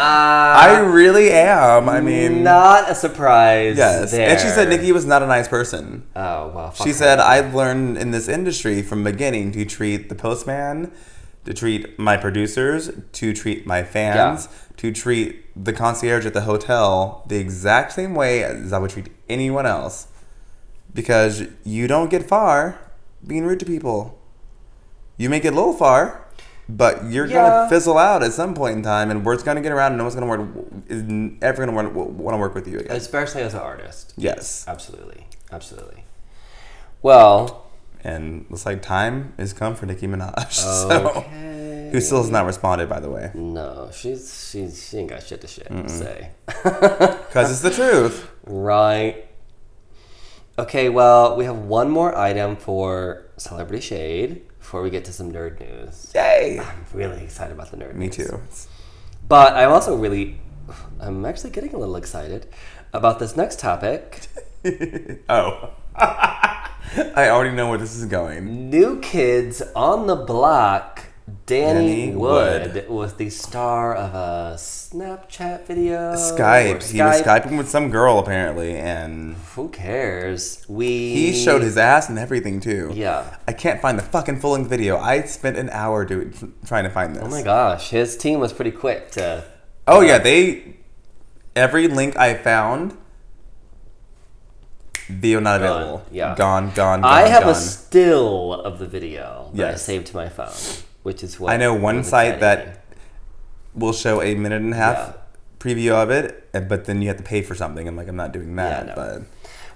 really 0.89 1.31
am. 1.31 1.89
I 1.89 1.99
mean, 2.01 2.43
Not 2.43 2.89
a 2.89 2.95
surprise. 2.95 3.77
yes. 3.77 4.13
And 4.13 4.39
she 4.39 4.47
said 4.47 4.69
there. 4.69 4.77
Nicki 4.77 4.91
was 4.93 5.05
not 5.05 5.21
a 5.21 5.27
nice 5.27 5.47
person. 5.49 6.03
Oh 6.15 6.47
well. 6.55 6.73
She 6.73 6.89
her. 6.89 6.93
said, 6.95 7.19
I've 7.19 7.53
learned 7.53 7.97
in 7.97 8.11
this 8.11 8.27
industry 8.27 8.81
from 8.81 9.03
beginning 9.03 9.51
to 9.53 9.65
treat 9.65 10.09
the 10.09 10.15
postman, 10.15 10.91
to 11.47 11.53
treat 11.53 11.97
my 11.97 12.17
producers, 12.17 12.91
to 13.13 13.33
treat 13.33 13.65
my 13.65 13.81
fans, 13.81 14.49
to 14.75 14.91
treat 14.91 15.45
the 15.55 15.71
concierge 15.71 16.25
at 16.25 16.33
the 16.33 16.41
hotel 16.41 17.23
the 17.27 17.37
exact 17.37 17.93
same 17.93 18.13
way 18.13 18.43
as 18.43 18.73
I 18.73 18.79
would 18.79 18.89
treat 18.91 19.07
anyone 19.29 19.65
else. 19.65 20.07
Because 20.93 21.43
you 21.63 21.87
don't 21.87 22.09
get 22.09 22.27
far 22.27 22.77
being 23.25 23.45
rude 23.45 23.59
to 23.61 23.65
people. 23.65 24.19
You 25.15 25.29
may 25.29 25.39
get 25.39 25.53
a 25.53 25.55
little 25.55 25.73
far, 25.73 26.25
but 26.67 27.05
you're 27.05 27.25
Yeah. 27.27 27.33
gonna 27.49 27.69
fizzle 27.69 27.97
out 27.97 28.23
at 28.23 28.33
some 28.33 28.53
point 28.53 28.75
in 28.75 28.83
time, 28.83 29.09
and 29.09 29.23
word's 29.25 29.41
gonna 29.41 29.61
get 29.61 29.71
around, 29.71 29.93
and 29.93 29.97
no 29.99 30.03
one's 30.03 30.15
gonna 30.15 30.27
work, 30.27 30.41
is 30.89 31.01
ever 31.41 31.65
gonna 31.65 31.71
want, 31.71 31.93
want 31.93 32.33
to 32.33 32.37
work 32.37 32.53
with 32.53 32.67
you 32.67 32.79
again. 32.79 32.95
especially 32.95 33.41
as 33.41 33.53
an 33.53 33.61
artist. 33.61 34.13
Yes, 34.17 34.65
Absolutely, 34.67 35.27
absolutely. 35.51 36.03
Well, 37.01 37.66
and 38.03 38.45
looks 38.49 38.65
like 38.65 38.81
time 38.81 39.33
is 39.37 39.53
come 39.53 39.75
for 39.75 39.85
Nicki 39.85 40.07
Minaj. 40.07 40.51
So, 40.51 41.09
okay. 41.17 41.89
who 41.91 42.01
still 42.01 42.21
has 42.21 42.29
not 42.31 42.45
responded, 42.45 42.89
by 42.89 42.99
the 42.99 43.09
way, 43.09 43.31
No, 43.33 43.89
she's 43.93 44.49
she's 44.51 44.87
she 44.89 44.97
ain't 44.97 45.09
got 45.09 45.23
shit 45.23 45.41
to 45.41 45.47
shit 45.47 45.67
say. 45.89 46.31
because 46.63 47.51
it's 47.51 47.61
the 47.61 47.71
truth. 47.71 48.29
Right. 48.45 49.25
Okay, 50.59 50.89
well, 50.89 51.35
we 51.37 51.45
have 51.45 51.57
one 51.57 51.89
more 51.91 52.17
item 52.17 52.55
for 52.55 53.25
Celebrity 53.37 53.79
Shade 53.81 54.41
before 54.59 54.81
we 54.81 54.89
get 54.89 55.05
to 55.05 55.13
some 55.13 55.31
nerd 55.31 55.59
news. 55.59 56.11
Yay! 56.15 56.59
I'm 56.59 56.85
really 56.93 57.23
excited 57.23 57.53
about 57.53 57.69
the 57.71 57.77
nerd 57.77 57.93
Me 57.95 58.07
news. 58.07 58.15
too. 58.17 58.41
But 59.27 59.53
I'm 59.55 59.69
also 59.69 59.95
really, 59.95 60.39
I'm 60.99 61.25
actually 61.25 61.51
getting 61.51 61.73
a 61.75 61.77
little 61.77 61.95
excited 61.95 62.47
about 62.91 63.19
this 63.19 63.35
next 63.37 63.59
topic. 63.59 64.27
oh, 65.29 65.69
I 65.97 67.29
already 67.29 67.55
know 67.55 67.69
where 67.69 67.77
this 67.77 67.95
is 67.95 68.05
going. 68.05 68.69
New 68.69 68.99
Kids 68.99 69.61
on 69.75 70.07
the 70.07 70.15
Block. 70.15 71.03
Danny, 71.45 72.07
Danny 72.07 72.15
Wood, 72.15 72.73
Wood. 72.73 72.89
was 72.89 73.15
the 73.15 73.29
star 73.29 73.93
of 73.95 74.13
a 74.13 74.55
Snapchat 74.57 75.65
video. 75.65 76.11
or 76.11 76.15
Skype. 76.15 76.89
He 76.89 77.01
was 77.01 77.21
skyping 77.21 77.57
with 77.57 77.67
some 77.67 77.89
girl 77.89 78.19
apparently, 78.19 78.75
and 78.77 79.35
Who 79.55 79.67
cares? 79.69 80.65
We 80.69 80.87
he 80.87 81.33
showed 81.33 81.63
his 81.63 81.77
ass 81.77 82.07
and 82.07 82.17
everything 82.17 82.61
too. 82.61 82.91
Yeah. 82.93 83.37
I 83.47 83.51
can't 83.53 83.81
find 83.81 83.97
the 83.97 84.03
fucking 84.03 84.39
full 84.39 84.51
length 84.51 84.69
video. 84.69 84.97
I 84.97 85.23
spent 85.23 85.57
an 85.57 85.69
hour 85.71 86.05
doing 86.05 86.33
trying 86.65 86.85
to 86.85 86.89
find 86.89 87.15
this. 87.15 87.23
Oh 87.23 87.29
my 87.29 87.41
gosh, 87.41 87.89
his 87.89 88.15
team 88.15 88.39
was 88.39 88.53
pretty 88.53 88.71
quick 88.71 89.11
to. 89.11 89.43
Oh 89.85 90.01
yeah, 90.01 90.19
they. 90.19 90.77
Every 91.55 91.87
link 91.87 92.15
I 92.17 92.35
found. 92.35 92.97
Video 95.09 95.39
not 95.39 95.59
Gone, 95.61 95.71
available. 95.81 96.05
yeah. 96.11 96.35
Gone. 96.35 96.71
Gone. 96.75 97.01
Gone. 97.01 97.03
I 97.05 97.27
have 97.27 97.43
gone. 97.43 97.51
a 97.51 97.55
still 97.55 98.53
of 98.53 98.79
the 98.79 98.87
video 98.87 99.49
that 99.53 99.73
I 99.73 99.75
saved 99.75 100.07
to 100.07 100.15
my 100.15 100.27
phone, 100.29 100.51
which 101.03 101.23
is 101.23 101.39
what 101.39 101.53
I 101.53 101.57
know 101.57 101.73
one 101.73 102.03
site 102.03 102.39
that 102.41 102.83
will 103.73 103.93
show 103.93 104.21
a 104.21 104.35
minute 104.35 104.61
and 104.61 104.73
a 104.73 104.77
half 104.77 104.97
Yeah. 104.97 105.13
preview 105.59 105.91
of 105.91 106.09
it, 106.11 106.49
but 106.67 106.85
then 106.85 107.01
you 107.01 107.07
have 107.07 107.17
to 107.17 107.23
pay 107.23 107.41
for 107.41 107.55
something. 107.55 107.87
I'm 107.87 107.95
like, 107.95 108.07
I'm 108.07 108.15
not 108.15 108.31
doing 108.33 108.55
that. 108.57 108.87
Yeah, 108.87 108.93
no. 108.93 108.95
But 108.95 109.21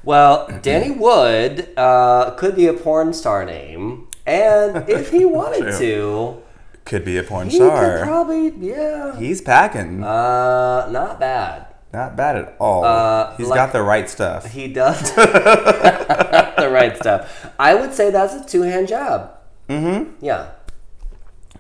Well, 0.04 0.48
Danny 0.62 0.92
Wood 0.92 1.70
uh, 1.78 2.32
could 2.32 2.56
be 2.56 2.68
a 2.68 2.74
porn 2.74 3.14
star 3.14 3.46
name, 3.46 4.08
and 4.26 4.90
if 4.90 5.12
he 5.12 5.24
wanted 5.24 5.78
to, 5.78 6.42
could 6.84 7.06
be 7.06 7.18
a 7.18 7.24
porn 7.24 7.50
he 7.50 7.58
could 7.60 7.68
star. 7.68 8.04
probably 8.04 8.50
yeah. 8.60 9.16
He's 9.18 9.40
packing. 9.42 10.04
Uh, 10.04 10.90
not 10.92 11.20
bad. 11.20 11.68
Not 11.94 12.16
bad 12.16 12.36
at 12.38 12.56
all. 12.60 12.84
uh, 12.86 13.36
He's 13.38 13.48
like- 13.48 13.58
got 13.58 13.74
the 13.74 13.82
right 13.82 14.10
stuff. 14.10 14.46
He 14.52 14.68
does 14.68 15.14
the 15.16 16.70
right 16.72 16.96
stuff. 16.98 17.48
I 17.60 17.76
would 17.76 17.94
say 17.94 18.12
that's 18.12 18.34
a 18.34 18.46
two-hand 18.46 18.88
job. 18.88 19.32
Mm-hmm. 19.70 20.24
Yeah. 20.26 20.52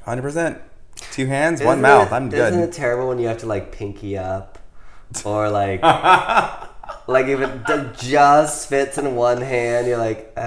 Hundred 0.03 0.21
percent. 0.23 0.59
Two 1.11 1.25
hands, 1.27 1.61
one 1.61 1.73
Isn't 1.79 1.81
mouth. 1.81 2.07
it- 2.07 2.13
I'm 2.13 2.29
good. 2.29 2.53
Isn't 2.53 2.63
it 2.63 2.71
terrible 2.73 3.07
when 3.09 3.19
you 3.19 3.27
have 3.27 3.39
to 3.39 3.45
like 3.45 3.71
pinky 3.71 4.17
up, 4.17 4.57
or 5.25 5.49
like, 5.49 5.81
like 7.07 7.25
if 7.27 7.39
it 7.39 7.97
just 7.97 8.69
fits 8.69 8.97
in 8.97 9.15
one 9.15 9.41
hand, 9.41 9.87
you're 9.87 9.97
like, 9.97 10.31
uh, 10.37 10.41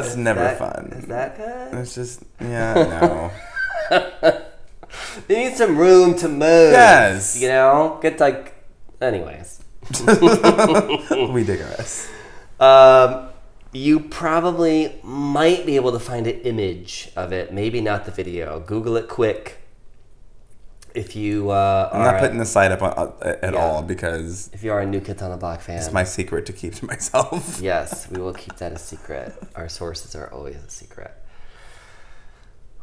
that's 0.00 0.16
never 0.16 0.40
that- 0.40 0.58
fun. 0.58 0.92
Is 0.96 1.06
that 1.06 1.36
good? 1.36 1.78
It's 1.80 1.94
just 1.94 2.22
yeah, 2.40 3.30
no. 3.90 4.30
You 5.28 5.36
need 5.36 5.56
some 5.56 5.76
room 5.76 6.16
to 6.18 6.28
move. 6.28 6.72
Yes. 6.72 7.40
You 7.40 7.48
know, 7.48 7.98
get 8.02 8.20
like, 8.20 8.53
anyways. 9.00 9.60
we 11.32 11.44
digress. 11.44 12.08
Um, 12.60 13.28
you 13.72 14.00
probably 14.00 14.98
might 15.02 15.66
be 15.66 15.76
able 15.76 15.92
to 15.92 15.98
find 15.98 16.26
an 16.26 16.40
image 16.40 17.10
of 17.16 17.32
it, 17.32 17.52
maybe 17.52 17.80
not 17.80 18.04
the 18.04 18.10
video. 18.12 18.60
Google 18.60 18.96
it 18.96 19.08
quick. 19.08 19.58
If 20.94 21.16
you 21.16 21.50
uh, 21.50 21.90
I'm 21.92 22.02
not 22.04 22.20
putting 22.20 22.38
the 22.38 22.44
site 22.46 22.70
up 22.70 22.80
on, 22.80 22.92
uh, 23.20 23.34
at 23.42 23.52
Yeah. 23.54 23.58
all 23.60 23.82
because 23.82 24.48
if 24.52 24.62
you 24.62 24.70
are 24.70 24.80
a 24.80 24.86
New 24.86 25.00
Kids 25.00 25.20
on 25.22 25.32
the 25.32 25.36
Block 25.36 25.60
fan, 25.60 25.78
it's 25.78 25.90
my 25.92 26.04
secret 26.04 26.46
to 26.46 26.52
keep 26.52 26.74
to 26.76 26.84
myself. 26.86 27.58
yes, 27.60 28.08
we 28.10 28.20
will 28.20 28.32
keep 28.32 28.56
that 28.58 28.70
a 28.72 28.78
secret. 28.78 29.34
Our 29.56 29.68
sources 29.68 30.14
are 30.14 30.32
always 30.32 30.54
a 30.56 30.70
secret. 30.70 31.12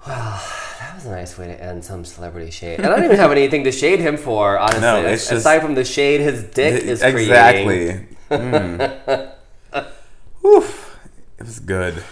Well, 0.08 0.42
that 0.80 0.96
was 0.96 1.06
a 1.06 1.12
nice 1.12 1.38
way 1.38 1.48
to 1.48 1.64
end 1.64 1.86
some 1.86 2.04
celebrity 2.06 2.50
shade. 2.52 2.80
And 2.80 2.88
I 2.88 2.90
don't 2.96 3.04
even 3.06 3.18
have 3.18 3.32
anything 3.32 3.64
to 3.66 3.72
shade 3.72 4.00
him 4.00 4.18
for, 4.18 4.58
honestly. 4.58 4.82
No, 4.82 5.02
it's 5.06 5.24
just- 5.30 5.42
Aside 5.42 5.62
from 5.62 5.76
the 5.76 5.86
shade 5.86 6.22
his 6.22 6.44
dick 6.44 6.84
is 6.84 7.02
creating. 7.02 7.20
exactly. 7.30 8.08
Mm. 8.32 9.32
It 10.44 11.46
was 11.46 11.60
good. 11.60 12.04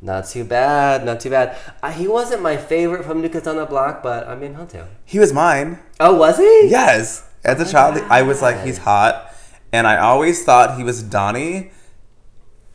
Not 0.00 0.26
too 0.26 0.44
bad, 0.44 1.04
not 1.04 1.20
too 1.20 1.30
bad. 1.30 1.56
Uh, 1.82 1.90
he 1.90 2.06
wasn't 2.06 2.42
my 2.42 2.56
favorite 2.56 3.04
from 3.04 3.22
New 3.22 3.28
Kids 3.30 3.46
on 3.46 3.56
the 3.56 3.64
Block, 3.64 4.02
but 4.02 4.28
I 4.28 4.34
mean, 4.34 4.54
Hunter. 4.54 4.86
He 5.04 5.18
was 5.18 5.32
mine. 5.32 5.78
Oh, 6.00 6.14
was 6.16 6.36
he? 6.38 6.68
Yes. 6.68 7.26
As 7.44 7.60
a 7.60 7.70
child, 7.70 8.02
I 8.10 8.22
was 8.22 8.42
like, 8.42 8.62
he's 8.64 8.78
hot, 8.78 9.34
and 9.72 9.86
I 9.86 9.96
always 9.98 10.44
thought 10.44 10.76
he 10.78 10.84
was 10.84 11.02
Donnie. 11.02 11.70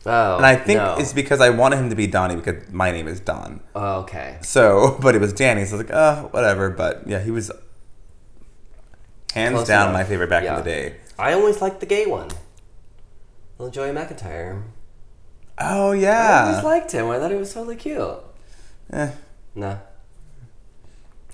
Oh, 0.06 0.36
And 0.38 0.46
I 0.46 0.56
think 0.56 0.78
no. 0.78 0.96
it's 0.98 1.12
because 1.12 1.40
I 1.42 1.50
wanted 1.50 1.76
him 1.76 1.90
to 1.90 1.96
be 1.96 2.06
Donnie 2.06 2.34
because 2.36 2.70
my 2.72 2.90
name 2.90 3.06
is 3.06 3.20
Don. 3.20 3.60
Oh, 3.74 4.00
okay. 4.00 4.38
So, 4.42 4.96
but 5.02 5.14
it 5.14 5.20
was 5.20 5.32
Danny, 5.34 5.64
so 5.66 5.76
I 5.76 5.78
was 5.78 5.86
like, 5.86 5.94
uh, 5.94 6.22
whatever. 6.28 6.70
But 6.70 7.06
yeah, 7.06 7.20
he 7.20 7.30
was 7.30 7.50
hands 9.34 9.54
Close 9.54 9.68
down 9.68 9.88
enough. 9.90 10.00
my 10.00 10.04
favorite 10.04 10.30
back 10.30 10.44
Yeah. 10.44 10.58
in 10.58 10.64
the 10.64 10.70
day. 10.70 10.96
I 11.18 11.34
always 11.34 11.60
liked 11.60 11.80
the 11.80 11.86
gay 11.86 12.06
one. 12.06 12.30
Little 13.58 13.70
Joey 13.70 13.90
McIntyre. 13.94 14.62
Oh 15.58 15.92
yeah, 15.92 16.44
I 16.44 16.48
always 16.48 16.64
liked 16.64 16.92
him. 16.92 17.08
I 17.10 17.18
thought 17.18 17.30
he 17.30 17.36
was 17.36 17.52
totally 17.52 17.76
cute. 17.76 18.00
Eh, 18.92 19.10
Nah. 19.54 19.76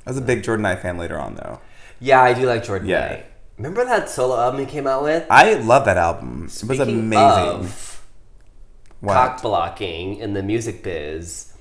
I 0.04 0.10
was 0.10 0.16
a 0.18 0.22
big 0.22 0.42
Jordan 0.42 0.62
Knight 0.62 0.80
fan 0.80 0.98
later 0.98 1.18
on 1.20 1.36
though. 1.36 1.60
Yeah, 2.00 2.20
I 2.20 2.34
do 2.34 2.46
like 2.46 2.64
Jordan 2.64 2.88
Yeah. 2.88 3.08
Knight. 3.08 3.26
Remember 3.58 3.84
that 3.84 4.10
solo 4.10 4.36
album 4.38 4.60
he 4.60 4.66
came 4.66 4.86
out 4.86 5.02
with? 5.04 5.24
I 5.30 5.54
love 5.54 5.84
that 5.86 5.96
album. 5.96 6.48
it 6.50 6.64
was 6.68 6.80
amazing. 6.80 7.20
Of 7.64 7.95
Cock 9.14 9.42
blocking 9.42 10.16
in 10.16 10.34
the 10.34 10.42
music 10.42 10.82
biz, 10.82 11.52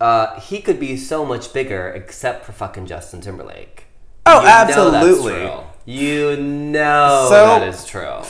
uh, 0.00 0.38
he 0.40 0.60
could 0.60 0.78
be 0.80 0.96
so 0.96 1.24
much 1.24 1.52
bigger 1.52 1.88
except 1.90 2.44
for 2.44 2.52
fucking 2.52 2.86
Justin 2.86 3.20
Timberlake. 3.20 3.86
Oh, 4.26 4.38
You 4.40 4.44
know 4.46 4.50
absolutely. 4.50 5.32
true. 5.32 5.60
You 5.86 6.36
know 6.36 7.26
So- 7.28 7.46
that 7.46 7.62
is 7.68 7.84
true. 7.84 8.20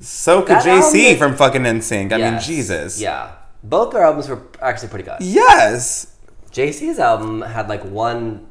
So 0.00 0.42
could 0.42 0.56
That 0.58 0.64
JC 0.64 1.16
from 1.16 1.36
fucking 1.36 1.62
NSYNC. 1.62 2.12
I 2.12 2.18
mean, 2.18 2.40
Jesus. 2.40 3.00
Yeah. 3.00 3.30
Both 3.64 3.92
their 3.92 4.04
albums 4.04 4.28
were 4.28 4.42
actually 4.60 4.88
pretty 4.88 5.04
good. 5.04 5.16
Yes. 5.20 6.08
JC's 6.52 6.98
album 6.98 7.42
had 7.42 7.68
like 7.68 7.82
one 7.84 8.46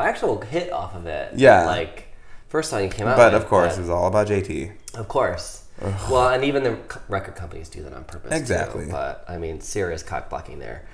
actual 0.00 0.40
hit 0.40 0.72
off 0.72 0.94
of 0.96 1.06
it. 1.06 1.32
Yeah. 1.36 1.66
Like 1.66 2.08
first 2.48 2.70
song 2.70 2.82
he 2.82 2.88
came 2.88 3.06
out 3.06 3.16
But 3.16 3.32
with, 3.32 3.42
of 3.42 3.48
course, 3.48 3.74
but- 3.74 3.78
it 3.78 3.82
was 3.82 3.90
all 3.90 4.06
about 4.08 4.26
JT. 4.28 4.72
Of 4.94 5.08
course. 5.08 5.64
Well, 5.80 6.28
and 6.30 6.42
even 6.44 6.62
the 6.64 6.76
record 7.08 7.36
companies 7.36 7.68
do 7.68 7.82
that 7.84 7.92
on 7.92 8.04
purpose. 8.04 8.30
too, 8.30 8.36
Exactly. 8.36 8.86
but 8.90 9.24
I 9.28 9.38
mean, 9.38 9.60
serious 9.60 10.02
cock 10.02 10.28
blocking 10.28 10.58
there. 10.58 10.86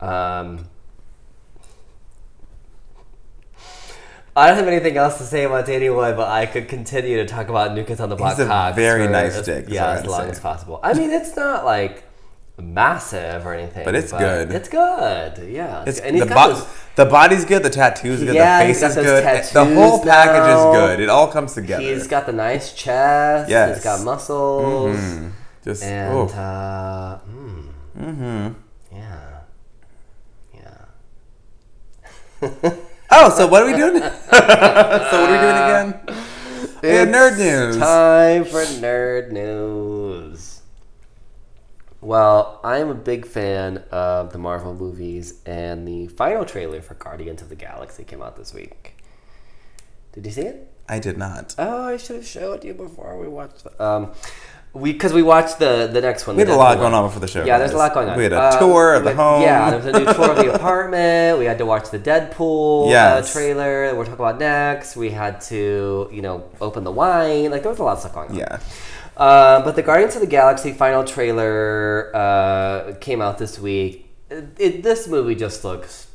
Um, 0.00 0.66
I 4.36 4.46
don't 4.48 4.56
have 4.56 4.68
anything 4.68 4.96
else 4.96 5.18
to 5.18 5.24
say 5.24 5.44
about 5.44 5.66
Danny 5.66 5.88
Boy, 5.88 6.14
but 6.14 6.28
I 6.28 6.46
could 6.46 6.68
continue 6.68 7.16
to 7.16 7.26
talk 7.26 7.48
about 7.48 7.74
Kids 7.86 8.00
on 8.00 8.08
the 8.08 8.16
Block. 8.16 8.36
He's 8.36 8.44
a 8.44 8.48
Cox 8.48 8.76
very 8.76 9.06
for 9.06 9.10
nice 9.12 9.36
as- 9.36 9.46
dick, 9.46 9.64
Yeah, 9.68 9.90
as 9.90 10.06
long 10.06 10.20
saying. 10.20 10.30
as 10.30 10.40
possible. 10.40 10.78
I 10.82 10.94
mean, 10.94 11.10
it's 11.10 11.34
not 11.36 11.64
like 11.64 12.04
massive 12.62 13.46
or 13.46 13.54
anything, 13.54 13.84
But 13.84 13.94
it's 13.94 14.12
good. 14.12 14.50
It's 14.52 14.68
good. 14.68 15.48
Yeah, 15.50 15.84
It's, 15.86 16.00
and 16.00 16.20
the, 16.20 16.26
bo- 16.26 16.52
those- 16.54 16.66
the 16.96 17.06
body's 17.06 17.44
good, 17.44 17.62
the 17.62 17.70
tattoo's 17.70 18.22
good, 18.22 18.34
Yeah, 18.34 18.60
the 18.66 18.74
face 18.74 18.82
is 18.82 18.94
good. 18.94 19.44
The 19.52 19.64
whole 19.74 20.02
package 20.04 20.50
now. 20.50 20.70
is 20.72 20.76
good. 20.76 21.00
It 21.00 21.08
all 21.08 21.28
comes 21.28 21.54
together. 21.54 21.82
He's 21.82 22.06
got 22.06 22.26
the 22.26 22.32
nice 22.32 22.72
chest. 22.74 23.48
Yes. 23.50 23.76
He's 23.76 23.84
got 23.84 24.04
muscles. 24.04 24.96
Mhm. 24.96 25.30
Just 25.64 25.82
And 25.82 26.14
oh. 26.14 26.26
uh, 26.28 27.18
mm, 27.28 27.66
hmm 27.98 28.48
yeah, 28.96 29.40
yeah. 30.54 30.86
Oh, 33.12 33.28
so 33.36 33.46
what 33.48 33.62
are 33.62 33.66
we 33.66 33.72
doing? 33.76 34.00
so 34.00 34.02
what 34.08 34.50
are 34.50 35.32
we 35.32 35.38
doing 35.38 35.56
again? 35.56 36.00
Yeah, 36.82 37.04
nerd 37.04 37.36
news. 37.36 37.76
Time 37.76 38.44
for 38.44 38.62
nerd 38.80 39.32
news. 39.32 40.09
Well, 42.02 42.60
I'm 42.64 42.88
a 42.88 42.94
big 42.94 43.26
fan 43.26 43.84
of 43.90 44.32
the 44.32 44.38
Marvel 44.38 44.74
movies, 44.74 45.34
and 45.44 45.86
the 45.86 46.06
final 46.08 46.44
trailer 46.46 46.80
for 46.80 46.94
Guardians 46.94 47.42
of 47.42 47.50
the 47.50 47.56
Galaxy 47.56 48.04
came 48.04 48.22
out 48.22 48.36
this 48.36 48.54
week. 48.54 48.96
Did 50.12 50.24
you 50.24 50.32
see 50.32 50.42
it? 50.42 50.66
I 50.88 50.98
did 50.98 51.18
not. 51.18 51.54
Oh, 51.58 51.84
I 51.84 51.98
should 51.98 52.16
have 52.16 52.26
showed 52.26 52.64
you 52.64 52.72
before 52.74 53.18
we 53.18 53.28
watched. 53.28 53.64
The, 53.64 53.84
um, 53.84 54.12
we 54.72 54.92
because 54.92 55.12
we 55.12 55.22
watched 55.22 55.58
the 55.58 55.88
the 55.92 56.00
next 56.00 56.26
one. 56.26 56.36
We 56.36 56.40
had 56.40 56.48
a 56.48 56.56
lot 56.56 56.78
going 56.78 56.94
on 56.94 57.04
before 57.06 57.20
the 57.20 57.28
show. 57.28 57.44
Yeah, 57.44 57.58
there's 57.58 57.72
a 57.72 57.76
lot 57.76 57.92
going 57.92 58.08
on. 58.08 58.16
We 58.16 58.22
had 58.24 58.32
a 58.32 58.40
Uh, 58.40 58.58
tour 58.58 58.94
of 58.94 59.04
the 59.04 59.10
we- 59.10 59.16
home. 59.16 59.42
Yeah, 59.42 59.70
there 59.70 59.78
was 59.78 59.86
a 59.86 59.92
new 59.92 60.04
tour 60.12 60.30
of 60.30 60.36
the 60.38 60.54
apartment. 60.54 61.38
We 61.38 61.44
had 61.44 61.58
to 61.58 61.66
watch 61.66 61.90
the 61.90 61.98
Deadpool 61.98 62.88
Yes. 62.88 63.28
uh, 63.30 63.38
trailer. 63.38 63.86
that 63.88 63.96
We're 63.96 64.04
talking 64.04 64.14
about 64.24 64.38
next. 64.38 64.96
We 64.96 65.10
had 65.10 65.40
to, 65.42 66.08
you 66.12 66.22
know, 66.22 66.44
open 66.60 66.84
the 66.84 66.92
wine. 66.92 67.50
Like 67.50 67.62
there 67.62 67.70
was 67.70 67.78
a 67.78 67.84
lot 67.84 67.94
of 67.94 67.98
stuff 68.00 68.14
going 68.14 68.30
on. 68.30 68.36
yeah. 68.36 68.58
Uh, 69.16 69.62
but 69.64 69.76
the 69.76 69.82
Guardians 69.82 70.14
of 70.14 70.20
the 70.22 70.26
Galaxy 70.26 70.72
final 70.72 71.04
trailer 71.04 72.10
uh, 72.14 72.94
came 73.00 73.20
out 73.20 73.38
this 73.38 73.58
week. 73.58 74.10
It, 74.30 74.44
it- 74.58 74.82
this 74.82 75.06
movie 75.08 75.34
just 75.34 75.64
looks 75.64 76.08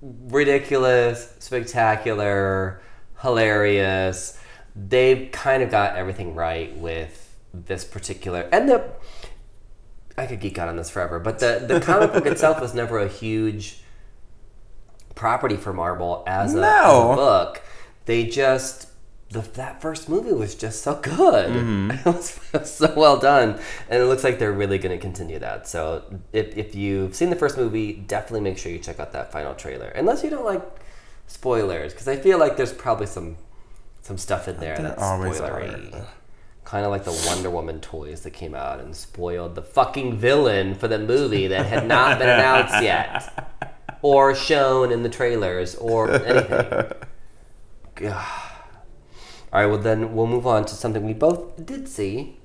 ridiculous, 0.00 1.34
spectacular, 1.38 2.80
hilarious. 3.20 4.38
They've 4.74 5.30
kind 5.32 5.62
of 5.62 5.70
got 5.70 5.96
everything 5.96 6.34
right 6.34 6.76
with 6.76 7.36
this 7.52 7.84
particular 7.84 8.48
and 8.52 8.68
the. 8.68 8.90
I 10.16 10.26
could 10.26 10.40
geek 10.40 10.58
out 10.58 10.68
on 10.68 10.76
this 10.76 10.90
forever, 10.90 11.18
but 11.20 11.38
the 11.38 11.64
the 11.66 11.80
comic 11.80 12.12
book 12.12 12.26
itself 12.32 12.60
was 12.60 12.74
never 12.74 12.98
a 12.98 13.08
huge 13.08 13.82
property 15.14 15.56
for 15.56 15.72
Marvel 15.72 16.22
as 16.26 16.54
a, 16.54 16.58
as 16.58 16.62
a 17.12 17.16
book. 17.16 17.62
They 18.06 18.24
just 18.26 18.87
the, 19.30 19.40
that 19.40 19.82
first 19.82 20.08
movie 20.08 20.32
was 20.32 20.54
just 20.54 20.82
so 20.82 20.94
good. 20.96 21.54
It, 21.54 22.04
was, 22.06 22.40
it 22.52 22.60
was 22.60 22.74
so 22.74 22.92
well 22.96 23.18
done, 23.18 23.60
and 23.90 24.02
it 24.02 24.06
looks 24.06 24.24
like 24.24 24.38
they're 24.38 24.52
really 24.52 24.78
going 24.78 24.96
to 24.96 25.00
continue 25.00 25.38
that. 25.38 25.68
So 25.68 26.02
if 26.32 26.56
if 26.56 26.74
you've 26.74 27.14
seen 27.14 27.30
the 27.30 27.36
first 27.36 27.56
movie, 27.58 27.92
definitely 27.92 28.40
make 28.40 28.58
sure 28.58 28.72
you 28.72 28.78
check 28.78 28.98
out 29.00 29.12
that 29.12 29.30
final 29.30 29.54
trailer. 29.54 29.88
Unless 29.88 30.24
you 30.24 30.30
don't 30.30 30.46
like 30.46 30.62
spoilers, 31.26 31.92
because 31.92 32.08
I 32.08 32.16
feel 32.16 32.38
like 32.38 32.56
there's 32.56 32.72
probably 32.72 33.06
some 33.06 33.36
some 34.00 34.16
stuff 34.16 34.48
in 34.48 34.58
there, 34.60 34.78
that's 34.78 35.02
spoilery. 35.02 36.06
Kind 36.64 36.84
of 36.84 36.90
like 36.90 37.04
the 37.04 37.22
Wonder 37.26 37.50
Woman 37.50 37.80
toys 37.80 38.22
that 38.22 38.32
came 38.32 38.54
out 38.54 38.80
and 38.80 38.94
spoiled 38.94 39.54
the 39.54 39.62
fucking 39.62 40.16
villain 40.18 40.74
for 40.74 40.86
the 40.86 40.98
movie 40.98 41.46
that 41.48 41.64
had 41.66 41.86
not 41.86 42.18
been 42.18 42.28
announced 42.28 42.82
yet, 42.82 43.74
or 44.02 44.34
shown 44.34 44.90
in 44.90 45.02
the 45.02 45.08
trailers, 45.08 45.74
or 45.76 46.10
anything. 46.10 46.92
Gah. 47.94 48.47
All 49.52 49.60
right, 49.60 49.66
well 49.66 49.78
then 49.78 50.14
we'll 50.14 50.26
move 50.26 50.46
on 50.46 50.64
to 50.66 50.74
something 50.74 51.04
we 51.06 51.14
both 51.14 51.64
did 51.64 51.88
see. 51.88 52.38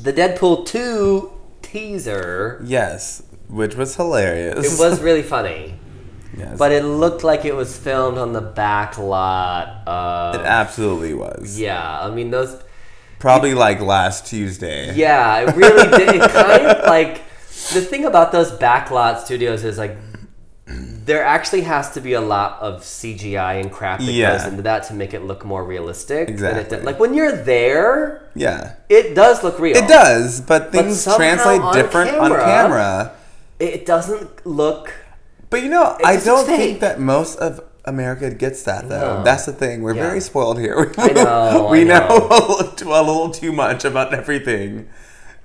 The 0.00 0.12
Deadpool 0.12 0.66
two 0.66 1.32
teaser. 1.62 2.60
Yes, 2.64 3.22
which 3.48 3.74
was 3.74 3.96
hilarious. 3.96 4.78
It 4.78 4.82
was 4.82 5.00
really 5.00 5.22
funny, 5.22 5.74
Yes. 6.36 6.58
but 6.58 6.72
it 6.72 6.84
looked 6.84 7.24
like 7.24 7.44
it 7.44 7.54
was 7.54 7.76
filmed 7.76 8.18
on 8.18 8.32
the 8.32 8.40
back 8.40 8.98
lot. 8.98 9.82
Of, 9.86 10.34
it 10.36 10.46
absolutely 10.46 11.14
was. 11.14 11.58
yeah, 11.58 12.00
I 12.00 12.10
mean 12.10 12.30
those. 12.30 12.62
Probably 13.18 13.54
like 13.54 13.80
last 13.80 14.26
Tuesday. 14.26 14.94
Yeah, 14.94 15.40
it 15.48 15.54
really 15.56 15.88
did. 15.96 16.16
It 16.16 16.30
kind 16.32 16.66
of 16.66 16.86
like 16.86 17.22
the 17.72 17.80
thing 17.80 18.04
about 18.04 18.32
those 18.32 18.50
backlot 18.52 19.20
studios 19.20 19.62
is 19.64 19.78
like 19.78 19.96
there 20.66 21.24
actually 21.24 21.62
has 21.62 21.90
to 21.92 22.00
be 22.00 22.12
a 22.12 22.20
lot 22.20 22.58
of 22.60 22.82
CGI 22.82 23.60
and 23.60 23.70
crap 23.72 23.98
that 23.98 24.04
Yeah. 24.06 24.36
goes 24.38 24.46
into 24.46 24.62
that 24.62 24.84
to 24.84 24.94
make 24.94 25.12
it 25.12 25.22
look 25.22 25.44
more 25.44 25.64
realistic. 25.64 26.28
than 26.28 26.34
it 26.36 26.38
did. 26.38 26.56
Exactly. 26.66 26.86
Like 26.86 27.00
when 27.00 27.14
you're 27.14 27.32
there, 27.32 28.22
Yeah. 28.34 28.72
it 28.88 29.14
does 29.14 29.42
look 29.42 29.58
real. 29.58 29.76
It 29.76 29.88
does, 29.88 30.40
but 30.40 30.70
things 30.72 31.00
somehow 31.00 31.16
translate 31.18 31.60
on 31.60 31.74
different 31.74 32.10
on 32.16 32.30
camera- 32.30 32.44
camera. 32.44 33.10
It 33.58 33.84
doesn't 33.86 34.46
look. 34.46 34.92
But 35.50 35.62
you 35.62 35.68
know, 35.68 35.96
I 36.04 36.16
don't 36.16 36.46
fake. 36.46 36.56
think 36.56 36.80
that 36.80 37.00
most 37.00 37.38
of 37.40 37.60
America 37.84 38.30
gets 38.30 38.62
that 38.62 38.88
though. 38.88 39.18
No. 39.18 39.24
That's 39.24 39.44
the 39.46 39.52
thing. 39.52 39.82
We're 39.82 39.94
Yeah. 39.96 40.06
very 40.08 40.20
spoiled 40.20 40.58
here. 40.60 40.92
I 40.98 41.08
know, 41.08 41.68
we 41.70 41.80
I 41.80 41.84
know, 41.84 42.06
know. 42.08 42.28
a 42.86 43.02
little 43.02 43.30
too 43.30 43.52
much 43.52 43.84
about 43.84 44.14
everything, 44.14 44.88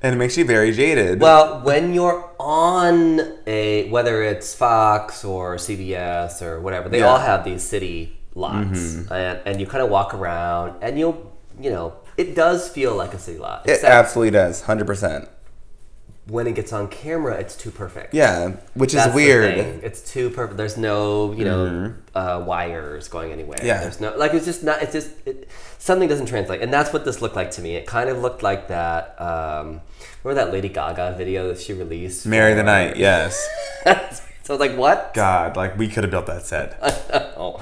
and 0.01 0.13
it 0.15 0.17
makes 0.17 0.37
you 0.37 0.45
very 0.45 0.71
jaded. 0.71 1.19
Well, 1.21 1.61
when 1.61 1.93
you're 1.93 2.29
on 2.39 3.21
a 3.47 3.89
whether 3.89 4.21
it's 4.23 4.53
Fox 4.53 5.23
or 5.25 5.55
CBS 5.55 6.41
or 6.41 6.59
whatever, 6.61 6.89
they 6.89 6.99
Yeah. 6.99 7.07
all 7.07 7.19
have 7.19 7.43
these 7.43 7.63
city 7.63 8.17
lots, 8.35 8.79
Mm-hmm. 8.79 9.13
and, 9.13 9.39
and 9.45 9.59
you 9.59 9.65
kind 9.67 9.83
of 9.83 9.89
walk 9.89 10.13
around, 10.13 10.75
and 10.81 10.97
you'll 10.99 11.31
you 11.59 11.69
know 11.71 11.93
it 12.17 12.35
does 12.35 12.67
feel 12.69 12.95
like 12.95 13.13
a 13.13 13.19
city 13.19 13.37
lot. 13.39 13.67
it 13.67 13.83
absolutely 13.83 14.31
does, 14.31 14.61
hundred 14.61 14.85
percent. 14.87 15.27
When 16.29 16.45
it 16.45 16.55
gets 16.55 16.73
on 16.73 16.87
camera, 16.89 17.35
it's 17.35 17.55
too 17.55 17.71
perfect. 17.71 18.13
Yeah, 18.13 18.57
which 18.73 18.93
That's 18.93 19.09
is 19.09 19.15
weird. 19.15 19.57
It's 19.83 20.01
too 20.11 20.29
perfect. 20.29 20.57
There's 20.57 20.77
no, 20.77 21.31
you 21.33 21.45
know, 21.45 21.93
uh, 22.15 22.43
wires 22.45 23.07
going 23.07 23.31
anywhere. 23.31 23.59
Yeah. 23.63 23.81
There's 23.81 24.01
no, 24.01 24.15
like, 24.17 24.33
it's 24.33 24.45
just 24.45 24.63
not, 24.63 24.81
it's 24.81 24.93
just, 24.93 25.11
it, 25.25 25.47
something 25.77 26.09
doesn't 26.09 26.25
translate. 26.25 26.61
And 26.61 26.71
that's 26.71 26.91
what 26.91 27.05
this 27.05 27.21
looked 27.21 27.35
like 27.35 27.51
to 27.51 27.61
me. 27.61 27.75
It 27.75 27.85
kind 27.85 28.09
of 28.09 28.19
looked 28.19 28.43
like 28.43 28.67
that, 28.67 29.19
um, 29.21 29.81
remember 30.23 30.43
that 30.43 30.51
Lady 30.51 30.69
Gaga 30.69 31.15
video 31.17 31.47
that 31.47 31.59
she 31.59 31.73
released? 31.73 32.25
Marry 32.25 32.53
the 32.53 32.63
night, 32.63 32.97
yes. 32.97 33.47
so 33.85 34.53
I 34.53 34.57
was 34.57 34.59
like, 34.59 34.75
what? 34.75 35.13
God, 35.13 35.55
like 35.55 35.77
we 35.77 35.87
could 35.87 36.03
have 36.03 36.11
built 36.11 36.27
that 36.27 36.45
set. 36.45 36.77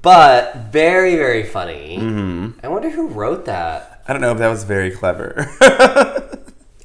But 0.00 0.70
very, 0.70 1.16
very 1.16 1.42
funny. 1.42 1.98
Mm-hmm. 1.98 2.64
I 2.64 2.68
wonder 2.68 2.90
who 2.90 3.08
wrote 3.08 3.46
that. 3.46 4.02
I 4.06 4.12
don't 4.12 4.22
know 4.22 4.32
if 4.32 4.38
that 4.38 4.48
was 4.48 4.64
very 4.64 4.90
clever. 4.90 5.50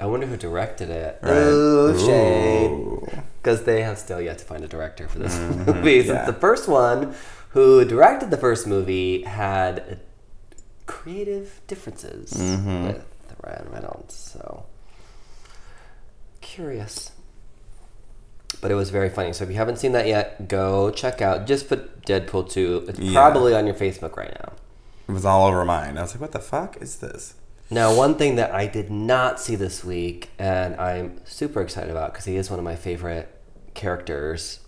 I 0.04 0.06
wonder 0.06 0.28
who 0.28 0.36
directed 0.36 0.90
it. 0.90 1.18
Right. 1.22 1.32
Ooh, 1.32 1.98
shade. 1.98 3.24
Because 3.42 3.64
they 3.64 3.84
have 3.84 3.98
still 3.98 4.20
yet 4.20 4.38
to 4.40 4.44
find 4.44 4.62
a 4.62 4.68
director 4.68 5.08
for 5.08 5.18
this 5.18 5.34
mm-hmm. 5.34 5.72
movie. 5.72 6.02
Since 6.02 6.10
yeah. 6.10 6.26
the 6.26 6.34
first 6.34 6.68
one, 6.68 7.16
who 7.52 7.86
directed 7.86 8.30
the 8.30 8.36
first 8.36 8.68
movie, 8.68 9.22
had 9.22 10.02
creative 10.88 11.62
differences 11.68 12.34
mm-hmm. 12.34 12.88
with 12.88 13.06
Ryan 13.46 13.70
Reynolds. 13.72 14.14
So 14.14 14.66
curious, 16.42 17.14
but 18.60 18.72
it 18.72 18.76
was 18.76 18.90
very 18.90 19.10
funny. 19.10 19.32
So 19.32 19.46
if 19.46 19.50
you 19.50 19.56
haven't 19.56 19.78
seen 19.78 19.94
that 19.94 20.06
yet, 20.06 20.50
go 20.50 20.92
check 20.92 21.22
out. 21.22 21.48
Just 21.48 21.70
put 21.70 22.02
Deadpool 22.06 22.52
two. 22.52 22.84
It's 22.90 23.00
Yeah. 23.00 23.22
probably 23.22 23.56
on 23.56 23.66
your 23.66 23.76
Facebook 23.76 24.18
right 24.18 24.36
now. 24.42 24.52
It 25.08 25.14
was 25.14 25.24
all 25.24 25.48
over 25.48 25.64
mine. 25.64 25.98
I 25.98 26.02
was 26.02 26.12
like, 26.12 26.20
what 26.20 26.34
the 26.34 26.40
fuck 26.40 26.76
is 26.82 26.98
this? 26.98 27.36
Now, 27.70 27.96
one 27.96 28.16
thing 28.16 28.36
that 28.36 28.52
I 28.54 28.68
did 28.68 28.92
not 28.92 29.40
see 29.40 29.56
this 29.56 29.84
week, 29.84 30.30
and 30.38 30.76
I'm 30.76 31.20
super 31.26 31.62
excited 31.62 31.90
about 31.90 32.12
because 32.14 32.26
he 32.26 32.36
is 32.36 32.50
one 32.50 32.60
of 32.60 32.66
my 32.66 32.76
favorite 32.76 33.30
characters 33.74 34.60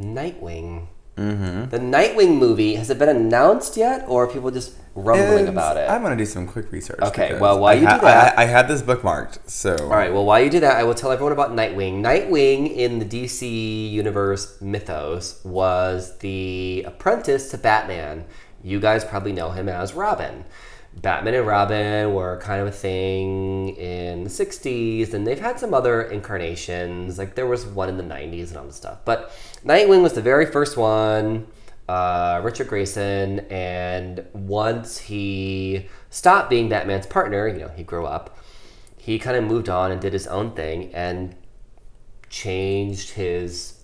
Nightwing. 0.00 0.88
Mm-hmm. 1.16 1.70
The 1.70 1.78
Nightwing 1.78 2.38
movie, 2.38 2.74
has 2.74 2.90
it 2.90 2.98
been 2.98 3.08
announced 3.08 3.76
yet, 3.76 4.04
or 4.08 4.24
are 4.24 4.26
people 4.26 4.50
just 4.50 4.72
rumbling 4.96 5.40
And 5.46 5.50
about 5.50 5.76
it? 5.76 5.88
I'm 5.88 6.02
gonna 6.02 6.16
do 6.16 6.26
some 6.26 6.48
quick 6.48 6.72
research. 6.72 6.98
Okay, 7.02 7.38
well, 7.38 7.60
while 7.60 7.70
I 7.70 7.80
you 7.80 7.86
ha- 7.86 7.94
do 7.98 8.00
that- 8.06 8.36
I, 8.36 8.42
I 8.42 8.46
had 8.46 8.66
this 8.66 8.82
bookmarked. 8.82 9.48
So 9.48 9.76
All 9.76 9.90
right, 9.90 10.12
well, 10.12 10.24
while 10.24 10.42
you 10.42 10.50
do 10.50 10.58
that, 10.60 10.76
I 10.76 10.82
will 10.82 10.94
tell 10.94 11.12
everyone 11.12 11.32
about 11.32 11.52
Nightwing. 11.52 12.00
Nightwing 12.02 12.74
in 12.74 12.98
the 12.98 13.04
DC 13.04 13.90
Universe 13.92 14.60
mythos 14.60 15.40
was 15.44 16.18
the 16.18 16.82
apprentice 16.84 17.48
to 17.52 17.58
Batman. 17.58 18.24
You 18.64 18.80
guys 18.80 19.04
probably 19.04 19.32
know 19.32 19.50
him 19.50 19.68
as 19.68 19.94
Robin. 19.94 20.44
Batman 20.96 21.34
and 21.34 21.46
Robin 21.46 22.14
were 22.14 22.38
kind 22.38 22.62
of 22.62 22.68
a 22.68 22.72
thing 22.72 23.76
in 23.76 24.24
the 24.24 24.30
60s, 24.30 25.12
and 25.12 25.26
they've 25.26 25.40
had 25.40 25.58
some 25.58 25.74
other 25.74 26.02
incarnations. 26.02 27.18
Like 27.18 27.34
there 27.34 27.46
was 27.46 27.66
one 27.66 27.88
in 27.88 27.96
the 27.96 28.04
90s 28.04 28.48
and 28.48 28.56
all 28.56 28.66
this 28.66 28.76
stuff. 28.76 28.98
But 29.04 29.30
Nightwing 29.64 30.02
was 30.02 30.12
the 30.14 30.22
very 30.22 30.46
first 30.46 30.76
one, 30.76 31.46
uh, 31.88 32.40
Richard 32.42 32.68
Grayson, 32.68 33.40
and 33.50 34.24
once 34.32 34.98
he 34.98 35.88
stopped 36.10 36.48
being 36.48 36.68
Batman's 36.68 37.06
partner, 37.06 37.48
you 37.48 37.58
know, 37.58 37.68
he 37.68 37.82
grew 37.82 38.06
up 38.06 38.38
he 39.04 39.18
kind 39.18 39.36
of 39.36 39.44
moved 39.44 39.68
on 39.68 39.92
and 39.92 40.00
did 40.00 40.14
his 40.14 40.26
own 40.28 40.52
thing 40.52 40.90
and 40.94 41.36
changed 42.30 43.10
his 43.10 43.82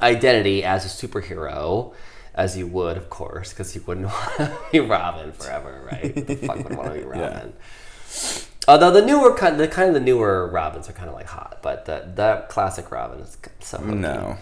identity 0.00 0.62
as 0.62 0.84
a 0.84 1.06
superhero 1.06 1.92
as 2.34 2.56
you 2.56 2.66
would, 2.66 2.96
of 2.96 3.08
course, 3.10 3.50
because 3.50 3.74
you 3.74 3.82
wouldn't 3.86 4.06
want 4.12 4.36
to 4.38 4.58
be 4.72 4.80
Robin 4.80 5.32
forever, 5.32 5.88
right? 5.90 6.14
Who 6.14 6.20
the 6.22 6.34
fuck 6.36 6.56
would 6.68 6.76
want 6.76 6.92
to 6.94 7.00
be 7.00 7.04
Robin? 7.06 7.52
Although 8.66 8.90
the 8.92 9.04
newer 9.04 9.34
kind, 9.34 9.60
the 9.60 9.68
kind 9.68 9.88
of 9.88 9.94
the 9.94 10.00
newer 10.00 10.46
Robins 10.48 10.88
are 10.88 10.92
kind 10.94 11.08
of 11.08 11.14
like 11.14 11.26
hot, 11.26 11.58
but 11.62 11.84
the 11.84 12.10
that 12.16 12.48
classic 12.48 12.90
Robin 12.90 13.20
is 13.20 13.36
so 13.60 13.78
hokey. 13.78 13.94
No. 13.96 14.36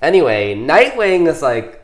Anyway, 0.00 0.54
Nightwing 0.54 1.26
is 1.28 1.42
like 1.42 1.82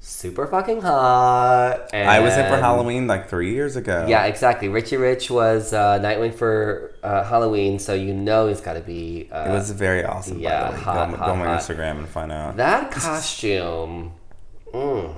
super 0.00 0.46
fucking 0.46 0.80
hot. 0.80 1.92
I 1.94 2.20
was 2.20 2.34
in 2.36 2.46
for 2.50 2.56
Halloween 2.56 3.06
like 3.06 3.28
three 3.28 3.52
years 3.52 3.76
ago. 3.76 4.06
Yeah, 4.08 4.24
exactly. 4.24 4.68
Richie 4.68 4.96
Rich 4.96 5.30
was 5.30 5.72
uh, 5.74 5.98
Nightwing 6.00 6.34
for 6.34 6.94
uh, 7.02 7.24
Halloween, 7.24 7.78
so 7.78 7.92
you 7.94 8.14
know 8.14 8.48
he's 8.48 8.60
got 8.62 8.74
to 8.74 8.80
be. 8.80 9.28
Uh, 9.30 9.46
It 9.48 9.52
was 9.52 9.70
very 9.70 10.02
awesome. 10.04 10.38
yeah, 10.40 10.62
by 10.64 10.70
the 10.70 10.76
way. 10.76 10.82
hot, 10.82 11.10
go, 11.10 11.16
hot, 11.18 11.26
go 11.26 11.32
on 11.32 11.38
my 11.40 11.44
hot. 11.46 11.60
Instagram 11.60 11.98
and 11.98 12.08
find 12.08 12.32
out. 12.32 12.56
that 12.56 12.90
costume. 12.90 14.12
Mm, 14.74 15.14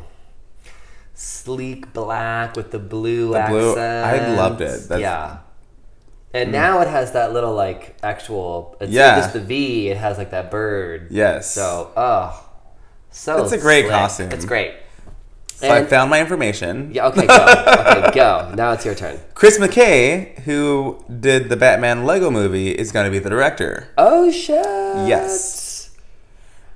sleek 1.15 1.93
black 1.93 2.57
with 2.57 2.71
the 2.71 2.79
blue 2.79 3.33
The 3.33 3.45
blue- 3.49 3.79
I 3.79 4.35
loved 4.37 4.61
it. 4.61 4.89
That's- 4.89 5.01
yeah. 5.01 5.39
And 6.35 6.53
now 6.53 6.81
it 6.83 6.89
has 6.89 7.13
that 7.13 7.33
little 7.33 7.55
like 7.55 7.97
actual. 8.03 8.77
It's 8.81 8.93
Yeah. 8.93 9.17
just 9.17 9.33
the 9.33 9.41
V. 9.41 9.89
It 9.89 9.97
has 9.97 10.19
like 10.19 10.31
that 10.33 10.51
bird. 10.51 11.09
Yes. 11.11 11.51
So 11.51 11.91
oh, 11.97 12.45
so 13.11 13.43
It's 13.43 13.53
a 13.53 13.59
great 13.59 13.83
slick. 13.87 13.93
costume. 13.93 14.31
It's 14.33 14.45
great. 14.45 14.75
So 15.55 15.71
I 15.73 15.87
found 15.87 16.11
my 16.11 16.21
information. 16.21 16.91
Yeah. 16.93 17.07
Okay. 17.07 17.27
Go. 17.27 17.35
okay. 17.35 18.11
Go. 18.15 18.53
Now 18.55 18.73
it's 18.73 18.85
your 18.85 18.95
turn. 18.95 19.19
Chris 19.35 19.59
McKay, 19.59 20.39
who 20.41 21.03
did 21.21 21.49
the 21.49 21.57
Batman 21.57 22.05
Lego 22.05 22.29
movie, 22.31 22.73
is 22.73 22.93
going 22.93 23.07
to 23.07 23.11
be 23.11 23.19
the 23.19 23.31
director. 23.31 23.89
Oh 23.97 24.31
shit. 24.31 24.63
Yes. 25.09 25.93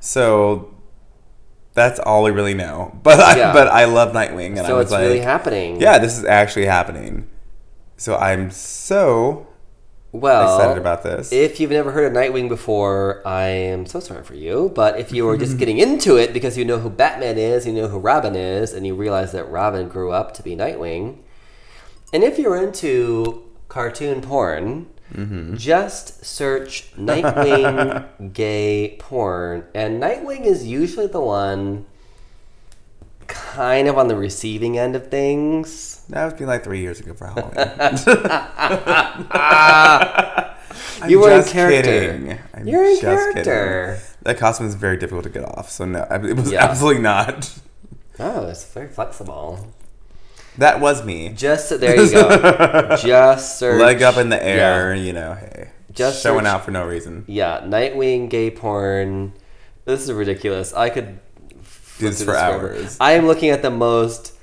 So 0.01 0.72
that's 1.75 1.99
all 2.01 2.23
we 2.25 2.31
really 2.31 2.55
know. 2.55 2.99
But 3.03 3.21
I, 3.21 3.37
Yeah. 3.39 3.53
but 3.53 3.68
I 3.68 3.85
love 3.87 4.12
Nightwing, 4.12 4.51
and 4.59 4.61
I 4.61 4.66
So 4.68 4.77
was 4.77 4.85
it's 4.85 4.93
like, 4.93 5.03
really 5.03 5.21
happening. 5.21 5.81
yeah, 5.81 5.99
this 5.99 6.18
is 6.18 6.25
actually 6.25 6.66
happening. 6.66 7.27
So 7.97 8.16
I'm 8.16 8.51
so 8.51 9.47
Well, 10.12 10.43
excited 10.57 10.79
about 10.81 11.03
this. 11.03 11.33
If 11.33 11.61
you've 11.61 11.71
never 11.71 11.93
heard 11.93 12.07
of 12.07 12.12
Nightwing 12.12 12.49
before, 12.49 13.23
I 13.27 13.45
am 13.47 13.87
so 13.87 14.01
sorry 14.01 14.25
for 14.25 14.35
you. 14.35 14.73
But 14.75 14.99
if 14.99 15.12
you 15.12 15.25
were 15.27 15.37
just 15.37 15.59
getting 15.62 15.79
into 15.79 16.16
it 16.16 16.33
because 16.33 16.57
you 16.59 16.64
know 16.64 16.79
who 16.79 16.91
Batman 16.91 17.39
is, 17.39 17.66
you 17.66 17.73
know 17.73 17.89
who 17.89 17.99
Robin 17.99 18.35
is, 18.35 18.73
and 18.73 18.87
you 18.87 18.95
realize 18.95 19.33
that 19.33 19.45
Robin 19.51 19.89
grew 19.89 20.11
up 20.12 20.33
to 20.35 20.43
be 20.43 20.57
Nightwing, 20.57 21.18
and 22.12 22.25
if 22.25 22.39
you're 22.39 22.57
into 22.57 23.45
cartoon 23.68 24.21
porn, 24.21 24.87
Mm-hmm. 25.15 25.57
just 25.57 26.25
search 26.25 26.93
Nightwing 26.97 28.05
gay 28.33 28.97
porn, 29.01 29.65
and 29.75 30.01
Nightwing 30.03 30.45
is 30.45 30.65
usually 30.67 31.07
the 31.09 31.21
one 31.21 31.85
kind 33.27 33.89
of 33.89 33.99
on 33.99 34.09
the 34.09 34.17
receiving 34.17 34.79
end 34.79 34.95
of 34.97 35.09
things. 35.11 36.05
that 36.11 36.25
was 36.25 36.35
been 36.35 36.47
like 36.47 36.63
three 36.65 36.81
years 36.81 37.01
ago 37.01 37.13
for 37.15 37.27
Halloween. 37.27 37.55
You 41.09 41.19
were 41.21 41.31
in 41.33 41.45
character. 41.45 42.39
You're 42.65 42.85
in 42.85 43.01
just 43.01 43.29
kidding. 43.29 43.45
character. 43.45 43.99
That 44.23 44.39
costume 44.39 44.67
is 44.67 44.75
very 44.75 44.97
difficult 44.99 45.25
to 45.25 45.31
get 45.31 45.45
off, 45.45 45.71
so 45.71 45.85
no, 45.87 46.03
it 46.11 46.37
was 46.37 46.51
Yeah. 46.53 46.65
absolutely 46.65 47.03
not. 47.03 47.59
Oh, 48.19 48.47
it's 48.49 48.65
very 48.73 48.89
flexible. 48.89 49.67
That 50.59 50.81
was 50.81 51.05
me. 51.05 51.31
Just 51.31 51.79
there 51.81 52.01
you 52.03 52.11
go. 52.11 52.97
Just 53.03 53.59
search 53.59 53.81
Leg 53.81 54.03
up 54.03 54.17
in 54.17 54.29
the 54.29 54.43
air, 54.43 54.95
Yeah, 54.95 55.03
you 55.03 55.13
know, 55.13 55.35
hey. 55.35 55.71
Just 55.93 56.23
showing 56.23 56.45
search- 56.45 56.49
out 56.53 56.65
for 56.65 56.71
no 56.71 56.87
reason. 56.87 57.25
yeah. 57.27 57.61
Nightwing 57.61 58.29
gay 58.31 58.51
porn. 58.51 59.33
This 59.85 60.03
is 60.03 60.13
ridiculous. 60.13 60.73
I 60.75 60.91
could 60.91 61.19
Do 61.99 62.09
this 62.11 62.23
for 62.23 62.37
hours. 62.37 62.97
I 63.01 63.13
am 63.13 63.27
looking 63.27 63.51
at 63.51 63.63
the 63.63 63.71
most 63.71 64.35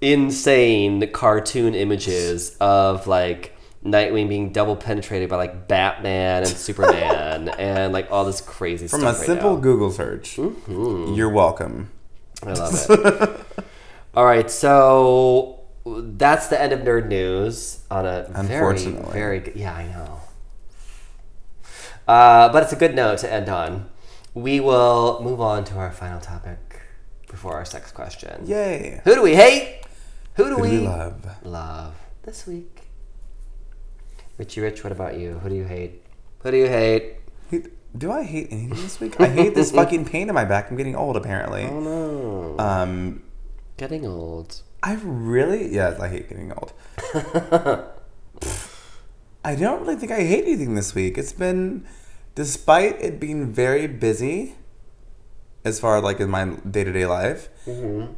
insane 0.00 1.10
cartoon 1.12 1.74
images 1.74 2.56
of 2.60 3.06
like 3.06 3.56
Nightwing 3.84 4.28
being 4.28 4.52
double 4.52 4.76
penetrated 4.76 5.30
by 5.30 5.36
like 5.36 5.66
Batman 5.68 6.42
and 6.42 6.48
Superman 6.48 7.48
and 7.58 7.92
like 7.94 8.10
all 8.10 8.24
this 8.26 8.40
crazy 8.42 8.88
stuff. 8.88 9.00
From 9.00 9.08
a 9.08 9.12
right 9.12 9.26
simple 9.26 9.54
now. 9.54 9.60
Google 9.60 9.90
search. 9.90 10.36
Mm-hmm. 10.36 11.14
You're 11.14 11.30
welcome. 11.30 11.90
I 12.44 12.52
love 12.52 12.86
it. 12.90 13.40
All 14.14 14.24
right, 14.24 14.50
so 14.50 15.60
that's 15.86 16.48
the 16.48 16.60
end 16.60 16.72
of 16.72 16.80
nerd 16.80 17.06
news 17.08 17.80
on 17.90 18.06
a 18.06 18.26
very, 18.42 18.78
very 18.78 19.40
good. 19.40 19.56
Yeah, 19.56 19.74
I 19.74 19.86
know. 19.86 20.20
Uh, 22.08 22.48
but 22.52 22.64
it's 22.64 22.72
a 22.72 22.76
good 22.76 22.94
note 22.94 23.18
to 23.18 23.32
end 23.32 23.48
on. 23.48 23.88
We 24.34 24.58
will 24.60 25.20
move 25.22 25.40
on 25.40 25.64
to 25.64 25.74
our 25.76 25.92
final 25.92 26.20
topic 26.20 26.58
before 27.28 27.54
our 27.54 27.64
sex 27.64 27.92
question. 27.92 28.46
Yay. 28.46 29.00
Who 29.04 29.14
do 29.14 29.22
we 29.22 29.34
hate? 29.36 29.82
Who 30.34 30.44
do 30.44 30.56
Who 30.56 30.62
we 30.62 30.70
do 30.70 30.80
we 30.80 30.86
love? 30.88 31.26
love 31.44 31.94
this 32.22 32.46
week? 32.46 32.82
Richie 34.38 34.60
Rich, 34.60 34.82
what 34.82 34.92
about 34.92 35.18
you? 35.18 35.34
Who 35.34 35.48
do 35.48 35.54
you 35.54 35.64
hate? 35.64 36.02
Who 36.40 36.50
do 36.50 36.56
you 36.56 36.66
hate? 36.68 37.16
Do 37.96 38.10
I 38.12 38.22
hate 38.22 38.48
anything 38.50 38.70
this 38.70 38.98
week? 39.00 39.20
I 39.20 39.26
hate 39.28 39.54
this 39.54 39.70
fucking 39.72 40.04
pain 40.06 40.28
in 40.28 40.34
my 40.34 40.44
back. 40.44 40.70
I'm 40.70 40.76
getting 40.76 40.96
old, 40.96 41.16
apparently. 41.16 41.64
Oh 41.64 41.80
no, 41.80 42.56
Um, 42.58 43.22
getting 43.80 44.06
old. 44.06 44.60
I 44.82 44.98
really, 45.02 45.72
yes, 45.72 45.98
I 45.98 46.08
hate 46.08 46.28
getting 46.28 46.52
old. 46.52 46.74
I 49.42 49.54
don't 49.54 49.80
really 49.80 49.96
think 49.96 50.12
I 50.12 50.20
hate 50.20 50.44
anything 50.44 50.74
this 50.74 50.94
week. 50.94 51.16
It's 51.16 51.32
been, 51.32 51.86
despite 52.34 53.00
it 53.00 53.18
being 53.18 53.50
very 53.50 53.86
busy, 53.86 54.56
as 55.64 55.80
far 55.80 55.98
like 56.02 56.20
in 56.20 56.28
my 56.28 56.44
day 56.70 56.84
to 56.84 56.92
day 56.92 57.06
life. 57.06 57.48
Mm-hmm. 57.64 58.12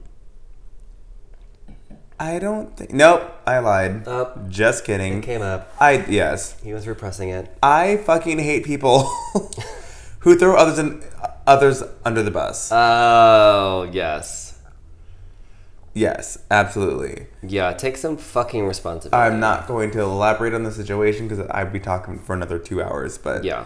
I 2.19 2.41
don't 2.41 2.77
think. 2.77 2.93
Nope, 2.93 3.23
I 3.47 3.61
lied. 3.61 4.03
Oh. 4.07 4.33
Just 4.49 4.85
kidding. 4.85 5.19
It 5.19 5.23
came 5.23 5.43
up. 5.43 5.73
I 5.79 6.05
yes, 6.09 6.61
He 6.61 6.73
was 6.73 6.89
repressing 6.89 7.29
it. 7.29 7.57
I 7.63 7.99
fucking 7.99 8.41
hate 8.41 8.65
people 8.65 9.05
who 10.21 10.37
throw 10.37 10.57
others 10.57 10.81
in 10.81 11.05
others 11.47 11.85
under 12.05 12.25
the 12.25 12.33
bus. 12.33 12.71
Oh 12.73 13.89
yes. 13.93 14.42
Yes, 15.95 16.39
absolutely. 16.51 17.27
Yeah, 17.43 17.73
take 17.73 17.97
some 17.97 18.17
fucking 18.17 18.67
responsibility. 18.67 19.27
I'm 19.33 19.41
not 19.41 19.67
going 19.67 19.91
to 19.93 20.01
elaborate 20.01 20.55
on 20.55 20.63
the 20.65 20.73
situation 20.73 21.29
because 21.29 21.47
I'd 21.51 21.73
be 21.73 21.81
talking 21.81 22.19
for 22.19 22.35
another 22.35 22.59
two 22.59 22.83
hours. 22.83 23.19
But 23.19 23.45
Yeah, 23.45 23.65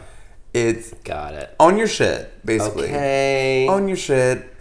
it's 0.55 0.93
got 1.05 1.35
it. 1.35 1.55
own 1.61 1.77
your 1.79 1.89
shit, 1.89 2.45
basically. 2.45 2.87
Okay. 2.89 3.66
Own 3.68 3.89
your 3.89 3.97
shit. 3.97 4.53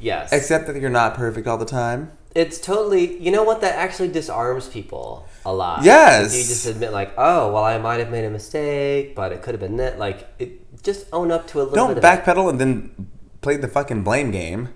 yes. 0.00 0.32
Except 0.32 0.66
that 0.66 0.80
you're 0.80 0.90
not 0.90 1.14
perfect 1.14 1.46
all 1.46 1.58
the 1.58 1.64
time. 1.64 2.12
it's 2.34 2.58
totally. 2.60 3.16
You 3.22 3.30
know 3.30 3.44
what? 3.44 3.60
That 3.60 3.74
actually 3.76 4.08
disarms 4.08 4.68
people 4.68 5.26
a 5.46 5.52
lot. 5.54 5.84
Yes. 5.84 6.32
If 6.34 6.40
you 6.40 6.44
just 6.46 6.66
admit, 6.66 6.92
like, 6.92 7.12
oh, 7.16 7.52
well, 7.52 7.64
I 7.64 7.78
might 7.78 8.00
have 8.00 8.10
made 8.10 8.24
a 8.24 8.30
mistake, 8.30 9.14
but 9.14 9.30
it 9.32 9.40
could 9.42 9.54
have 9.54 9.60
been 9.60 9.76
that. 9.76 9.98
Like, 10.00 10.26
it 10.40 10.82
just 10.82 11.06
own 11.12 11.30
up 11.30 11.46
to 11.48 11.60
a 11.60 11.64
little 11.64 11.94
Don't 11.94 12.00
backpedal 12.02 12.50
and 12.50 12.60
then 12.60 13.08
play 13.40 13.56
the 13.56 13.68
fucking 13.68 14.02
blame 14.02 14.30
game. 14.32 14.70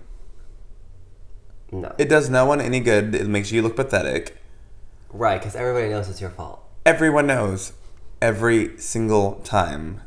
It. 1.71 1.75
No. 1.75 1.95
It 1.97 2.09
does 2.09 2.29
no 2.29 2.45
one 2.45 2.59
any 2.61 2.79
good. 2.79 3.15
It 3.15 3.27
makes 3.27 3.51
you 3.51 3.61
look 3.61 3.75
pathetic. 3.75 4.37
right, 5.11 5.39
because 5.39 5.55
everybody 5.55 5.89
knows 5.89 6.09
it's 6.09 6.21
your 6.21 6.29
fault. 6.29 6.63
Everyone 6.85 7.27
knows. 7.27 7.73
Every 8.21 8.77
single 8.77 9.35
time. 9.45 10.01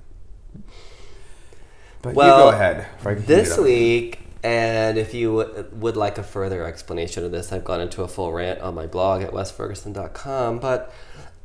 But 2.02 2.14
Well, 2.14 2.36
you 2.36 2.44
go 2.44 2.48
ahead. 2.50 2.86
This 3.26 3.56
week, 3.58 4.20
and 4.42 4.98
if 4.98 5.14
you 5.14 5.38
w- 5.42 5.68
would 5.72 5.96
like 5.96 6.18
a 6.18 6.22
further 6.22 6.64
explanation 6.66 7.24
of 7.24 7.30
this, 7.30 7.52
I've 7.52 7.64
gone 7.64 7.80
into 7.80 8.02
a 8.02 8.08
full 8.08 8.32
rant 8.32 8.60
on 8.60 8.74
my 8.74 8.86
blog 8.86 9.22
at 9.22 9.30
westferguson.com, 9.30 10.58
but 10.58 10.92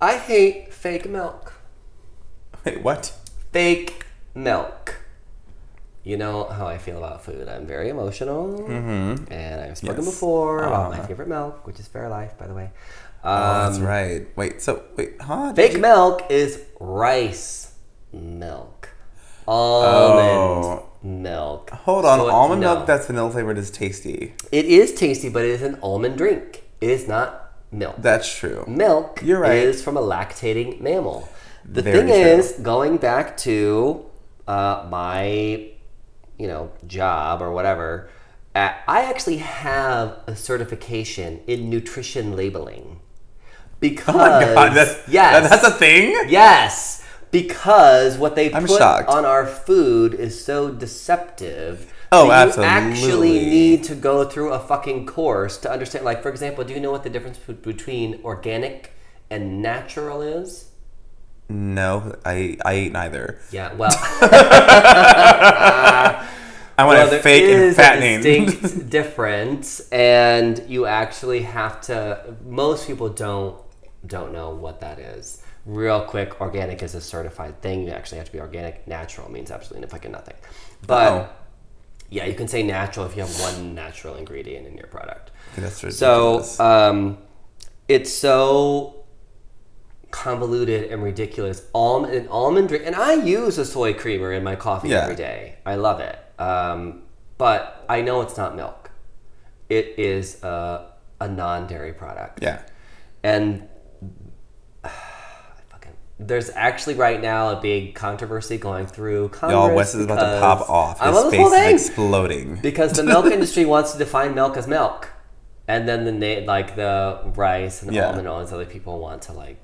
I 0.02 0.18
hate 0.18 0.74
fake 0.74 1.08
milk. 1.08 1.54
Wait, 2.66 2.82
what? 2.82 3.14
Fake 3.54 4.06
milk. 4.34 4.96
You 6.08 6.16
know 6.16 6.46
how 6.58 6.66
I 6.76 6.78
feel 6.78 6.98
about 7.04 7.18
food. 7.28 7.46
I'm 7.54 7.66
very 7.76 7.90
emotional, 7.90 8.42
Mm-hmm. 8.76 9.30
and 9.30 9.56
I've 9.64 9.78
spoken 9.78 10.04
Yes. 10.06 10.14
before 10.14 10.60
about 10.64 10.92
my 10.92 10.98
Uh-huh. 11.00 11.08
favorite 11.10 11.28
milk, 11.38 11.56
which 11.68 11.80
is 11.82 11.88
Fairlife, 11.94 12.34
by 12.42 12.48
the 12.48 12.54
way. 12.54 12.70
oh, 13.26 13.64
that's 13.64 13.78
Um, 13.80 13.86
right. 13.96 14.22
Wait, 14.42 14.62
so, 14.62 14.72
wait, 14.96 15.12
huh? 15.20 15.52
Fake 15.54 15.74
you- 15.74 15.80
milk 15.92 16.18
is 16.30 16.52
rice 16.80 17.74
milk. 18.14 18.88
Almond 19.46 20.82
milk. 21.04 21.70
Hold 21.72 22.06
on. 22.06 22.20
So 22.20 22.30
almond 22.30 22.62
no. 22.62 22.68
milk 22.76 22.86
that's 22.88 23.06
vanilla 23.08 23.30
flavored 23.32 23.58
is 23.58 23.70
tasty. 23.72 24.34
It 24.52 24.66
is 24.66 24.94
tasty, 24.94 25.30
but 25.30 25.44
it 25.44 25.52
is 25.52 25.62
an 25.62 25.78
almond 25.84 26.18
drink. 26.18 26.64
It 26.80 26.90
is 26.90 27.08
not 27.08 27.28
milk. 27.72 27.96
That's 27.98 28.30
true. 28.34 28.64
milk 28.68 29.22
You're 29.24 29.40
right. 29.42 29.58
is 29.58 29.82
from 29.86 29.98
a 29.98 30.02
lactating 30.14 30.80
mammal. 30.80 31.28
The 31.66 31.82
Very 31.82 31.98
thing 31.98 32.08
true. 32.08 32.16
is, 32.16 32.52
going 32.74 32.96
back 32.98 33.36
to 33.48 34.06
uh, 34.48 34.86
my, 34.90 35.72
you 36.38 36.48
know, 36.48 36.72
job 36.88 37.42
or 37.42 37.52
whatever, 37.52 38.10
uh, 38.56 38.72
I 38.88 39.04
actually 39.04 39.38
have 39.38 40.18
a 40.28 40.36
certification 40.36 41.42
in 41.48 41.70
nutrition 41.70 42.36
labeling. 42.36 43.00
Because 43.80 44.16
Oh 44.16 44.54
god, 44.56 44.74
that's, 44.76 45.08
yes, 45.08 45.44
that- 45.44 45.50
that's 45.50 45.64
a 45.64 45.78
thing? 45.78 46.18
Yes, 46.28 47.04
because 47.32 48.18
what 48.18 48.36
they 48.36 48.52
I'm 48.54 48.66
put 48.66 48.78
shocked. 48.78 49.10
on 49.10 49.26
our 49.26 49.46
food 49.46 50.14
is 50.16 50.44
so 50.44 50.70
deceptive 50.72 51.94
Oh, 52.12 52.26
you 52.28 52.32
absolutely. 52.32 52.70
actually 52.74 53.32
need 53.46 53.84
to 53.84 53.94
go 53.96 54.24
through 54.24 54.54
a 54.54 54.60
fucking 54.60 55.06
course 55.08 55.58
to 55.58 55.70
understand. 55.70 56.06
Like, 56.06 56.24
for 56.24 56.30
example, 56.30 56.64
do 56.64 56.74
you 56.74 56.80
know 56.80 56.90
what 56.92 57.04
the 57.04 57.10
difference 57.10 57.38
between 57.38 58.22
organic 58.24 58.94
and 59.30 59.62
natural 59.62 60.22
is? 60.22 60.72
No, 61.50 62.16
I 62.26 62.58
I 62.66 62.74
ate 62.74 62.92
neither. 62.92 63.40
Yeah, 63.52 63.74
well, 63.74 63.90
I 66.80 66.86
want 66.86 66.98
well 67.00 67.08
a 67.08 67.10
there 67.10 67.22
fake 67.22 67.44
and 67.44 67.52
is 67.64 67.78
a 67.80 68.22
distinct 68.22 68.90
difference, 68.98 69.80
and 69.90 70.62
you 70.68 70.86
actually 70.86 71.42
have 71.44 71.82
to. 71.82 72.36
Most 72.46 72.86
people 72.88 73.10
don't 73.10 73.58
don't 74.06 74.32
know 74.34 74.50
what 74.52 74.80
that 74.82 75.00
is. 75.00 75.42
Real 75.66 76.02
quick, 76.06 76.40
organic 76.40 76.84
is 76.84 76.96
a 76.96 77.02
certified 77.02 77.62
thing. 77.62 77.84
You 77.84 77.92
actually 77.92 78.20
have 78.20 78.28
to 78.28 78.32
be 78.34 78.40
organic. 78.40 78.88
Natural 78.88 79.30
means 79.32 79.50
absolutely 79.52 79.90
fucking 79.90 80.12
nothing. 80.12 80.36
But 80.86 81.12
Oh. 81.12 81.30
yeah, 82.10 82.26
you 82.26 82.36
can 82.36 82.48
say 82.48 82.64
natural 82.64 83.06
if 83.06 83.16
you 83.18 83.22
have 83.24 83.40
one 83.42 83.74
natural 83.76 84.16
ingredient 84.16 84.66
in 84.68 84.78
your 84.78 84.88
product. 84.88 85.32
That's 85.58 85.76
So 85.80 85.86
ridiculous. 86.38 86.60
um, 86.60 87.18
it's 87.90 88.14
so 88.14 88.97
convoluted 90.12 90.92
and 90.92 91.04
ridiculous. 91.04 91.64
Almond 91.74 92.14
an 92.14 92.28
almond 92.30 92.68
drink, 92.70 92.84
and 92.86 92.96
I 92.96 93.14
use 93.14 93.58
a 93.58 93.66
soy 93.66 93.94
creamer 93.94 94.32
in 94.34 94.44
my 94.44 94.56
coffee 94.56 94.90
Yeah. 94.90 95.04
every 95.04 95.16
day. 95.16 95.56
I 95.66 95.76
love 95.76 96.00
it, 96.00 96.18
um, 96.40 97.04
but 97.38 97.86
I 97.90 98.02
know 98.02 98.22
it's 98.22 98.38
not 98.38 98.56
milk. 98.56 98.92
It 99.70 99.96
is 99.98 100.42
a, 100.44 100.92
a 101.20 101.28
non-dairy 101.28 101.94
product, 101.94 102.42
yeah. 102.42 102.62
and 103.24 103.68
fucking, 105.70 105.92
there's 106.20 106.50
actually 106.52 106.96
right 106.96 107.22
now 107.22 107.50
a 107.58 107.62
big 107.62 107.96
controversy 107.96 108.58
going 108.58 108.88
through 108.88 109.30
Congress. 109.30 109.54
Y'all, 109.58 109.76
Wes 109.76 109.94
is 109.96 110.06
about 110.06 110.16
to 110.20 110.40
pop 110.40 110.70
off. 110.70 111.02
I'm 111.02 111.14
His 111.14 111.24
this 111.24 111.32
face 111.32 111.42
whole 111.42 111.50
thing 111.52 111.76
is 111.76 111.88
exploding. 111.88 112.56
because 112.62 112.94
the 112.94 113.04
milk 113.04 113.26
industry 113.26 113.66
wants 113.66 113.92
to 113.92 113.98
define 113.98 114.34
milk 114.34 114.58
as 114.58 114.68
milk, 114.68 115.10
and 115.68 115.88
then 115.88 116.06
the 116.06 116.12
na- 116.14 116.46
like 116.46 116.76
the 116.76 117.20
rice 117.36 117.84
and 117.84 117.94
Yeah. 117.94 118.04
almond 118.06 118.20
and 118.20 118.28
all 118.30 118.40
these 118.42 118.54
other 118.54 118.66
people 118.66 119.00
want 119.00 119.22
to 119.24 119.34
like 119.34 119.60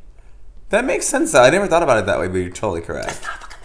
That 0.74 0.86
makes 0.86 1.05
sense. 1.05 1.32
Though. 1.32 1.43
I 1.43 1.51
never 1.51 1.67
thought 1.67 1.84
about 1.84 1.99
it 1.99 2.07
that 2.07 2.17
way, 2.17 2.28
but 2.28 2.38
you're 2.38 2.49
totally 2.49 2.82
correct. 2.82 3.21
not 3.21 3.43
fucking 3.43 3.57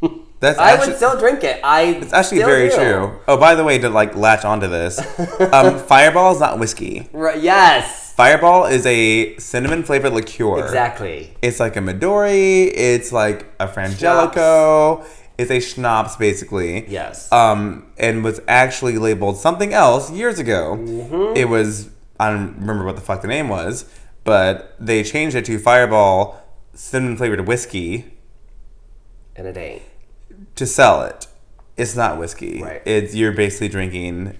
milk. 0.00 0.20
That's 0.38 0.56
I 0.56 0.70
actually, 0.70 0.90
would 0.90 0.96
still 0.98 1.18
drink 1.18 1.42
it. 1.42 1.60
I 1.64 1.82
it's 1.82 2.12
actually 2.12 2.38
still 2.38 2.48
very 2.48 2.68
do. 2.68 2.76
true. 2.76 3.18
Oh, 3.26 3.36
by 3.36 3.56
the 3.56 3.64
way, 3.64 3.78
to 3.78 3.88
like 3.88 4.14
latch 4.14 4.44
onto 4.44 4.68
this, 4.68 5.00
um, 5.52 5.78
Fireball 5.88 6.32
is 6.32 6.38
not 6.38 6.60
whiskey. 6.60 7.08
Right, 7.12 7.42
yes, 7.42 8.14
Fireball 8.14 8.66
is 8.66 8.86
a 8.86 9.36
cinnamon 9.38 9.82
flavored 9.82 10.12
liqueur. 10.12 10.64
exactly. 10.64 11.36
It's 11.42 11.58
like 11.58 11.74
a 11.74 11.80
Midori. 11.80 12.70
It's 12.72 13.10
like 13.10 13.46
a 13.58 13.66
Frangelico. 13.66 15.04
It's 15.38 15.50
a 15.50 15.58
schnapps, 15.58 16.14
basically. 16.14 16.88
Yes. 16.88 17.32
Um, 17.32 17.90
and 17.98 18.22
was 18.22 18.40
actually 18.46 18.96
labeled 18.96 19.38
something 19.38 19.74
else 19.74 20.12
years 20.12 20.38
ago. 20.38 20.76
Mm-hmm. 20.78 21.36
It 21.36 21.48
was 21.48 21.90
I 22.20 22.30
don't 22.30 22.54
remember 22.60 22.84
what 22.84 22.94
the 22.94 23.02
fuck 23.02 23.22
the 23.22 23.28
name 23.28 23.48
was, 23.48 23.86
but 24.30 24.76
they 24.78 25.02
changed 25.02 25.34
it 25.34 25.44
to 25.44 25.58
Fireball 25.58 26.40
cinnamon 26.72 27.16
flavored 27.16 27.48
whiskey 27.48 28.16
and 29.34 29.44
it 29.44 29.56
ain't. 29.56 29.82
to 30.54 30.66
sell 30.66 31.02
it. 31.02 31.26
It's 31.76 31.96
not 31.96 32.16
whiskey. 32.16 32.62
Right. 32.62 32.80
It's 32.84 33.12
you're 33.12 33.32
basically 33.32 33.66
drinking 33.70 34.38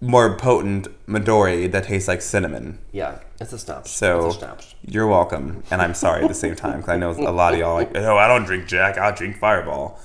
more 0.00 0.38
potent 0.38 0.88
Midori 1.06 1.70
that 1.70 1.84
tastes 1.84 2.08
like 2.08 2.22
cinnamon. 2.22 2.78
Yeah, 2.90 3.18
it's 3.38 3.52
a 3.52 3.58
schnapps. 3.58 3.90
So 3.90 4.28
a 4.30 4.32
schnapps. 4.32 4.74
you're 4.86 5.06
welcome, 5.06 5.62
and 5.70 5.82
I'm 5.82 5.92
sorry 5.92 6.22
at 6.22 6.28
the 6.28 6.34
same 6.34 6.56
time 6.56 6.78
because 6.78 6.88
I 6.88 6.96
know 6.96 7.10
a 7.10 7.30
lot 7.30 7.52
of 7.52 7.58
y'all 7.58 7.72
are 7.72 7.74
like, 7.74 7.92
no, 7.92 8.16
I 8.16 8.26
don't 8.26 8.44
drink 8.46 8.66
Jack. 8.68 8.96
I'll 8.96 9.14
drink 9.14 9.36
Fireball. 9.36 10.00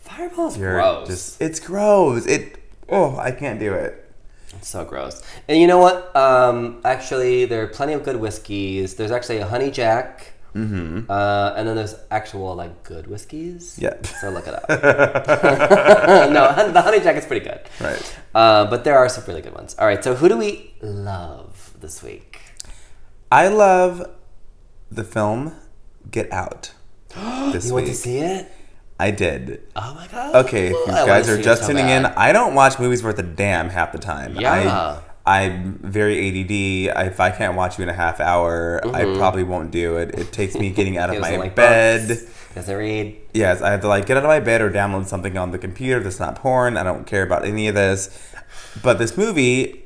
Fireball's 0.00 0.56
You're 0.56 0.72
gross. 0.72 1.06
just 1.06 1.42
it's 1.42 1.60
gross. 1.60 2.24
It 2.24 2.56
oh 2.88 3.18
I 3.18 3.30
can't 3.32 3.60
do 3.60 3.74
it. 3.74 4.09
So 4.62 4.84
gross. 4.84 5.22
And 5.48 5.58
you 5.58 5.66
know 5.66 5.78
what? 5.78 6.14
Um, 6.16 6.80
actually, 6.84 7.44
there 7.44 7.62
are 7.62 7.66
plenty 7.66 7.92
of 7.92 8.04
good 8.04 8.16
whiskeys. 8.16 8.94
There's 8.94 9.10
actually 9.10 9.38
a 9.38 9.46
honey 9.46 9.70
jack. 9.70 10.32
Mm-hmm. 10.54 11.10
Uh, 11.10 11.54
and 11.56 11.68
then 11.68 11.76
there's 11.76 11.94
actual 12.10 12.54
like 12.54 12.82
good 12.82 13.06
whiskeys. 13.06 13.78
Yep. 13.80 14.06
So 14.06 14.30
look 14.30 14.48
it 14.48 14.54
up. 14.54 14.68
no, 16.32 16.72
the 16.72 16.82
honey 16.82 17.00
jack 17.00 17.16
is 17.16 17.24
pretty 17.24 17.44
good. 17.44 17.60
Right. 17.80 18.18
Uh, 18.34 18.68
but 18.68 18.84
there 18.84 18.98
are 18.98 19.08
some 19.08 19.24
really 19.26 19.42
good 19.42 19.54
ones. 19.54 19.76
All 19.78 19.86
right. 19.86 20.02
So 20.02 20.14
who 20.14 20.28
do 20.28 20.36
we 20.36 20.74
love 20.82 21.74
this 21.80 22.02
week? 22.02 22.40
I 23.30 23.48
love 23.48 24.04
the 24.90 25.04
film 25.04 25.54
Get 26.10 26.32
Out. 26.32 26.74
This 27.52 27.66
You 27.66 27.74
week 27.74 27.84
went 27.84 27.86
to 27.88 27.94
see 27.94 28.18
it? 28.18 28.50
I 29.00 29.10
did. 29.10 29.62
Oh 29.74 29.94
my 29.94 30.06
god. 30.08 30.34
Okay, 30.44 30.66
if 30.66 30.72
you 30.72 30.92
I 30.92 31.06
guys 31.06 31.28
are 31.30 31.40
just 31.40 31.66
tuning 31.66 31.88
in, 31.88 32.04
I 32.04 32.32
don't 32.32 32.54
watch 32.54 32.78
movies 32.78 33.02
worth 33.02 33.18
a 33.18 33.22
damn 33.22 33.70
half 33.70 33.92
the 33.92 33.98
time. 33.98 34.36
Yeah. 34.36 35.00
I, 35.24 35.40
I'm 35.40 35.78
very 35.78 36.28
ADD. 36.28 36.96
I, 36.96 37.04
if 37.06 37.18
I 37.18 37.30
can't 37.30 37.56
watch 37.56 37.78
you 37.78 37.82
in 37.82 37.88
a 37.88 37.94
half 37.94 38.20
hour, 38.20 38.80
I 38.84 39.04
mm-hmm. 39.04 39.18
probably 39.18 39.42
won't 39.42 39.70
do 39.70 39.96
it. 39.96 40.18
It 40.18 40.32
takes 40.32 40.54
me 40.54 40.68
getting 40.70 40.98
out 40.98 41.08
of 41.08 41.18
my 41.20 41.36
like 41.36 41.54
bed. 41.54 42.08
books, 42.08 42.54
Doesn't 42.54 42.76
read. 42.76 43.16
Yes, 43.32 43.62
I 43.62 43.70
have 43.70 43.80
to 43.80 43.88
like 43.88 44.04
get 44.04 44.18
out 44.18 44.24
of 44.24 44.28
my 44.28 44.40
bed 44.40 44.60
or 44.60 44.70
download 44.70 45.06
something 45.06 45.38
on 45.38 45.50
the 45.50 45.58
computer 45.58 46.00
that's 46.00 46.20
not 46.20 46.34
porn. 46.34 46.76
I 46.76 46.82
don't 46.82 47.06
care 47.06 47.22
about 47.22 47.46
any 47.46 47.68
of 47.68 47.74
this. 47.74 48.34
But 48.82 48.98
this 48.98 49.16
movie 49.16 49.84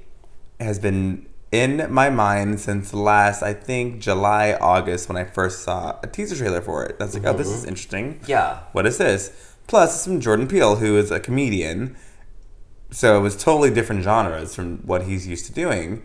has 0.58 0.80
been 0.80 1.26
in 1.54 1.86
my 1.92 2.10
mind 2.10 2.58
since 2.58 2.92
last, 2.92 3.40
I 3.42 3.54
think, 3.54 4.00
July, 4.00 4.58
August, 4.60 5.08
when 5.08 5.16
I 5.16 5.22
first 5.22 5.62
saw 5.62 6.00
a 6.02 6.08
teaser 6.08 6.34
trailer 6.34 6.60
for 6.60 6.84
it. 6.84 6.96
I 6.98 7.04
was 7.04 7.14
like, 7.14 7.24
oh, 7.24 7.32
this 7.32 7.48
is 7.48 7.64
interesting. 7.64 8.20
Yeah. 8.26 8.60
What 8.72 8.86
is 8.86 8.98
this? 8.98 9.30
Plus, 9.68 9.94
it's 9.94 10.04
from 10.04 10.20
Jordan 10.20 10.48
Peele, 10.48 10.76
who 10.76 10.96
is 10.96 11.12
a 11.12 11.20
comedian. 11.20 11.96
So 12.90 13.16
it 13.16 13.20
was 13.20 13.36
totally 13.36 13.70
different 13.70 14.02
genres 14.02 14.54
from 14.54 14.78
what 14.78 15.04
he's 15.04 15.28
used 15.28 15.46
to 15.46 15.52
doing. 15.52 16.02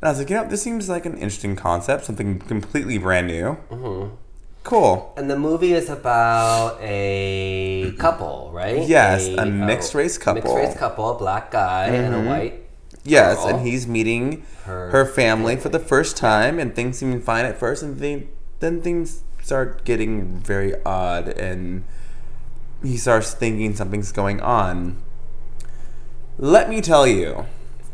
And 0.00 0.04
I 0.04 0.10
was 0.10 0.20
like, 0.20 0.30
you 0.30 0.36
know, 0.36 0.46
this 0.46 0.62
seems 0.62 0.88
like 0.88 1.06
an 1.06 1.14
interesting 1.14 1.56
concept, 1.56 2.04
something 2.04 2.38
completely 2.38 2.98
brand 2.98 3.26
new. 3.26 3.56
Mm-hmm. 3.70 4.14
Cool. 4.62 5.12
And 5.16 5.28
the 5.28 5.38
movie 5.38 5.72
is 5.72 5.88
about 5.90 6.78
a 6.80 7.92
couple, 7.98 8.50
right? 8.52 8.86
Yes, 8.86 9.26
a 9.26 9.44
mixed 9.44 9.94
race 9.94 10.18
couple. 10.18 10.42
Mm-hmm. 10.42 10.54
Mixed 10.54 10.68
race 10.68 10.78
couple, 10.78 11.10
a 11.10 11.18
black 11.18 11.50
guy 11.50 11.86
and 11.86 12.14
a 12.14 12.30
white. 12.30 12.67
Yes, 13.08 13.36
girl. 13.38 13.48
and 13.48 13.66
he's 13.66 13.86
meeting 13.86 14.44
Her 14.64 14.90
her, 14.90 15.04
family 15.06 15.56
for 15.56 15.68
the 15.68 15.78
first 15.78 16.16
time, 16.16 16.58
and 16.58 16.74
things 16.74 16.98
seem 16.98 17.20
fine 17.20 17.44
at 17.44 17.58
first, 17.58 17.82
and 17.82 17.98
they, 17.98 18.28
then 18.60 18.80
things 18.82 19.22
start 19.42 19.84
getting 19.84 20.38
very 20.40 20.74
odd, 20.84 21.28
and 21.28 21.84
he 22.82 22.96
starts 22.96 23.32
thinking 23.34 23.74
something's 23.74 24.12
going 24.12 24.40
on. 24.40 25.02
Let 26.38 26.68
me 26.68 26.80
tell 26.80 27.06
you, 27.06 27.46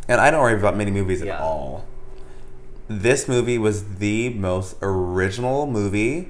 and 0.09 0.21
I 0.21 0.31
don't 0.31 0.41
worry 0.41 0.55
about 0.59 0.77
many 0.77 0.91
movies 0.91 1.23
Yeah. 1.23 1.37
at 1.37 1.41
all. 1.41 1.85
This 2.89 3.27
movie 3.29 3.57
was 3.57 3.97
the 3.97 4.29
most 4.31 4.77
original 4.83 5.67
movie 5.67 6.29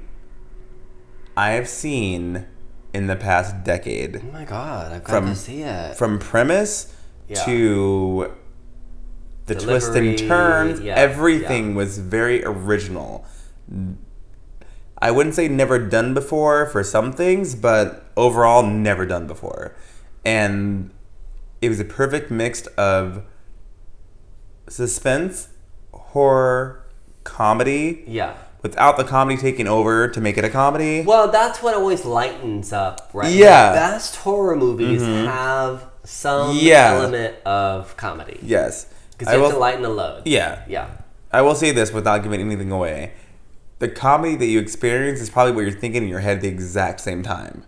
I 1.37 1.51
have 1.51 1.69
seen 1.69 2.47
in 2.93 3.09
the 3.09 3.17
past 3.17 3.65
decade 3.65 4.19
Oh 4.23 4.33
my 4.33 4.45
god, 4.45 4.93
I've 4.93 5.03
got 5.03 5.13
From- 5.17 5.27
to 5.31 5.35
see 5.35 5.63
it. 5.63 5.97
from 5.97 6.21
premise 6.21 6.95
Yeah. 7.29 7.45
to 7.45 8.31
the 9.47 9.55
twists 9.55 9.95
and 9.95 10.17
Delivery, 10.17 10.29
turns, 10.29 10.81
yeah, 10.81 10.95
everything 10.95 11.71
yeah. 11.71 11.77
was 11.77 11.99
very 11.99 12.45
original. 12.45 13.27
I 14.99 15.11
wouldn't 15.11 15.35
say 15.35 15.49
never 15.49 15.79
done 15.79 16.15
before 16.15 16.67
for 16.67 16.83
some 16.83 17.13
things, 17.13 17.55
but 17.55 18.07
overall 18.17 18.63
never 18.63 19.05
done 19.05 19.27
before. 19.27 19.77
And 20.25 20.91
it 21.61 21.69
was 21.69 21.79
a 21.81 21.85
perfect 21.85 22.31
mix 22.31 22.67
of 22.79 23.25
suspense, 24.69 25.49
horror, 25.93 26.87
comedy, 27.25 28.05
yeah. 28.07 28.35
without 28.63 28.97
the 28.97 29.05
comedy 29.05 29.37
taking 29.37 29.67
over 29.67 30.09
to 30.09 30.21
make 30.21 30.39
it 30.39 30.45
a 30.45 30.49
comedy. 30.49 31.03
Well, 31.03 31.31
that's 31.31 31.63
what 31.63 31.75
always 31.75 32.05
lightens 32.07 32.73
up, 32.73 33.11
right? 33.13 33.33
Yeah. 33.33 33.73
The 33.73 33.77
best 33.77 34.17
horror 34.17 34.57
movies 34.57 35.03
mm-hmm. 35.03 35.27
have 35.27 35.87
some 36.05 36.57
Yeah. 36.57 36.95
element 36.95 37.37
of 37.45 37.95
comedy. 37.97 38.39
Yes. 38.43 38.87
Because 39.17 39.33
I 39.33 39.37
you 39.37 39.43
have 39.43 39.49
will- 39.51 39.57
to 39.57 39.61
lighten 39.61 39.83
the 39.83 39.89
load. 39.89 40.23
yeah. 40.27 40.63
Yeah. 40.69 40.89
I 41.33 41.43
will 41.43 41.55
say 41.57 41.73
this 41.73 41.93
without 41.93 42.23
giving 42.23 42.41
anything 42.41 42.71
away. 42.71 43.13
The 43.81 43.89
comedy 43.89 44.37
that 44.37 44.47
you 44.47 44.61
experience 44.61 45.21
is 45.21 45.31
probably 45.31 45.53
what 45.53 45.63
you're 45.63 45.73
thinking 45.73 46.05
in 46.05 46.09
your 46.09 46.21
head 46.21 46.37
at 46.37 46.43
the 46.43 46.49
exact 46.49 47.01
same 47.01 47.23
time. 47.25 47.65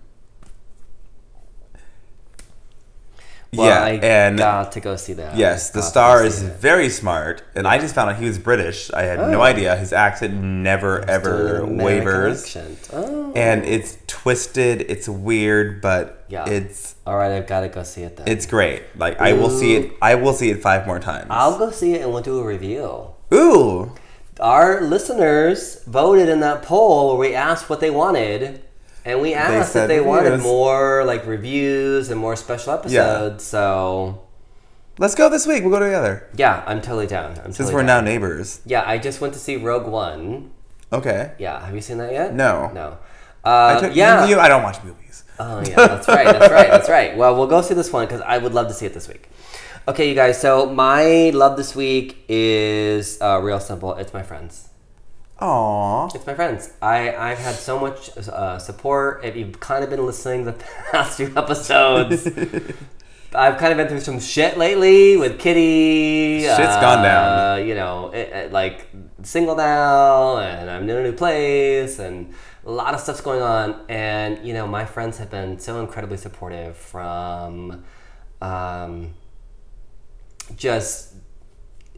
Well, 3.53 3.67
yeah, 3.69 3.85
I 3.85 3.91
and 4.05 4.39
got 4.39 4.73
to 4.73 4.81
go 4.81 4.97
see 4.97 5.15
that. 5.15 5.37
yes, 5.37 5.71
the 5.71 5.79
Got 5.79 5.85
to 5.85 5.89
star 5.91 6.19
go 6.21 6.25
is 6.27 6.35
see 6.39 6.47
it. 6.47 6.57
very 6.57 6.89
smart, 6.91 7.43
and 7.55 7.67
I 7.67 7.79
just 7.79 7.95
found 7.95 8.11
out 8.11 8.17
he 8.17 8.27
was 8.27 8.39
British. 8.39 8.91
I 8.93 9.03
had 9.03 9.19
no 9.19 9.41
Oh. 9.41 9.45
idea. 9.45 9.77
His 9.77 9.93
accent 9.93 10.35
never 10.35 10.99
Doing 10.99 11.09
ever 11.11 11.31
an 11.31 11.47
American 11.63 11.77
wavers, 11.79 12.43
accent. 12.43 12.89
Oh. 12.93 13.33
and 13.35 13.65
it's 13.65 13.97
twisted. 14.07 14.83
It's 14.89 15.09
weird, 15.09 15.81
but 15.81 16.16
Yeah. 16.29 16.49
it's 16.49 16.97
All 17.07 17.17
right, 17.17 17.33
I've 17.33 17.47
got 17.47 17.61
to 17.61 17.69
go 17.69 17.83
see 17.83 18.03
it 18.03 18.17
then. 18.17 18.27
it's 18.29 18.47
great. 18.47 18.83
Like 18.97 19.21
I 19.21 19.33
will 19.33 19.51
see 19.51 19.77
it. 19.77 19.93
I 20.03 20.15
will 20.17 20.33
see 20.33 20.51
it 20.51 20.61
five 20.63 20.87
more 20.87 20.99
times. 20.99 21.27
I'll 21.31 21.59
go 21.59 21.71
see 21.71 21.95
it 21.95 22.03
and 22.03 22.13
we'll 22.13 22.23
do 22.23 22.39
a 22.41 22.45
review. 22.45 23.09
Ooh, 23.35 23.93
Our 24.41 24.81
listeners 24.83 25.83
voted 25.85 26.29
in 26.29 26.41
that 26.41 26.63
poll 26.63 27.09
where 27.17 27.29
we 27.31 27.35
asked 27.35 27.69
what 27.71 27.81
they 27.81 27.91
wanted, 27.91 28.63
And 29.05 29.21
we 29.21 29.35
asked 29.35 29.73
said 29.73 29.85
if 29.85 29.89
they 29.89 30.01
wanted 30.01 30.41
more 30.41 31.05
like 31.05 31.27
reviews 31.27 32.11
and 32.11 32.21
more 32.21 32.37
special 32.37 32.73
episodes. 32.73 33.45
Yeah. 33.45 33.49
So 33.51 34.23
Let's 34.99 35.15
go 35.15 35.29
this 35.29 35.47
week. 35.47 35.63
We'll 35.63 35.73
go 35.73 35.79
together. 35.81 36.27
yeah, 36.37 36.65
I'm 36.67 36.81
totally 36.81 37.07
down. 37.07 37.33
I'm 37.33 37.53
Since 37.53 37.59
totally 37.59 37.75
we're 37.75 37.81
down. 37.87 38.05
now 38.05 38.11
neighbors. 38.11 38.61
Yeah, 38.65 38.83
I 38.87 38.97
just 38.99 39.21
went 39.21 39.35
to 39.35 39.41
see 39.41 39.57
Rogue 39.57 39.87
One. 39.87 40.51
Okay. 40.93 41.33
Yeah, 41.39 41.65
have 41.67 41.75
you 41.75 41.81
seen 41.83 41.99
that 41.99 42.13
yet? 42.13 42.33
No. 42.35 42.71
No. 42.73 42.99
I 43.45 43.75
Uh, 43.75 43.81
took, 43.81 43.95
yeah. 43.95 44.27
you, 44.27 44.39
I 44.41 44.49
don't 44.49 44.63
watch 44.63 44.83
movies. 44.83 45.06
Oh 45.39 45.63
yeah, 45.67 45.75
that's 45.75 46.09
right. 46.09 46.25
That's 46.25 46.53
right. 46.53 46.71
That's 46.71 46.89
right. 46.89 47.17
Well, 47.17 47.37
we'll 47.37 47.47
go 47.47 47.63
see 47.63 47.75
this 47.75 47.93
one 47.93 48.07
because 48.07 48.23
I 48.23 48.39
would 48.39 48.55
love 48.55 48.69
to 48.69 48.75
see 48.75 48.87
it 48.87 48.95
this 48.95 49.09
week. 49.09 49.29
Okay, 49.89 50.09
you 50.09 50.15
guys. 50.15 50.41
So 50.41 50.67
my 50.67 51.31
love 51.31 51.57
this 51.57 51.77
week 51.77 52.25
is 52.29 53.21
uh, 53.21 53.41
real 53.43 53.61
simple. 53.61 53.95
It's 53.95 54.13
my 54.13 54.23
friends. 54.23 54.69
Aww. 55.41 56.15
It's 56.15 56.27
my 56.27 56.35
friends. 56.35 56.73
I 56.81 57.15
I've 57.15 57.39
had 57.39 57.55
so 57.55 57.79
much 57.79 58.17
uh, 58.17 58.59
support. 58.59 59.25
If 59.25 59.37
you've 59.37 59.61
kind 59.61 59.85
of 59.85 59.91
been 59.91 60.05
listening 60.05 60.45
the 60.45 60.53
past 60.91 61.19
few 61.19 61.33
episodes, 61.37 62.27
I've 63.35 63.59
kind 63.59 63.73
of 63.73 63.77
been 63.77 63.89
through 63.89 64.01
some 64.01 64.19
shit 64.19 64.57
lately 64.57 65.19
with 65.19 65.39
Kitty. 65.39 66.41
Shit's 66.41 66.59
uh, 66.59 66.81
gone 66.81 67.03
down. 67.03 67.69
You 67.69 67.75
know, 67.75 68.11
it, 68.13 68.29
it, 68.33 68.53
like 68.53 68.89
single 69.23 69.57
now, 69.57 70.39
and 70.39 70.71
I'm 70.71 70.89
in 70.89 70.97
a 70.97 71.03
new 71.03 71.13
place, 71.13 71.99
and 71.99 72.33
a 72.67 72.71
lot 72.71 72.95
of 72.95 73.01
stuff's 73.01 73.21
going 73.21 73.41
on. 73.41 73.81
And 73.89 74.45
you 74.47 74.53
know, 74.53 74.67
my 74.67 74.85
friends 74.85 75.19
have 75.19 75.31
been 75.31 75.59
so 75.59 75.81
incredibly 75.81 76.17
supportive 76.17 76.77
from, 76.77 77.85
um, 78.43 79.15
just 80.57 81.15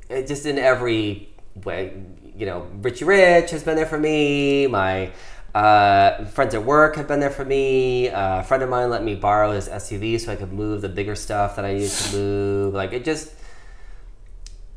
just 0.09 0.47
in 0.47 0.59
every 0.59 1.31
way. 1.65 2.01
You 2.37 2.47
know, 2.47 2.69
Richie 2.83 3.05
Rich 3.05 3.51
has 3.51 3.65
been 3.65 3.77
there 3.77 3.87
for 3.87 3.99
me. 3.99 4.67
My 4.69 5.11
uh, 5.55 6.25
friends 6.27 6.55
at 6.55 6.65
work 6.65 6.97
have 6.97 7.09
been 7.09 7.21
there 7.21 7.31
for 7.31 7.45
me. 7.45 8.11
Uh, 8.11 8.41
a 8.41 8.43
friend 8.45 8.63
of 8.63 8.69
mine 8.69 8.91
let 8.91 9.03
me 9.03 9.15
borrow 9.15 9.53
his 9.53 9.69
SUV 9.69 10.21
so 10.21 10.33
I 10.33 10.37
could 10.37 10.53
move 10.53 10.83
the 10.83 10.89
bigger 10.89 11.15
stuff 11.15 11.57
that 11.57 11.65
I 11.65 11.75
needed 11.75 11.91
to 11.91 12.17
move. 12.17 12.75
Like 12.75 12.93
it 12.93 13.05
just, 13.05 13.33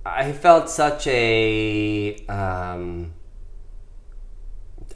I 0.05 0.31
felt 0.31 0.69
such 0.69 1.05
a, 1.07 2.25
um, 2.27 3.13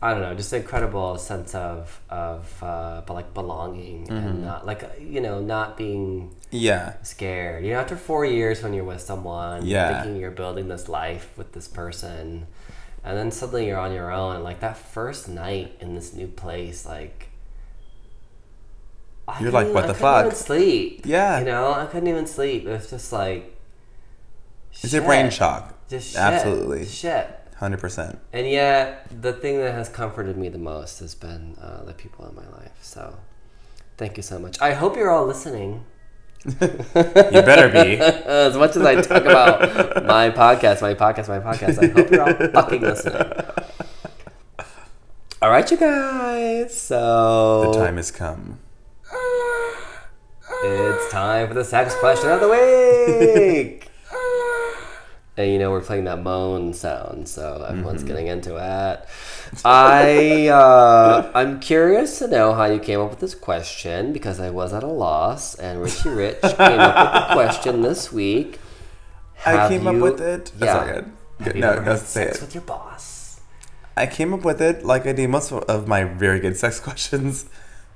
I 0.02 0.12
don't 0.14 0.22
know, 0.22 0.34
just 0.36 0.52
an 0.54 0.62
incredible 0.62 1.18
sense 1.18 1.56
of 1.56 2.02
of 2.10 2.62
uh, 2.64 3.02
but 3.06 3.14
like 3.14 3.34
belonging 3.34 4.10
and 4.10 4.44
not 4.44 4.66
like 4.66 4.84
you 5.00 5.22
know 5.22 5.40
not 5.40 5.78
being 5.78 6.36
Yeah. 6.52 6.94
scared. 7.04 7.64
You 7.66 7.74
know, 7.74 7.80
after 7.80 7.96
four 7.96 8.26
years 8.26 8.62
when 8.64 8.74
you're 8.74 8.84
with 8.84 9.02
someone, 9.02 9.66
Yeah. 9.66 10.02
thinking 10.04 10.20
you're 10.22 10.32
building 10.32 10.68
this 10.68 10.88
life 10.90 11.30
with 11.38 11.54
this 11.54 11.68
person, 11.68 12.48
and 13.04 13.18
then 13.18 13.32
suddenly 13.32 13.68
you're 13.68 13.80
on 13.80 13.94
your 13.94 14.12
own. 14.12 14.44
Like 14.44 14.60
that 14.60 14.78
first 14.78 15.28
night 15.30 15.76
in 15.80 15.96
this 15.96 16.14
new 16.14 16.28
place, 16.28 16.86
like 16.86 17.30
I 19.28 19.40
You're 19.42 19.52
like, 19.52 19.74
what 19.74 19.86
I 19.86 19.88
the 19.88 19.94
fuck? 19.96 20.26
Even 20.26 20.38
sleep. 20.38 21.02
Yeah. 21.06 21.40
you 21.40 21.46
know, 21.46 21.74
I 21.74 21.86
couldn't 21.88 22.08
even 22.10 22.28
sleep. 22.28 22.66
It 22.66 22.70
was 22.72 22.90
just 22.90 23.12
like 23.12 23.58
It's 24.84 24.94
a 24.94 25.02
brain 25.02 25.30
shock. 25.32 25.74
Just 25.90 26.12
shit. 26.12 26.20
Absolutely. 26.22 26.86
shit. 26.86 27.40
100%. 27.60 28.18
And 28.34 28.48
yet, 28.48 29.08
the 29.22 29.34
thing 29.34 29.58
that 29.60 29.74
has 29.74 29.88
comforted 29.90 30.38
me 30.38 30.50
the 30.50 30.58
most 30.58 31.00
has 31.00 31.16
been 31.16 31.56
uh, 31.62 31.84
the 31.86 31.94
people 31.94 32.28
in 32.28 32.36
my 32.36 32.48
life. 32.50 32.74
So, 32.82 33.18
thank 33.98 34.18
you 34.18 34.24
so 34.24 34.40
much. 34.40 34.60
I 34.62 34.74
hope 34.74 34.96
you're 34.98 35.10
all 35.12 35.26
listening. 35.26 35.86
You 36.46 36.52
better 36.62 37.70
be. 37.70 37.98
as 38.00 38.56
much 38.56 38.76
as 38.76 38.84
I 38.84 39.02
talk 39.02 39.24
about 39.24 40.06
my 40.06 40.30
podcast, 40.30 40.82
my 40.82 40.94
podcast, 40.94 41.28
my 41.28 41.40
podcast, 41.40 41.82
I 41.82 41.88
hope 41.92 42.12
you're 42.12 42.22
all 42.22 42.52
fucking 42.52 42.82
listening. 42.82 43.32
All 45.42 45.50
right, 45.50 45.70
you 45.70 45.78
guys. 45.78 46.80
So 46.80 47.72
The 47.72 47.80
time 47.80 47.98
has 47.98 48.12
come. 48.12 48.60
it's 50.64 51.12
time 51.12 51.48
for 51.48 51.54
the 51.54 51.66
sex 51.66 51.96
question 51.96 52.30
of 52.30 52.42
the 52.42 52.50
week. 52.50 53.90
And 55.38 55.52
you 55.52 55.60
know 55.60 55.72
we're 55.72 55.82
playing 55.82 56.06
that 56.06 56.22
moan 56.22 56.74
sound, 56.74 57.28
so 57.28 57.66
everyone's 57.68 58.04
getting 58.04 58.28
into 58.28 58.56
it. 58.56 59.06
I 59.64 60.48
uh, 60.48 61.32
I'm 61.36 61.60
curious 61.60 62.20
to 62.20 62.28
know 62.28 62.54
how 62.54 62.66
you 62.66 62.80
came 62.80 63.00
up 63.00 63.10
with 63.10 63.20
this 63.20 63.36
question 63.36 64.14
because 64.14 64.40
I 64.40 64.50
was 64.50 64.74
at 64.74 64.84
a 64.84 64.88
loss, 64.88 65.56
and 65.56 65.82
Richie 65.82 66.10
Rich 66.10 66.42
came 66.42 66.80
up 66.80 67.14
with 67.14 67.28
the 67.30 67.34
question 67.34 67.82
this 67.82 68.12
week. 68.12 68.60
I 69.46 69.52
Have 69.52 69.70
came 69.70 69.86
up 69.88 69.96
with 69.98 70.22
it. 70.22 70.52
That's 70.58 70.88
Yeah. 71.40 71.46
Have 71.46 71.56
No, 71.56 71.80
no, 71.82 71.96
say 71.98 72.26
sex 72.26 72.38
it. 72.38 72.42
with 72.42 72.56
your 72.56 72.64
boss? 72.64 73.40
I 73.98 74.08
came 74.08 74.34
up 74.34 74.44
with 74.44 74.62
it 74.62 74.84
like 74.86 75.06
I 75.06 75.14
do 75.14 75.28
most 75.28 75.52
of 75.52 75.88
my 75.88 76.04
very 76.04 76.40
good 76.40 76.58
sex 76.58 76.80
questions 76.88 77.46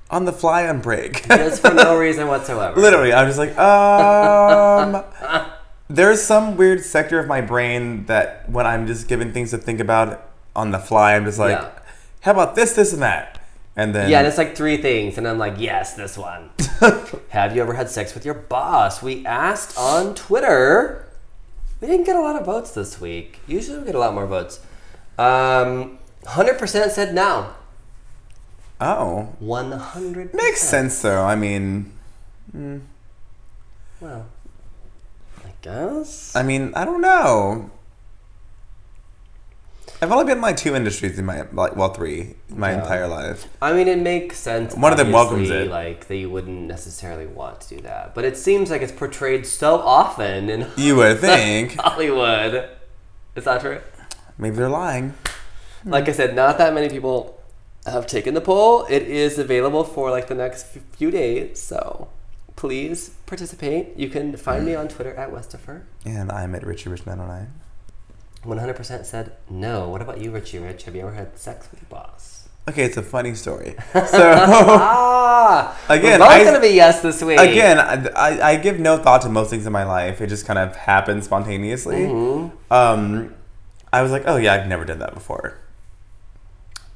on 0.10 0.26
the 0.26 0.32
fly 0.34 0.68
on 0.68 0.82
break. 0.82 1.28
Just 1.28 1.62
for 1.62 1.74
no 1.74 1.98
reason 2.06 2.28
whatsoever. 2.28 2.80
Literally, 2.80 3.14
I'm 3.14 3.28
just 3.28 3.40
like, 3.40 3.58
um. 3.58 5.04
There's 5.90 6.22
some 6.22 6.56
weird 6.56 6.86
sector 6.86 7.20
of 7.20 7.26
my 7.28 7.42
brain 7.42 8.06
that 8.06 8.48
when 8.50 8.68
I'm 8.68 8.86
just 8.86 9.08
given 9.08 9.34
things 9.34 9.50
to 9.52 9.58
think 9.58 9.80
about 9.80 10.30
on 10.56 10.70
the 10.72 10.78
fly, 10.80 11.16
I'm 11.16 11.26
just 11.26 11.40
like, 11.40 11.58
Yeah. 11.58 11.70
how 12.22 12.32
about 12.32 12.56
this, 12.56 12.74
this, 12.74 12.94
and 12.94 13.02
that? 13.02 13.40
And 13.76 13.96
then 13.96 14.10
Yeah, 14.10 14.20
and 14.20 14.28
it's 14.28 14.38
like 14.38 14.56
three 14.56 14.78
things, 14.78 15.18
and 15.18 15.28
I'm 15.28 15.40
like, 15.40 15.56
yes, 15.58 15.96
this 15.96 16.18
one. 16.18 16.52
Have 17.30 17.56
you 17.56 17.62
ever 17.62 17.74
had 17.74 17.90
sex 17.90 18.14
with 18.14 18.24
your 18.24 18.34
boss? 18.36 19.02
We 19.02 19.26
asked 19.26 19.78
on 19.78 20.14
Twitter. 20.16 21.08
We 21.82 21.88
didn't 21.88 22.06
get 22.06 22.16
a 22.16 22.22
lot 22.22 22.36
of 22.40 22.46
votes 22.46 22.72
this 22.72 23.00
week. 23.02 23.40
Usually 23.48 23.80
we 23.80 23.86
get 23.86 23.96
a 23.96 24.00
lot 24.00 24.14
more 24.14 24.28
votes. 24.28 24.60
Um, 25.18 25.98
100% 26.26 26.90
said 26.92 27.16
no. 27.16 27.54
oh, 28.82 29.34
100 29.40 30.34
makes 30.34 30.62
sense 30.62 31.02
though. 31.02 31.24
I 31.24 31.36
mean, 31.36 31.92
Well, 32.54 34.26
I 34.26 34.39
guess. 35.62 36.36
I 36.36 36.44
mean, 36.44 36.74
I 36.76 36.86
don't 36.86 37.02
know. 37.02 37.72
I've 40.02 40.12
only 40.14 40.24
been 40.26 40.38
in 40.38 40.42
like 40.42 40.56
two 40.56 40.76
industries 40.76 41.20
in 41.20 41.26
my 41.26 41.46
like 41.52 41.76
well 41.76 41.94
three 41.94 42.36
my 42.50 42.72
Yeah. 42.72 42.80
entire 42.82 43.08
life. 43.08 43.48
I 43.62 43.74
mean, 43.74 43.90
it 43.90 44.00
makes 44.00 44.38
sense. 44.38 44.74
One 44.74 44.94
of 44.94 44.98
them 44.98 45.12
welcomes 45.12 45.50
it. 45.50 45.68
Like 45.70 46.08
that, 46.08 46.16
you 46.16 46.30
wouldn't 46.30 46.62
necessarily 46.68 47.26
want 47.26 47.60
to 47.62 47.76
do 47.76 47.82
that, 47.82 48.16
but 48.16 48.24
it 48.24 48.38
seems 48.38 48.70
like 48.72 48.82
it's 48.82 48.94
portrayed 48.94 49.46
so 49.46 49.76
often 49.80 50.50
in 50.50 50.68
You 50.78 50.96
would 50.98 51.20
think 51.20 51.76
Hollywood. 51.80 52.70
Is 53.36 53.44
that 53.44 53.62
true? 53.62 53.82
maybe 54.38 54.56
they're 54.56 54.70
lying. 54.70 55.16
Hmm. 55.84 55.90
Like 55.90 56.08
I 56.08 56.14
said, 56.14 56.34
not 56.34 56.58
that 56.60 56.74
many 56.74 56.88
people 56.88 57.42
have 57.86 58.08
taken 58.08 58.34
the 58.36 58.42
poll. 58.42 58.86
It 58.90 59.04
is 59.04 59.38
available 59.38 59.84
for 59.84 60.12
like 60.12 60.28
the 60.28 60.36
next 60.36 60.68
few 60.96 61.12
days, 61.12 61.60
so 61.62 62.08
please 62.60 63.12
participate. 63.26 63.96
You 63.96 64.10
can 64.10 64.36
find 64.36 64.66
me 64.66 64.76
on 64.76 64.90
Twitter 64.90 65.16
at 65.16 65.32
Westifer. 65.32 65.84
And 66.04 66.30
I'm 66.30 66.54
at 66.54 66.66
Richie 66.66 66.90
Rich 66.90 67.06
909. 67.06 67.54
100% 68.44 69.06
said 69.06 69.32
no. 69.50 69.88
What 69.88 70.02
about 70.02 70.20
you, 70.20 70.30
Richie 70.32 70.60
Rich? 70.60 70.84
Have 70.84 70.94
you 70.94 71.04
ever 71.04 71.14
had 71.14 71.38
sex 71.38 71.70
with 71.72 71.80
your 71.82 71.88
boss? 71.88 72.50
Okay, 72.68 72.84
it's 72.84 72.98
a 72.98 73.02
funny 73.02 73.34
story. 73.34 73.78
So 73.94 74.34
ah! 74.36 75.80
Again, 75.88 76.20
we're 76.20 76.26
both 76.26 76.36
I- 76.36 76.44
gonna 76.44 76.60
be 76.60 76.76
yes 76.76 77.02
this 77.02 77.24
week. 77.24 77.40
again, 77.40 77.80
I, 77.80 78.10
I, 78.10 78.50
I 78.50 78.56
give 78.58 78.78
no 78.78 78.98
thought 78.98 79.22
to 79.22 79.30
most 79.30 79.52
things 79.52 79.66
in 79.66 79.72
my 79.72 79.86
life. 79.86 80.20
It 80.20 80.28
just 80.28 80.46
kind 80.46 80.60
of 80.60 80.76
happens 80.76 81.24
spontaneously. 81.26 82.02
Mm-hmm. 82.08 82.74
Um, 82.74 83.34
I 83.94 84.02
was 84.02 84.12
like, 84.12 84.24
oh 84.26 84.36
yeah, 84.36 84.56
I've 84.56 84.68
never 84.68 84.84
done 84.84 85.00
that 85.00 85.14
before. 85.14 85.58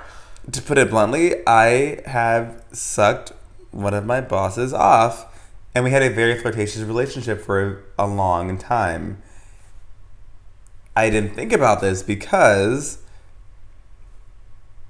To 0.52 0.62
put 0.62 0.78
it 0.78 0.90
bluntly, 0.90 1.46
I 1.46 2.00
have 2.06 2.62
sucked 2.72 3.32
one 3.70 3.94
of 3.94 4.04
my 4.06 4.20
bosses 4.20 4.72
off, 4.72 5.26
and 5.74 5.84
we 5.84 5.90
had 5.90 6.02
a 6.02 6.10
very 6.10 6.38
flirtatious 6.40 6.82
relationship 6.82 7.40
for 7.40 7.84
a 7.98 8.06
long 8.06 8.58
time. 8.58 9.22
I 10.96 11.10
didn't 11.10 11.34
think 11.34 11.52
about 11.52 11.80
this 11.80 12.02
because 12.02 12.98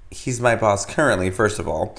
he's 0.09 0.39
my 0.41 0.55
boss 0.55 0.85
currently, 0.85 1.29
first 1.29 1.59
of 1.59 1.67
all, 1.67 1.97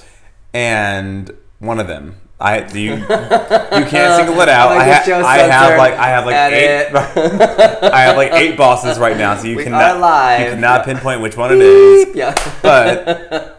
and 0.53 1.31
one 1.59 1.79
of 1.79 1.87
them. 1.87 2.17
I 2.39 2.67
you 2.73 2.95
you 2.95 2.97
can't 2.97 4.17
single 4.17 4.41
it 4.41 4.49
out. 4.49 4.73
I, 4.73 4.85
a 4.87 4.93
ha- 4.93 5.23
I 5.25 5.37
have 5.37 5.77
like 5.77 5.93
I 5.93 6.07
have 6.09 6.25
like 6.25 6.35
eight. 6.51 6.93
I 7.93 8.01
have 8.01 8.17
like 8.17 8.33
eight 8.33 8.57
bosses 8.57 8.99
right 8.99 9.15
now, 9.15 9.37
so 9.37 9.47
you 9.47 9.55
We 9.55 9.63
cannot 9.63 9.95
you 10.41 10.51
cannot 10.51 10.83
pinpoint 10.83 11.21
which 11.21 11.37
one 11.37 11.53
it 11.53 11.59
is. 11.61 12.13
yeah. 12.15 12.35
But 12.61 13.51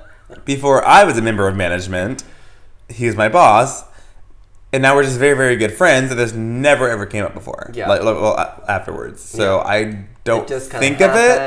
before 0.45 0.84
I 0.84 1.05
was 1.05 1.16
a 1.18 1.22
member 1.22 1.47
of 1.49 1.57
management, 1.57 2.24
he 2.88 3.07
was 3.07 3.16
my 3.16 3.28
boss, 3.28 3.84
and 4.72 4.82
now 4.82 4.95
we're 4.95 5.05
just 5.05 5.18
very, 5.18 5.36
very 5.36 5.57
good 5.57 5.72
friends. 5.72 6.11
And 6.11 6.18
this 6.18 6.32
never 6.32 6.88
ever 6.88 7.07
came 7.07 7.24
up 7.24 7.34
before. 7.34 7.70
Yeah. 7.74 7.88
Like, 7.88 8.03
well, 8.03 8.36
afterwards. 8.68 9.22
So 9.22 9.59
Yeah. 9.59 9.66
I 9.66 10.05
don't 10.24 10.42
It 10.45 10.49
just 10.49 10.70
kinda 10.70 10.86
think 10.86 11.01
of 11.01 11.11
it. 11.14 11.38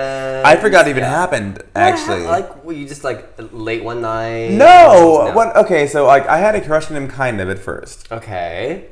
I 0.46 0.56
forgot 0.58 0.88
it 0.88 0.92
even 0.92 1.04
yeah. 1.04 1.10
happened. 1.10 1.64
Actually. 1.76 2.22
like 2.24 2.64
were 2.64 2.74
you 2.74 2.88
just 2.88 3.04
like 3.04 3.28
late 3.52 3.84
one 3.84 4.02
night? 4.02 4.52
no. 4.52 5.32
What? 5.34 5.56
Okay. 5.58 5.88
So 5.88 6.06
like, 6.06 6.28
I 6.28 6.38
had 6.38 6.56
a 6.56 6.62
crush 6.62 6.90
on 6.90 6.96
him, 6.98 7.08
kind 7.08 7.42
of 7.42 7.50
at 7.50 7.60
first, 7.60 8.12
Okay. 8.12 8.86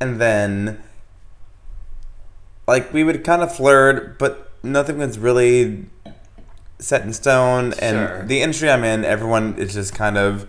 and 0.00 0.20
then 0.20 0.82
like 2.66 2.92
we 2.92 3.04
would 3.04 3.24
kind 3.24 3.42
of 3.42 3.54
flirt, 3.54 4.18
but 4.18 4.50
nothing 4.62 4.98
was 4.98 5.18
really 5.18 5.86
set 6.78 7.02
in 7.02 7.12
stone. 7.12 7.74
And 7.80 7.96
Sure. 7.96 8.22
the 8.24 8.40
industry 8.42 8.70
I'm 8.70 8.84
in, 8.84 9.04
everyone 9.04 9.54
is 9.58 9.74
just 9.74 9.94
kind 9.94 10.16
of 10.18 10.46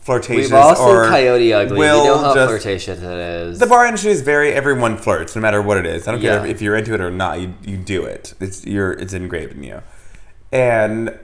flirtatious 0.00 0.46
We've 0.50 0.54
all 0.54 0.76
or 0.78 1.04
seen 1.04 1.12
Coyote 1.12 1.52
Ugly. 1.52 1.78
We 1.78 1.86
know 1.86 2.18
how 2.18 2.34
just- 2.34 2.48
flirtatious 2.48 2.98
it 3.00 3.04
is. 3.04 3.58
The 3.58 3.66
bar 3.66 3.84
industry 3.86 4.10
is 4.10 4.22
very 4.22 4.52
everyone 4.52 4.96
flirts, 4.96 5.36
no 5.36 5.42
matter 5.42 5.60
what 5.62 5.76
it 5.76 5.86
is. 5.86 6.08
I 6.08 6.12
don't 6.12 6.20
care 6.20 6.44
Yeah. 6.44 6.50
if 6.50 6.60
you're 6.62 6.74
into 6.76 6.94
it 6.94 7.00
or 7.00 7.10
not. 7.10 7.38
You, 7.40 7.54
you 7.62 7.76
do 7.76 8.04
it. 8.04 8.34
It's 8.40 8.64
you're 8.64 8.92
it's 8.92 9.12
engraved 9.12 9.52
in 9.56 9.62
you. 9.62 9.82
And 10.52 11.16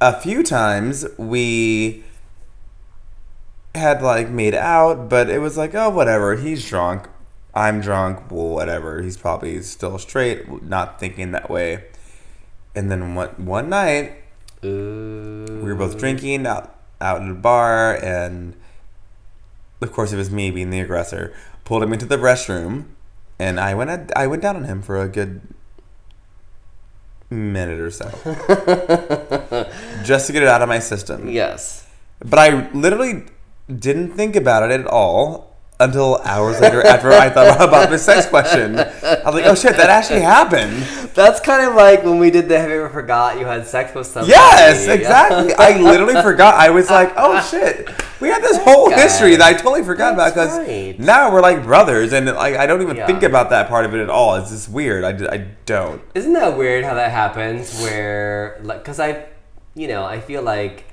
a 0.00 0.18
few 0.18 0.42
times 0.42 1.04
we 1.18 2.04
had 3.74 4.02
like 4.02 4.28
made 4.30 4.54
out, 4.54 5.08
but 5.08 5.28
it 5.28 5.38
was 5.40 5.56
like, 5.56 5.74
oh 5.74 5.90
whatever. 5.90 6.36
He's 6.36 6.66
drunk. 6.66 7.08
I'm 7.54 7.80
drunk. 7.80 8.30
Well, 8.30 8.48
whatever. 8.48 9.02
He's 9.02 9.16
probably 9.16 9.60
still 9.62 9.98
straight, 9.98 10.62
not 10.62 11.00
thinking 11.00 11.32
that 11.32 11.50
way. 11.50 11.84
And 12.74 12.90
then 12.90 13.14
one 13.14 13.30
one 13.30 13.68
night 13.68 14.14
Ooh. 14.64 15.44
we 15.46 15.70
were 15.70 15.74
both 15.74 15.96
uh. 15.96 15.98
drinking 15.98 16.46
out 16.46 16.76
out 17.00 17.22
at 17.22 17.30
a 17.30 17.34
bar, 17.34 17.96
and 17.96 18.54
of 19.80 19.92
course 19.92 20.12
it 20.12 20.16
was 20.16 20.30
me 20.30 20.50
being 20.50 20.70
the 20.70 20.80
aggressor. 20.80 21.34
Pulled 21.64 21.82
him 21.82 21.92
into 21.92 22.06
the 22.06 22.16
restroom, 22.16 22.86
and 23.38 23.58
I 23.58 23.74
went 23.74 24.12
I 24.14 24.26
went 24.26 24.42
down 24.42 24.56
on 24.56 24.64
him 24.64 24.82
for 24.82 25.00
a 25.00 25.08
good 25.08 25.40
minute 27.30 27.80
or 27.80 27.90
so, 27.90 28.06
just 30.04 30.26
to 30.26 30.32
get 30.32 30.42
it 30.42 30.48
out 30.48 30.62
of 30.62 30.68
my 30.68 30.78
system. 30.78 31.28
Yes. 31.28 31.86
But 32.18 32.38
I 32.38 32.70
literally 32.72 33.24
didn't 33.68 34.12
think 34.14 34.36
about 34.36 34.70
it 34.70 34.80
at 34.80 34.86
all 34.86 35.49
until 35.80 36.18
hours 36.24 36.60
later 36.60 36.82
after 36.86 37.10
I 37.10 37.30
thought 37.30 37.60
about 37.68 37.90
the 37.90 37.98
sex 37.98 38.26
question. 38.26 38.78
I 38.78 39.22
was 39.24 39.34
like, 39.34 39.46
oh 39.46 39.54
shit, 39.54 39.76
that 39.76 39.90
actually 39.90 40.20
happened. 40.20 40.82
That's 41.14 41.40
kind 41.40 41.66
of 41.68 41.74
like 41.74 42.04
when 42.04 42.18
we 42.18 42.30
did 42.30 42.48
the 42.48 42.58
Have 42.58 42.68
You 42.70 42.76
Ever 42.84 42.88
Forgot 42.90 43.38
You 43.38 43.46
Had 43.46 43.66
Sex 43.66 43.94
with 43.94 44.06
Somebody. 44.06 44.30
Yes, 44.32 44.86
exactly. 44.86 45.54
I 45.54 45.78
literally 45.80 46.20
forgot. 46.22 46.54
I 46.54 46.70
was 46.70 46.90
like, 46.90 47.12
oh 47.16 47.40
shit. 47.50 47.88
We 48.20 48.28
had 48.28 48.42
this 48.42 48.58
whole 48.58 48.90
guy. 48.90 49.00
history 49.00 49.34
that 49.36 49.46
I 49.46 49.54
totally 49.54 49.82
forgot 49.82 50.12
about 50.12 50.34
because 50.34 50.58
right. 50.58 50.98
now 50.98 51.32
we're 51.32 51.40
like 51.40 51.62
brothers, 51.64 52.12
and 52.12 52.26
like 52.26 52.54
I 52.54 52.66
don't 52.66 52.82
even 52.82 52.96
Yeah. 52.96 53.06
think 53.06 53.22
about 53.22 53.48
that 53.50 53.68
part 53.68 53.86
of 53.86 53.94
it 53.94 54.00
at 54.00 54.10
all. 54.10 54.34
It's 54.34 54.50
just 54.50 54.68
weird. 54.68 55.04
I, 55.04 55.32
I 55.34 55.46
don't. 55.64 56.02
Isn't 56.14 56.34
that 56.34 56.58
weird 56.58 56.84
how 56.84 56.92
that 56.94 57.10
happens? 57.12 57.80
Where, 57.80 58.60
like, 58.62 58.80
because 58.82 59.00
I, 59.00 59.24
you 59.74 59.88
know, 59.88 60.04
I 60.04 60.20
feel 60.20 60.42
like 60.42 60.84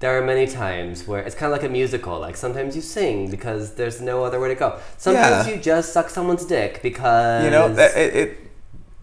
there 0.00 0.16
are 0.16 0.24
many 0.24 0.46
times 0.46 1.06
where 1.08 1.20
it's 1.22 1.34
kind 1.34 1.52
of 1.52 1.58
like 1.58 1.68
a 1.68 1.72
musical. 1.72 2.18
Like 2.20 2.36
sometimes 2.36 2.76
you 2.76 2.82
sing 2.82 3.30
because 3.30 3.74
there's 3.74 4.00
no 4.00 4.22
other 4.24 4.38
way 4.40 4.48
to 4.48 4.54
go. 4.54 4.78
Sometimes 4.96 5.46
Yeah. 5.48 5.54
you 5.54 5.60
just 5.60 5.92
suck 5.92 6.08
someone's 6.10 6.44
dick 6.44 6.80
because 6.82 7.44
You 7.44 7.50
know, 7.50 7.66
it, 7.76 7.96
it 7.96 8.38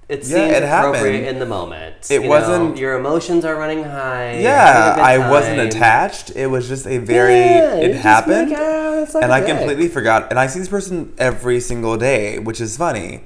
it 0.07 0.19
yeah, 0.19 0.23
seems 0.23 0.51
it 0.53 0.63
appropriate 0.63 1.03
happened. 1.13 1.27
in 1.27 1.39
the 1.39 1.45
moment. 1.47 1.95
It 2.11 2.21
you 2.21 2.29
wasn't- 2.29 2.77
your 2.77 2.93
emotions 2.97 3.43
are 3.43 3.55
running 3.55 3.83
high. 3.83 4.37
yeah, 4.37 4.65
having 4.65 4.91
a 4.93 4.95
good 4.95 5.03
I 5.25 5.29
wasn't 5.31 5.59
attached. 5.61 6.31
It 6.35 6.47
was 6.47 6.67
just 6.67 6.85
a 6.87 6.97
very 6.99 7.33
Yeah, 7.39 7.75
it 7.75 7.95
happened, 7.95 8.53
out, 8.53 8.99
it's 9.03 9.15
like 9.15 9.23
and 9.23 9.33
I 9.33 9.39
dick. 9.41 9.49
completely 9.57 9.87
forgot. 9.89 10.27
And 10.29 10.39
I 10.39 10.45
see 10.47 10.59
this 10.59 10.69
person 10.69 11.13
every 11.17 11.59
single 11.59 11.97
day, 11.97 12.37
which 12.39 12.61
is 12.61 12.77
funny. 12.77 13.23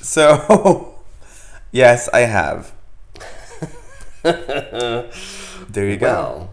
So, 0.00 0.94
yes, 1.72 2.08
I 2.12 2.20
have. 2.20 2.72
there 4.22 5.88
you 5.90 5.96
go. 5.96 6.06
Well, 6.06 6.50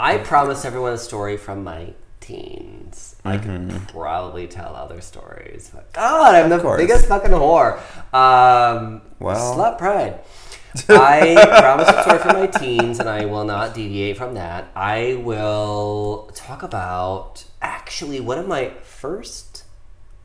I 0.00 0.16
promised 0.16 0.64
everyone 0.64 0.94
a 0.94 0.98
story 0.98 1.36
from 1.36 1.62
my 1.62 1.92
teens. 2.20 3.16
I 3.24 3.36
Mm-hmm. 3.36 3.68
could 3.70 3.88
probably 3.88 4.46
tell 4.46 4.74
other 4.74 5.00
stories. 5.02 5.70
But 5.74 5.92
God, 5.92 6.34
I'm 6.34 6.48
the 6.48 6.74
biggest 6.78 7.06
fucking 7.06 7.30
whore. 7.32 7.76
Um, 8.14 9.02
Well. 9.18 9.54
slut 9.56 9.76
pride. 9.76 10.20
I 10.88 11.34
promised 11.60 11.90
a 11.90 12.02
story 12.02 12.18
from 12.18 12.32
my 12.40 12.46
teens, 12.46 12.98
and 13.00 13.08
I 13.10 13.26
will 13.26 13.44
not 13.44 13.74
deviate 13.74 14.16
from 14.16 14.34
that. 14.34 14.70
I 14.74 15.20
will 15.22 16.30
talk 16.34 16.62
about 16.62 17.44
actually 17.60 18.20
one 18.20 18.38
of 18.38 18.46
my 18.48 18.70
first 18.82 19.64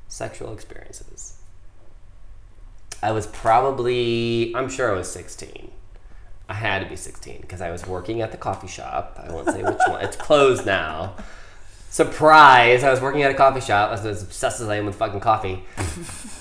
sexual 0.07 0.53
experiences. 0.53 1.41
I 3.03 3.11
was 3.11 3.27
probably, 3.27 4.53
I'm 4.55 4.69
sure 4.69 4.89
I 4.91 4.95
was 4.95 5.11
16. 5.11 5.71
I 6.47 6.53
had 6.53 6.83
to 6.83 6.89
be 6.89 6.95
16 6.95 7.41
because 7.41 7.61
I 7.61 7.71
was 7.71 7.85
working 7.87 8.21
at 8.21 8.31
the 8.31 8.37
coffee 8.37 8.67
shop. 8.67 9.19
I 9.21 9.31
won't 9.31 9.49
say 9.49 9.63
which 9.63 9.79
one. 9.87 10.03
It's 10.03 10.15
closed 10.15 10.65
now. 10.65 11.15
Surprise! 11.89 12.83
I 12.83 12.91
was 12.91 12.99
working 12.99 13.23
at 13.23 13.31
a 13.31 13.35
coffee 13.35 13.61
shop. 13.61 13.87
I 13.87 13.91
was 13.93 14.05
as 14.05 14.21
obsessed 14.21 14.59
as 14.59 14.67
I 14.67 14.75
am 14.75 14.85
with 14.85 14.95
fucking 14.95 15.21
coffee. 15.21 15.63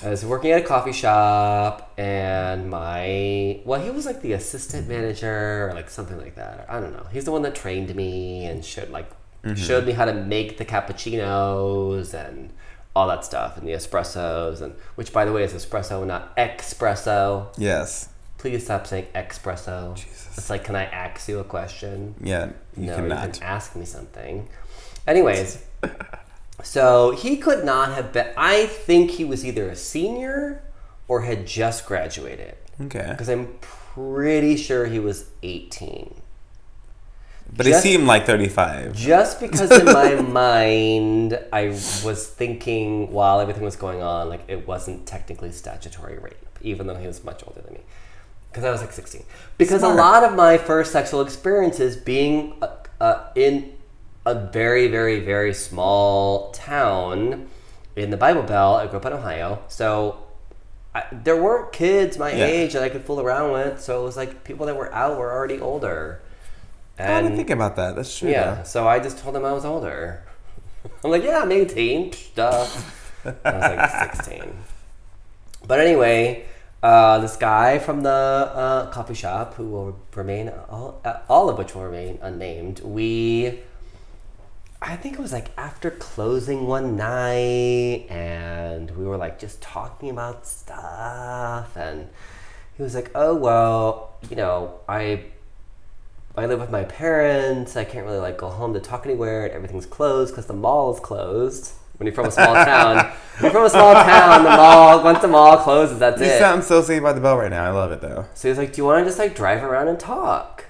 I 0.03 0.09
was 0.09 0.25
working 0.25 0.51
at 0.51 0.61
a 0.61 0.65
coffee 0.65 0.91
shop, 0.91 1.93
and 1.97 2.69
my 2.69 3.61
well, 3.63 3.79
he 3.79 3.89
was 3.89 4.05
like 4.05 4.21
the 4.21 4.33
assistant 4.33 4.89
manager 4.89 5.69
or 5.69 5.73
like 5.73 5.89
something 5.89 6.17
like 6.17 6.35
that. 6.35 6.65
I 6.67 6.81
don't 6.81 6.91
know. 6.91 7.07
He's 7.09 7.23
the 7.23 7.31
one 7.31 7.41
that 7.43 7.55
trained 7.55 7.95
me 7.95 8.45
and 8.45 8.65
showed 8.65 8.89
like 8.89 9.09
mm-hmm. 9.43 9.55
showed 9.55 9.85
me 9.85 9.93
how 9.93 10.03
to 10.03 10.13
make 10.13 10.57
the 10.57 10.65
cappuccinos 10.65 12.13
and 12.13 12.51
all 12.93 13.07
that 13.07 13.23
stuff 13.23 13.57
and 13.57 13.67
the 13.67 13.71
espressos 13.71 14.61
and 14.61 14.73
which 14.95 15.11
by 15.11 15.25
the 15.25 15.31
way 15.31 15.43
is 15.43 15.53
espresso 15.53 16.05
not 16.05 16.35
espresso. 16.35 17.47
Yes. 17.57 18.09
Please 18.45 18.63
stop 18.65 18.85
saying 18.85 19.07
espresso. 19.15 19.95
Jesus. 19.95 20.37
It's 20.37 20.49
like, 20.51 20.63
can 20.63 20.75
I 20.75 20.83
ask 20.85 21.27
you 21.27 21.39
a 21.39 21.43
question? 21.43 22.13
Yeah, 22.21 22.51
you 22.77 22.85
no, 22.85 22.95
cannot. 22.97 23.25
you 23.25 23.33
can 23.33 23.41
ask 23.41 23.75
me 23.75 23.85
something. 23.85 24.47
Anyways, 25.07 25.65
so 26.61 27.09
he 27.09 27.37
could 27.37 27.65
not 27.65 27.93
have 27.95 28.13
been. 28.13 28.31
I 28.37 28.67
think 28.67 29.09
he 29.09 29.25
was 29.25 29.43
either 29.43 29.67
a 29.67 29.75
senior 29.75 30.61
or 31.07 31.21
had 31.21 31.47
just 31.47 31.87
graduated 31.87 32.53
Okay. 32.79 33.07
because 33.09 33.29
I'm 33.29 33.47
pretty 33.61 34.57
sure 34.57 34.85
he 34.85 34.99
was 34.99 35.31
18. 35.41 36.13
But 37.51 37.65
Just- 37.65 37.83
he 37.83 37.93
seemed 37.93 38.05
like 38.05 38.27
35. 38.27 38.93
Just 38.95 39.39
because 39.39 39.71
in 39.71 39.85
my 39.85 40.13
mind 40.21 41.39
I 41.51 41.69
was 41.69 42.27
thinking 42.27 43.11
while 43.11 43.39
everything 43.39 43.63
was 43.63 43.75
going 43.75 44.03
on, 44.03 44.29
like 44.29 44.43
it 44.47 44.67
wasn't 44.67 45.07
technically 45.07 45.51
statutory 45.51 46.19
rape, 46.19 46.45
even 46.61 46.85
though 46.85 46.95
he 46.97 47.07
was 47.07 47.23
much 47.23 47.41
older 47.47 47.61
than 47.61 47.73
me. 47.73 47.79
Because 48.55 48.63
I 48.63 48.71
was 48.71 48.79
like 48.79 48.93
16. 48.93 49.21
Because 49.57 49.81
Smart. 49.81 49.95
a 49.95 49.97
lot 49.97 50.23
of 50.23 50.33
my 50.33 50.57
first 50.57 50.93
sexual 50.93 51.19
experiences 51.19 51.97
being 51.97 52.53
uh, 52.61 52.69
uh, 53.01 53.25
in 53.35 53.73
a 54.25 54.33
very, 54.33 54.87
very, 54.87 55.19
very 55.19 55.53
small 55.53 56.51
town 56.51 57.49
in 57.97 58.11
the 58.11 58.15
Bible 58.17 58.43
Belt. 58.43 58.79
I 58.79 58.87
grew 58.87 58.99
up 58.99 59.05
in 59.07 59.11
Ohio. 59.11 59.61
So 59.67 60.23
I, 60.95 61.03
there 61.11 61.35
weren't 61.35 61.73
kids 61.73 62.17
my 62.17 62.31
Yeah. 62.31 62.45
age 62.45 62.71
that 62.71 62.81
I 62.83 62.87
could 62.87 63.03
fool 63.03 63.19
around 63.19 63.51
with. 63.51 63.81
So 63.81 63.99
it 64.01 64.05
was 64.05 64.15
like 64.15 64.45
people 64.45 64.67
that 64.67 64.77
were 64.77 64.93
out 64.93 65.19
were 65.19 65.33
already 65.33 65.59
older. 65.59 66.21
And, 66.97 67.11
I 67.11 67.21
didn't 67.23 67.35
think 67.35 67.49
about 67.49 67.75
that. 67.75 67.97
That's 67.97 68.17
true. 68.17 68.29
Yeah, 68.31 68.63
so 68.63 68.87
I 68.87 68.99
just 68.99 69.17
told 69.17 69.35
them 69.35 69.43
I 69.43 69.51
was 69.51 69.65
older. 69.65 70.23
I'm 71.03 71.11
like, 71.11 71.25
yeah, 71.25 71.39
I'm 71.41 71.51
18. 71.51 72.13
Duh. 72.35 72.65
I 73.25 73.27
was 73.27 73.43
like 73.43 74.15
16. 74.15 74.53
But 75.67 75.81
anyway, 75.81 76.45
uh, 76.83 77.19
this 77.19 77.35
guy 77.35 77.79
from 77.79 78.01
the 78.01 78.09
uh, 78.09 78.91
coffee 78.91 79.13
shop, 79.13 79.55
who 79.55 79.69
will 79.69 79.99
remain, 80.15 80.49
all, 80.69 81.01
uh, 81.03 81.19
all 81.27 81.49
of 81.49 81.57
which 81.57 81.73
will 81.73 81.83
remain 81.83 82.19
unnamed, 82.21 82.79
we, 82.81 83.59
I 84.81 84.95
think 84.95 85.15
it 85.15 85.19
was 85.19 85.33
like 85.33 85.49
after 85.57 85.89
closing 85.89 86.67
one 86.67 86.95
night, 86.95 88.05
and 88.09 88.91
we 88.91 89.05
were 89.05 89.17
like 89.17 89.39
just 89.39 89.61
talking 89.61 90.09
about 90.09 90.45
stuff, 90.45 91.75
and 91.75 92.09
he 92.77 92.83
was 92.83 92.93
like, 92.93 93.09
oh, 93.15 93.35
well, 93.35 94.13
you 94.29 94.35
know, 94.35 94.79
I 94.87 95.23
I 96.37 96.47
live 96.47 96.59
with 96.59 96.69
my 96.69 96.83
parents. 96.83 97.77
I 97.77 97.85
can't 97.85 98.05
really 98.05 98.19
like 98.19 98.37
go 98.37 98.49
home 98.49 98.73
to 98.73 98.79
talk 98.79 99.05
anywhere, 99.05 99.45
and 99.45 99.53
everything's 99.53 99.85
closed 99.85 100.33
because 100.33 100.47
the 100.47 100.53
mall 100.53 100.93
is 100.93 100.99
closed. 100.99 101.71
When 101.97 102.07
you're 102.07 102.13
from 102.13 102.25
a 102.25 102.31
small 102.31 102.53
town, 102.53 103.11
you're 103.41 103.51
from 103.51 103.65
a 103.65 103.69
small 103.69 103.93
town. 103.93 104.43
The 104.43 104.49
mall 104.49 105.03
once 105.03 105.19
the 105.21 105.27
mall 105.27 105.57
closes, 105.57 105.97
that's 105.99 106.19
You 106.19 106.27
it. 106.27 106.39
sound 106.39 106.63
so 106.63 106.81
saved 106.81 107.03
by 107.03 107.13
the 107.13 107.21
bell 107.21 107.37
right 107.37 107.49
now. 107.49 107.63
I 107.65 107.69
love 107.69 107.91
it 107.91 108.01
though. 108.01 108.25
so 108.33 108.47
he's 108.49 108.57
like, 108.57 108.73
"Do 108.73 108.81
you 108.81 108.85
want 108.85 108.99
to 108.99 109.05
just 109.05 109.17
like 109.19 109.33
drive 109.35 109.63
around 109.63 109.87
and 109.87 109.99
talk?" 109.99 110.65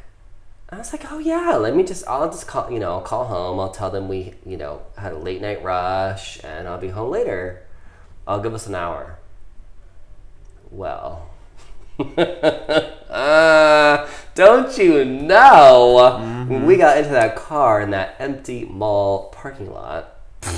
I 0.70 0.78
was 0.78 0.92
like, 0.92 1.12
"Oh 1.12 1.20
yeah, 1.20 1.56
let 1.56 1.76
me 1.76 1.84
just. 1.84 2.08
I'll 2.08 2.30
just 2.30 2.48
call. 2.48 2.70
You 2.72 2.80
know, 2.80 2.92
I'll 2.92 3.02
call 3.02 3.26
home. 3.26 3.60
I'll 3.60 3.72
tell 3.72 3.90
them 3.90 4.08
we, 4.08 4.34
you 4.46 4.58
know, 4.58 4.82
had 4.98 5.14
a 5.14 5.18
late 5.18 5.42
night 5.42 5.64
rush, 5.64 6.40
and 6.44 6.68
I'll 6.68 6.80
be 6.80 6.90
home 6.90 7.12
later. 7.12 7.64
I'll 8.28 8.42
give 8.42 8.54
us 8.54 8.68
an 8.68 8.76
hour." 8.76 9.18
Well. 10.70 11.30
uh, 13.10 14.08
don't 14.34 14.78
you 14.78 15.06
know? 15.06 16.46
When 16.48 16.66
we 16.66 16.76
got 16.76 16.98
into 16.98 17.12
that 17.12 17.36
car 17.38 17.80
in 17.82 17.92
that 17.92 18.16
empty 18.20 18.66
mall 18.66 19.30
parking 19.30 19.72
lot. 19.72 20.12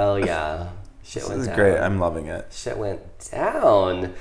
oh 0.00 0.16
yeah, 0.16 0.68
shit 1.04 1.22
This 1.22 1.28
went 1.28 1.40
is 1.42 1.46
down. 1.48 1.56
great. 1.56 1.78
I'm 1.78 1.98
loving 1.98 2.26
it. 2.26 2.46
Shit 2.50 2.78
went 2.78 3.00
down, 3.30 4.14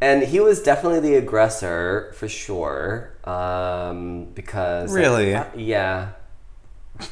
and 0.00 0.22
he 0.22 0.40
was 0.40 0.62
definitely 0.62 1.00
the 1.00 1.14
aggressor 1.16 2.12
for 2.16 2.28
sure. 2.28 3.12
Um, 3.24 4.26
because 4.34 4.92
Really? 4.92 5.34
uh, 5.34 5.44
yeah. 5.56 6.10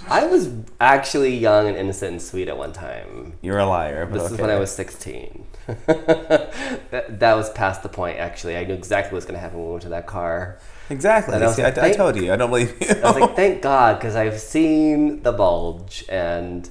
I 0.08 0.26
was 0.26 0.50
actually 0.78 1.36
young 1.36 1.66
and 1.66 1.76
innocent 1.76 2.12
and 2.12 2.22
sweet 2.22 2.48
at 2.48 2.56
one 2.56 2.72
time. 2.72 3.32
You're 3.40 3.58
a 3.58 3.66
liar. 3.66 4.06
But 4.06 4.14
This 4.14 4.22
okay. 4.24 4.34
is 4.34 4.40
when 4.40 4.50
I 4.50 4.58
was 4.58 4.70
16. 4.70 5.46
that, 5.86 7.16
that 7.18 7.34
was 7.34 7.50
past 7.50 7.82
the 7.82 7.88
point, 7.88 8.18
actually. 8.18 8.56
I 8.56 8.64
knew 8.64 8.74
exactly 8.74 9.12
what 9.12 9.16
was 9.16 9.24
going 9.24 9.34
to 9.34 9.40
happen 9.40 9.58
when 9.58 9.66
we 9.66 9.72
went 9.72 9.82
to 9.84 9.88
that 9.88 10.06
car. 10.06 10.58
Exactly. 10.90 11.34
And 11.34 11.44
I 11.44 11.52
See, 11.52 11.62
like, 11.62 11.78
I, 11.78 11.88
I 11.88 11.92
told 11.92 12.14
you. 12.16 12.32
I 12.32 12.36
don't 12.36 12.50
believe 12.50 12.76
you. 12.80 12.88
I 12.88 13.10
was 13.10 13.20
like, 13.20 13.36
thank 13.42 13.62
God, 13.62 13.98
because 13.98 14.14
I've 14.16 14.38
seen 14.38 15.22
the 15.22 15.32
bulge. 15.32 16.04
And 16.08 16.68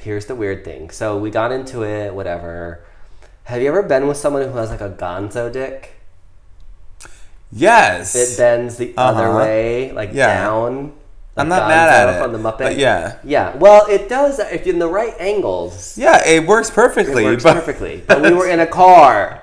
here's 0.00 0.26
the 0.26 0.34
weird 0.34 0.64
thing. 0.64 0.90
So 0.90 1.16
we 1.18 1.30
got 1.30 1.52
into 1.52 1.82
it, 1.84 2.14
whatever. 2.14 2.80
Have 3.44 3.62
you 3.62 3.68
ever 3.68 3.82
been 3.82 4.06
with 4.06 4.16
someone 4.16 4.42
who 4.42 4.56
has 4.56 4.70
like 4.70 4.80
a 4.80 4.90
gonzo 4.90 5.52
dick? 5.52 5.94
yes. 7.52 8.14
It 8.14 8.36
bends 8.38 8.76
the 8.76 8.94
other 8.96 9.28
Uh-huh. 9.28 9.38
way, 9.38 9.92
like 9.92 10.10
Yeah. 10.12 10.26
down. 10.44 10.92
I'm 11.36 11.48
like 11.48 11.60
not 11.60 11.68
mad 11.68 11.88
at 11.88 12.16
it. 12.16 12.22
From 12.22 12.32
the 12.32 12.38
Muppet. 12.38 12.58
But 12.58 12.76
yeah. 12.76 13.14
Yeah. 13.24 13.56
Well, 13.56 13.86
it 13.88 14.08
does 14.08 14.38
if 14.38 14.66
you're 14.66 14.74
in 14.74 14.78
the 14.78 14.88
right 14.88 15.14
angles. 15.18 15.96
Yeah, 15.96 16.22
it 16.26 16.46
works 16.46 16.70
perfectly. 16.70 17.24
It 17.24 17.26
works 17.30 17.42
but 17.42 17.54
perfectly. 17.54 18.02
But 18.06 18.20
we 18.22 18.32
were 18.32 18.46
in 18.48 18.60
a 18.60 18.66
car. 18.66 19.42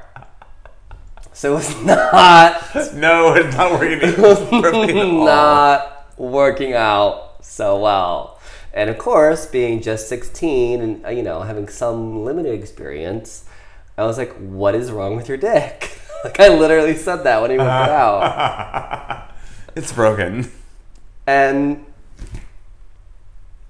So 1.33 1.57
it's 1.57 1.75
not 1.83 2.61
no, 2.93 3.33
it's 3.33 3.55
not 3.55 3.71
working 3.71 3.99
perfectly 4.13 4.93
not 5.23 6.05
working 6.17 6.73
out 6.73 7.43
so 7.43 7.79
well. 7.79 8.36
And 8.73 8.89
of 8.89 8.97
course, 8.97 9.45
being 9.45 9.81
just 9.81 10.07
16 10.09 10.81
and 10.81 11.05
uh, 11.05 11.09
you 11.09 11.23
know, 11.23 11.41
having 11.41 11.67
some 11.67 12.23
limited 12.23 12.53
experience, 12.53 13.45
I 13.97 14.05
was 14.05 14.17
like, 14.17 14.33
"What 14.35 14.75
is 14.75 14.91
wrong 14.91 15.15
with 15.15 15.27
your 15.27 15.37
dick?" 15.37 15.99
like 16.23 16.39
I 16.39 16.49
literally 16.49 16.95
said 16.95 17.23
that 17.23 17.41
when 17.41 17.51
he 17.51 17.55
it 17.57 17.61
out. 17.61 19.23
It's 19.75 19.93
broken. 19.93 20.51
And 21.27 21.85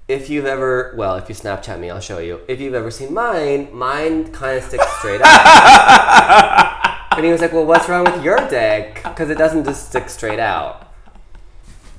if 0.08 0.30
you've 0.30 0.46
ever, 0.46 0.94
well, 0.96 1.16
if 1.16 1.28
you 1.28 1.34
Snapchat 1.34 1.78
me, 1.78 1.90
I'll 1.90 2.00
show 2.00 2.18
you. 2.18 2.40
If 2.48 2.62
you've 2.62 2.72
ever 2.72 2.90
seen 2.90 3.12
mine, 3.12 3.68
mine 3.74 4.32
kind 4.32 4.56
of 4.56 4.64
sticks 4.64 4.90
straight 5.00 5.20
out. 5.22 7.08
and 7.12 7.26
he 7.26 7.30
was 7.30 7.42
like, 7.42 7.52
"Well, 7.52 7.66
what's 7.66 7.90
wrong 7.90 8.04
with 8.04 8.24
your 8.24 8.38
dick? 8.48 9.02
Because 9.04 9.28
it 9.28 9.36
doesn't 9.36 9.64
just 9.64 9.88
stick 9.90 10.08
straight 10.08 10.38
out." 10.38 10.87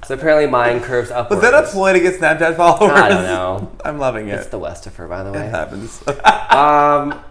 So 0.10 0.16
apparently, 0.16 0.48
mine 0.48 0.80
curves 0.82 1.12
Was 1.12 1.18
upwards. 1.18 1.44
that 1.44 1.54
a 1.54 1.68
ploy 1.68 1.94
to 1.94 2.00
get 2.00 2.20
Snapchat 2.20 2.58
followers? 2.58 2.94
I 2.98 3.10
don't 3.10 3.26
know. 3.26 3.72
I'm 3.86 4.00
loving 4.00 4.28
it. 4.28 4.34
It's 4.34 4.48
it. 4.48 4.50
the 4.50 4.58
Westifer, 4.58 5.08
by 5.08 5.22
the 5.22 5.32
way. 5.32 5.46
It 5.46 5.52
happens. 5.52 6.02
Um, 6.50 7.24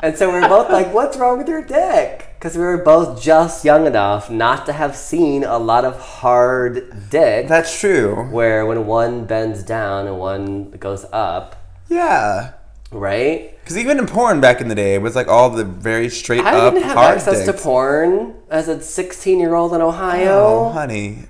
and 0.00 0.16
so 0.16 0.32
we 0.32 0.40
were 0.40 0.48
both 0.48 0.70
like, 0.70 0.94
"What's 0.94 1.18
wrong 1.18 1.36
with 1.36 1.46
your 1.46 1.60
dick?" 1.60 2.30
Because 2.38 2.56
we 2.56 2.64
were 2.64 2.78
both 2.78 3.20
just 3.20 3.66
young 3.66 3.86
enough 3.86 4.30
not 4.30 4.64
to 4.64 4.72
have 4.72 4.96
seen 4.96 5.44
a 5.44 5.58
lot 5.58 5.84
of 5.84 6.00
hard 6.00 7.10
dick. 7.10 7.48
That's 7.48 7.78
true. 7.78 8.24
where 8.30 8.64
when 8.64 8.86
one 8.86 9.26
bends 9.26 9.62
down 9.62 10.06
and 10.06 10.18
one 10.18 10.70
goes 10.70 11.04
up, 11.12 11.54
Yeah. 11.90 12.52
right? 12.92 13.58
Because 13.60 13.76
even 13.76 13.98
in 13.98 14.06
porn 14.06 14.40
back 14.40 14.62
in 14.62 14.68
the 14.68 14.74
day, 14.74 14.94
it 14.94 15.02
was 15.02 15.14
like 15.16 15.28
all 15.28 15.50
the 15.50 15.64
very 15.64 16.08
straight 16.08 16.46
I 16.46 16.56
up 16.56 16.72
didn't 16.72 16.88
have 16.88 16.96
access 16.96 17.44
dicks. 17.44 17.58
to 17.58 17.62
porn 17.62 18.36
as 18.50 18.68
a 18.68 18.80
16 18.80 19.38
year 19.38 19.54
old 19.54 19.74
in 19.74 19.82
Ohio. 19.82 20.46
Oh, 20.46 20.68
honey. 20.70 21.26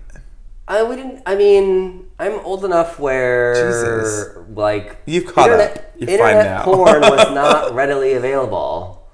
I 0.69 0.83
wouldn't. 0.83 1.23
I 1.27 1.37
mean, 1.37 2.11
I'm 2.19 2.41
old 2.41 2.65
enough 2.65 2.99
where 2.99 3.55
Jesus. 3.55 4.37
like 4.51 4.97
You've 5.07 5.27
caught 5.27 5.51
internet, 5.51 5.77
up. 5.77 5.85
You're 5.99 6.11
internet 6.11 6.65
porn 6.65 7.01
was 7.01 7.31
not 7.35 7.75
readily 7.75 8.15
available 8.15 9.09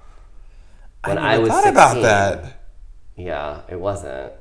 when 1.04 1.18
I, 1.18 1.34
I, 1.34 1.38
was 1.38 1.50
thought 1.50 1.64
16. 1.64 1.72
about 1.72 2.02
that. 2.02 2.62
Yeah, 3.16 3.60
it 3.68 3.78
wasn't. 3.78 4.32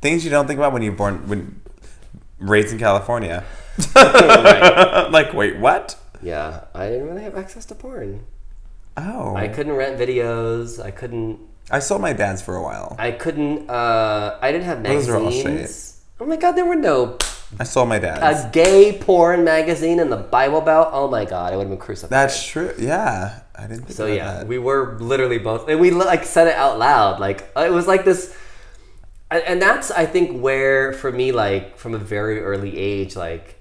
Things 0.00 0.24
you 0.24 0.30
don't 0.30 0.46
think 0.46 0.58
about 0.58 0.72
when 0.72 0.82
you're 0.82 0.92
born, 0.92 1.28
when 1.28 1.60
raised 2.38 2.72
in 2.72 2.78
California. 2.78 3.44
Right. 3.94 5.08
like, 5.10 5.32
wait, 5.32 5.58
what? 5.58 5.96
Yeah, 6.22 6.64
I 6.74 6.90
didn't 6.90 7.06
really 7.06 7.22
have 7.22 7.34
access 7.36 7.64
to 7.66 7.74
porn. 7.74 8.26
Oh. 8.96 9.34
I 9.34 9.48
couldn't 9.48 9.72
rent 9.72 9.98
videos. 9.98 10.82
I 10.84 10.90
couldn't 10.90 11.40
I 11.70 11.78
sold 11.78 12.02
my 12.02 12.12
dad's 12.12 12.42
for 12.42 12.56
a 12.56 12.62
while. 12.62 12.96
I 12.98 13.12
couldn't. 13.12 13.70
Uh, 13.70 14.38
I 14.40 14.50
didn't 14.50 14.64
have 14.64 14.82
Those 14.82 15.08
are 15.08 15.16
all 15.16 15.24
magazines. 15.24 15.89
Oh 16.20 16.26
my 16.26 16.36
god, 16.36 16.52
there 16.52 16.66
were 16.66 16.76
no 16.76 17.16
I 17.58 17.64
saw 17.64 17.84
my 17.84 17.98
dad's. 17.98 18.44
a 18.44 18.50
gay 18.50 18.96
porn 18.98 19.42
magazine 19.42 19.98
in 19.98 20.08
the 20.10 20.16
Bible 20.16 20.60
Belt. 20.60 20.90
Oh 20.92 21.08
my 21.08 21.24
god, 21.24 21.52
I 21.52 21.56
would 21.56 21.62
have 21.64 21.70
been 21.70 21.78
crucified. 21.78 22.10
That's 22.10 22.46
true. 22.46 22.72
Yeah. 22.78 23.40
I 23.56 23.62
didn't 23.62 23.84
think 23.86 23.92
so 23.96 24.04
about 24.06 24.16
yeah, 24.16 24.32
that. 24.38 24.46
we 24.46 24.58
were 24.58 24.96
literally 25.00 25.38
both, 25.38 25.68
and 25.68 25.80
we 25.80 25.90
like 25.90 26.24
said 26.24 26.46
it 26.46 26.54
out 26.54 26.78
loud. 26.78 27.18
Like 27.20 27.50
uh, 27.56 27.62
it 27.66 27.70
was 27.72 27.86
like 27.86 28.04
this, 28.04 28.34
and, 29.30 29.42
and 29.44 29.60
that's 29.62 29.90
I 29.90 30.06
think 30.06 30.40
where 30.40 30.92
for 30.92 31.10
me, 31.10 31.32
like 31.32 31.76
from 31.76 31.94
a 31.94 31.98
very 31.98 32.40
early 32.40 32.78
age, 32.78 33.16
like 33.16 33.56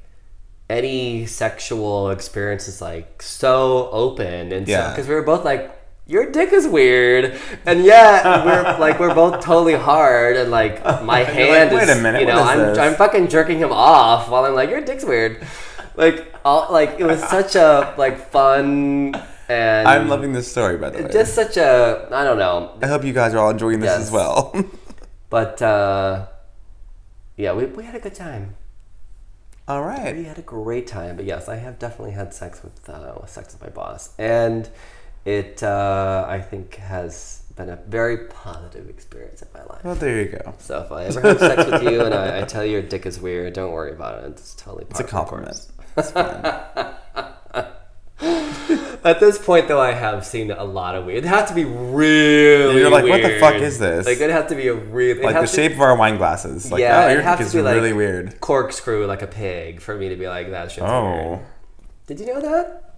any 0.69 1.25
sexual 1.25 2.11
experience 2.11 2.67
is 2.67 2.79
like 2.81 3.21
so 3.23 3.89
open 3.91 4.51
and 4.51 4.67
Yeah. 4.67 4.89
because 4.91 5.07
we 5.07 5.15
were 5.15 5.23
both 5.23 5.43
like. 5.43 5.75
Your 6.09 6.31
dick 6.31 6.51
is 6.51 6.67
weird, 6.67 7.39
and 7.67 7.83
yet 7.85 8.25
we're 8.43 8.63
like 8.79 8.99
we're 8.99 9.13
both 9.13 9.43
totally 9.45 9.75
hard, 9.75 10.37
and 10.37 10.49
like 10.49 10.83
my 11.03 11.19
You're 11.19 11.27
like, 11.27 11.33
hand 11.35 11.71
"Wait 11.71 11.83
is, 11.83 11.97
a 11.97 12.01
minute, 12.01 12.21
you 12.21 12.25
know, 12.27 12.41
I'm 12.41 12.57
this?" 12.57 12.77
I'm 12.79 12.95
fucking 12.95 13.27
jerking 13.27 13.59
him 13.59 13.71
off 13.71 14.27
while 14.27 14.43
I'm 14.45 14.55
like, 14.55 14.71
your 14.71 14.81
dick's 14.81 15.05
weird, 15.05 15.45
like 15.95 16.25
all 16.43 16.65
like 16.73 16.95
it 16.99 17.03
was 17.05 17.21
such 17.29 17.53
a 17.55 17.93
like 17.95 18.17
fun 18.31 19.13
and 19.47 19.87
I'm 19.87 20.07
loving 20.09 20.33
this 20.33 20.49
story, 20.49 20.77
by 20.77 20.89
the 20.89 21.03
way. 21.03 21.11
just 21.11 21.35
such 21.35 21.57
a 21.57 22.07
I 22.11 22.23
don't 22.23 22.39
know, 22.39 22.75
I 22.81 22.87
hope 22.87 23.03
you 23.03 23.13
guys 23.13 23.35
are 23.35 23.37
all 23.37 23.51
enjoying 23.51 23.79
this 23.79 23.91
Yes. 23.91 24.01
as 24.07 24.11
well. 24.11 24.55
but 25.29 25.61
uh, 25.61 26.25
yeah, 27.37 27.53
we 27.53 27.65
we 27.65 27.83
had 27.83 27.93
a 27.93 27.99
good 27.99 28.15
time. 28.15 28.55
all 29.67 29.83
right 29.83 30.15
We 30.15 30.23
had 30.23 30.39
a 30.39 30.47
great 30.57 30.87
time. 30.87 31.17
But 31.17 31.25
yes, 31.25 31.47
I 31.47 31.57
have 31.57 31.77
definitely 31.77 32.13
had 32.15 32.33
sex 32.33 32.63
with 32.63 32.89
uh, 32.89 33.13
with 33.21 33.29
sex 33.29 33.53
with 33.53 33.61
my 33.61 33.69
boss, 33.69 34.15
and 34.17 34.69
it 35.25 35.61
uh, 35.63 36.25
I 36.27 36.39
think 36.41 36.75
has 36.75 37.43
been 37.55 37.69
a 37.69 37.75
very 37.87 38.27
positive 38.29 38.87
experience 38.89 39.41
in 39.41 39.47
my 39.53 39.63
life. 39.65 39.83
Well, 39.83 39.95
there 39.95 40.21
you 40.21 40.29
go. 40.29 40.53
So 40.59 40.79
if 40.81 40.91
I 40.91 41.05
ever 41.05 41.21
have 41.21 41.39
sex 41.39 41.69
with 41.69 41.83
you 41.83 42.01
and 42.01 42.13
I, 42.13 42.41
I 42.41 42.43
tell 42.45 42.63
you 42.63 42.71
your 42.73 42.81
dick 42.81 43.05
is 43.05 43.19
weird, 43.19 43.53
don't 43.53 43.71
worry 43.73 43.91
about 43.91 44.23
it. 44.23 44.27
It's 44.31 44.55
totally 44.55 44.85
It's 44.89 44.99
a 44.99 45.03
part 45.03 45.31
of 45.33 45.41
the 45.41 45.51
compliment. 45.51 45.67
It's 45.97 46.11
fine. 46.11 46.95
At 49.01 49.21
this 49.21 49.37
point, 49.37 49.69
though, 49.69 49.79
I 49.79 49.93
have 49.93 50.25
seen 50.25 50.51
a 50.51 50.63
lot 50.63 50.93
of 50.95 51.05
weird. 51.05 51.19
It 51.23 51.27
has 51.27 51.47
to 51.49 51.55
be 51.55 51.63
really. 51.63 52.77
You're 52.79 52.89
like, 52.89 53.05
what 53.05 53.21
the 53.21 53.39
fuck 53.39 53.55
is 53.55 53.79
this? 53.79 54.05
Like 54.05 54.19
it 54.19 54.29
has 54.29 54.49
to 54.49 54.55
be 54.55 54.67
a 54.67 54.73
real. 54.73 55.23
like 55.23 55.35
the 55.35 55.47
shape 55.47 55.71
of 55.71 55.81
our 55.81 55.95
wine 55.95 56.17
glasses. 56.17 56.69
Like, 56.69 56.81
Yeah, 56.81 57.05
oh, 57.05 57.09
it 57.17 57.23
has 57.23 57.39
to 57.39 57.45
is 57.45 57.53
be 57.53 57.61
like- 57.61 57.75
really 57.75 57.93
weird. 57.93 58.39
corkscrew 58.41 59.05
like 59.05 59.21
a 59.21 59.27
pig 59.27 59.79
for 59.81 59.95
me 59.95 60.09
to 60.09 60.15
be 60.17 60.27
like 60.27 60.49
that 60.51 60.69
shit's 60.71 60.81
weird. 60.81 60.91
Oh. 60.93 61.41
Did 62.07 62.19
you 62.19 62.25
know 62.27 62.41
that? 62.41 62.88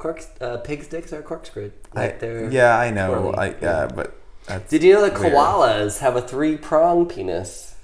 Corks, 0.00 0.30
uh, 0.40 0.56
pig's 0.56 0.88
dicks 0.88 1.12
are 1.12 1.20
corkscrewed. 1.20 1.72
I, 1.94 2.00
Like 2.00 2.20
they're 2.20 2.50
yeah, 2.50 2.78
I 2.78 2.90
know. 2.90 3.34
I, 3.34 3.54
yeah, 3.60 3.86
but 3.86 4.16
that's 4.46 4.70
Did 4.70 4.82
you 4.82 4.94
know 4.94 5.02
that 5.02 5.20
weird. 5.20 5.34
koalas 5.34 5.98
have 5.98 6.16
a 6.16 6.22
three 6.22 6.56
prong 6.56 7.04
penis? 7.04 7.76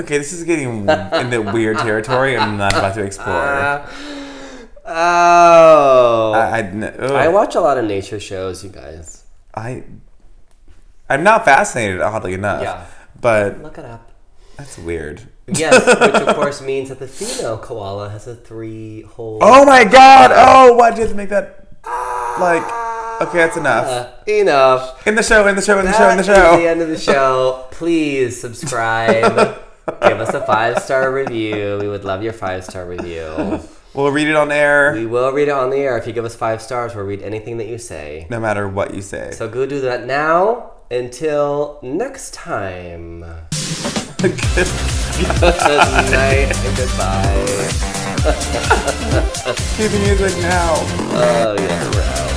Okay, 0.00 0.16
this 0.16 0.32
is 0.32 0.44
getting 0.44 0.88
in 0.88 1.30
the 1.30 1.50
weird 1.52 1.78
territory. 1.78 2.38
I'm 2.38 2.56
not 2.56 2.72
about 2.72 2.94
to 2.94 3.02
explore. 3.02 3.34
Uh, 3.36 3.90
oh. 4.86 6.32
I, 6.32 6.60
I. 6.60 7.24
I 7.24 7.28
watch 7.28 7.56
a 7.56 7.60
lot 7.60 7.78
of 7.78 7.84
nature 7.84 8.20
shows, 8.20 8.62
you 8.62 8.70
guys. 8.70 9.24
I, 9.52 9.82
I'm 11.08 11.24
not 11.24 11.44
fascinated, 11.44 12.00
oddly 12.00 12.34
enough. 12.34 12.62
Yeah. 12.62 12.86
But 13.20 13.60
Look 13.60 13.76
it 13.76 13.84
up. 13.84 14.12
that's 14.56 14.78
weird. 14.78 15.22
Yes, 15.54 15.84
which 15.86 16.14
of 16.22 16.34
course 16.36 16.60
means 16.62 16.88
that 16.88 16.98
the 16.98 17.08
female 17.08 17.58
koala 17.58 18.08
has 18.10 18.26
a 18.26 18.34
three 18.34 19.02
hole. 19.02 19.38
Oh 19.42 19.64
my 19.64 19.84
god! 19.84 20.30
Oh, 20.34 20.74
why 20.74 20.90
did 20.90 20.96
you 20.98 21.02
have 21.02 21.10
to 21.10 21.16
make 21.16 21.28
that? 21.30 21.66
Like, 22.38 22.62
okay, 23.22 23.38
that's 23.38 23.56
enough. 23.56 23.86
Uh, 23.86 24.12
enough. 24.30 25.06
In 25.06 25.14
the 25.14 25.22
show, 25.22 25.46
in 25.46 25.56
the 25.56 25.62
show, 25.62 25.78
in 25.78 25.86
the 25.86 25.92
show, 25.92 26.08
in 26.10 26.16
the 26.18 26.22
show. 26.22 26.56
the 26.56 26.68
end 26.68 26.80
of 26.82 26.88
the 26.88 26.98
show. 26.98 27.66
Please 27.70 28.40
subscribe. 28.40 29.58
Give 30.02 30.20
us 30.20 30.32
a 30.34 30.44
five 30.46 30.78
star 30.82 31.12
review. 31.12 31.78
We 31.80 31.88
would 31.88 32.04
love 32.04 32.22
your 32.22 32.32
five 32.32 32.64
star 32.64 32.86
review. 32.86 33.60
We'll 33.92 34.12
read 34.12 34.28
it 34.28 34.36
on 34.36 34.52
air, 34.52 34.92
We 34.94 35.04
will 35.04 35.32
read 35.32 35.48
it 35.48 35.50
on 35.50 35.70
the 35.70 35.78
air. 35.78 35.98
If 35.98 36.06
you 36.06 36.12
give 36.12 36.24
us 36.24 36.36
five 36.36 36.62
stars, 36.62 36.94
we'll 36.94 37.04
read 37.06 37.22
anything 37.22 37.56
that 37.58 37.66
you 37.66 37.76
say. 37.76 38.26
no 38.30 38.38
matter 38.38 38.68
what 38.68 38.94
you 38.94 39.02
say. 39.02 39.32
So 39.32 39.48
go 39.48 39.66
do 39.66 39.80
that 39.80 40.06
now. 40.06 40.72
Until 40.92 41.80
next 41.82 42.32
time. 42.34 43.24
Good 44.20 44.36
night 46.12 46.52
and 46.54 46.76
goodbye. 46.76 47.44
The 49.78 49.88
music 49.98 50.36
now. 50.42 50.74
Oh, 51.12 51.56
yes. 51.58 52.29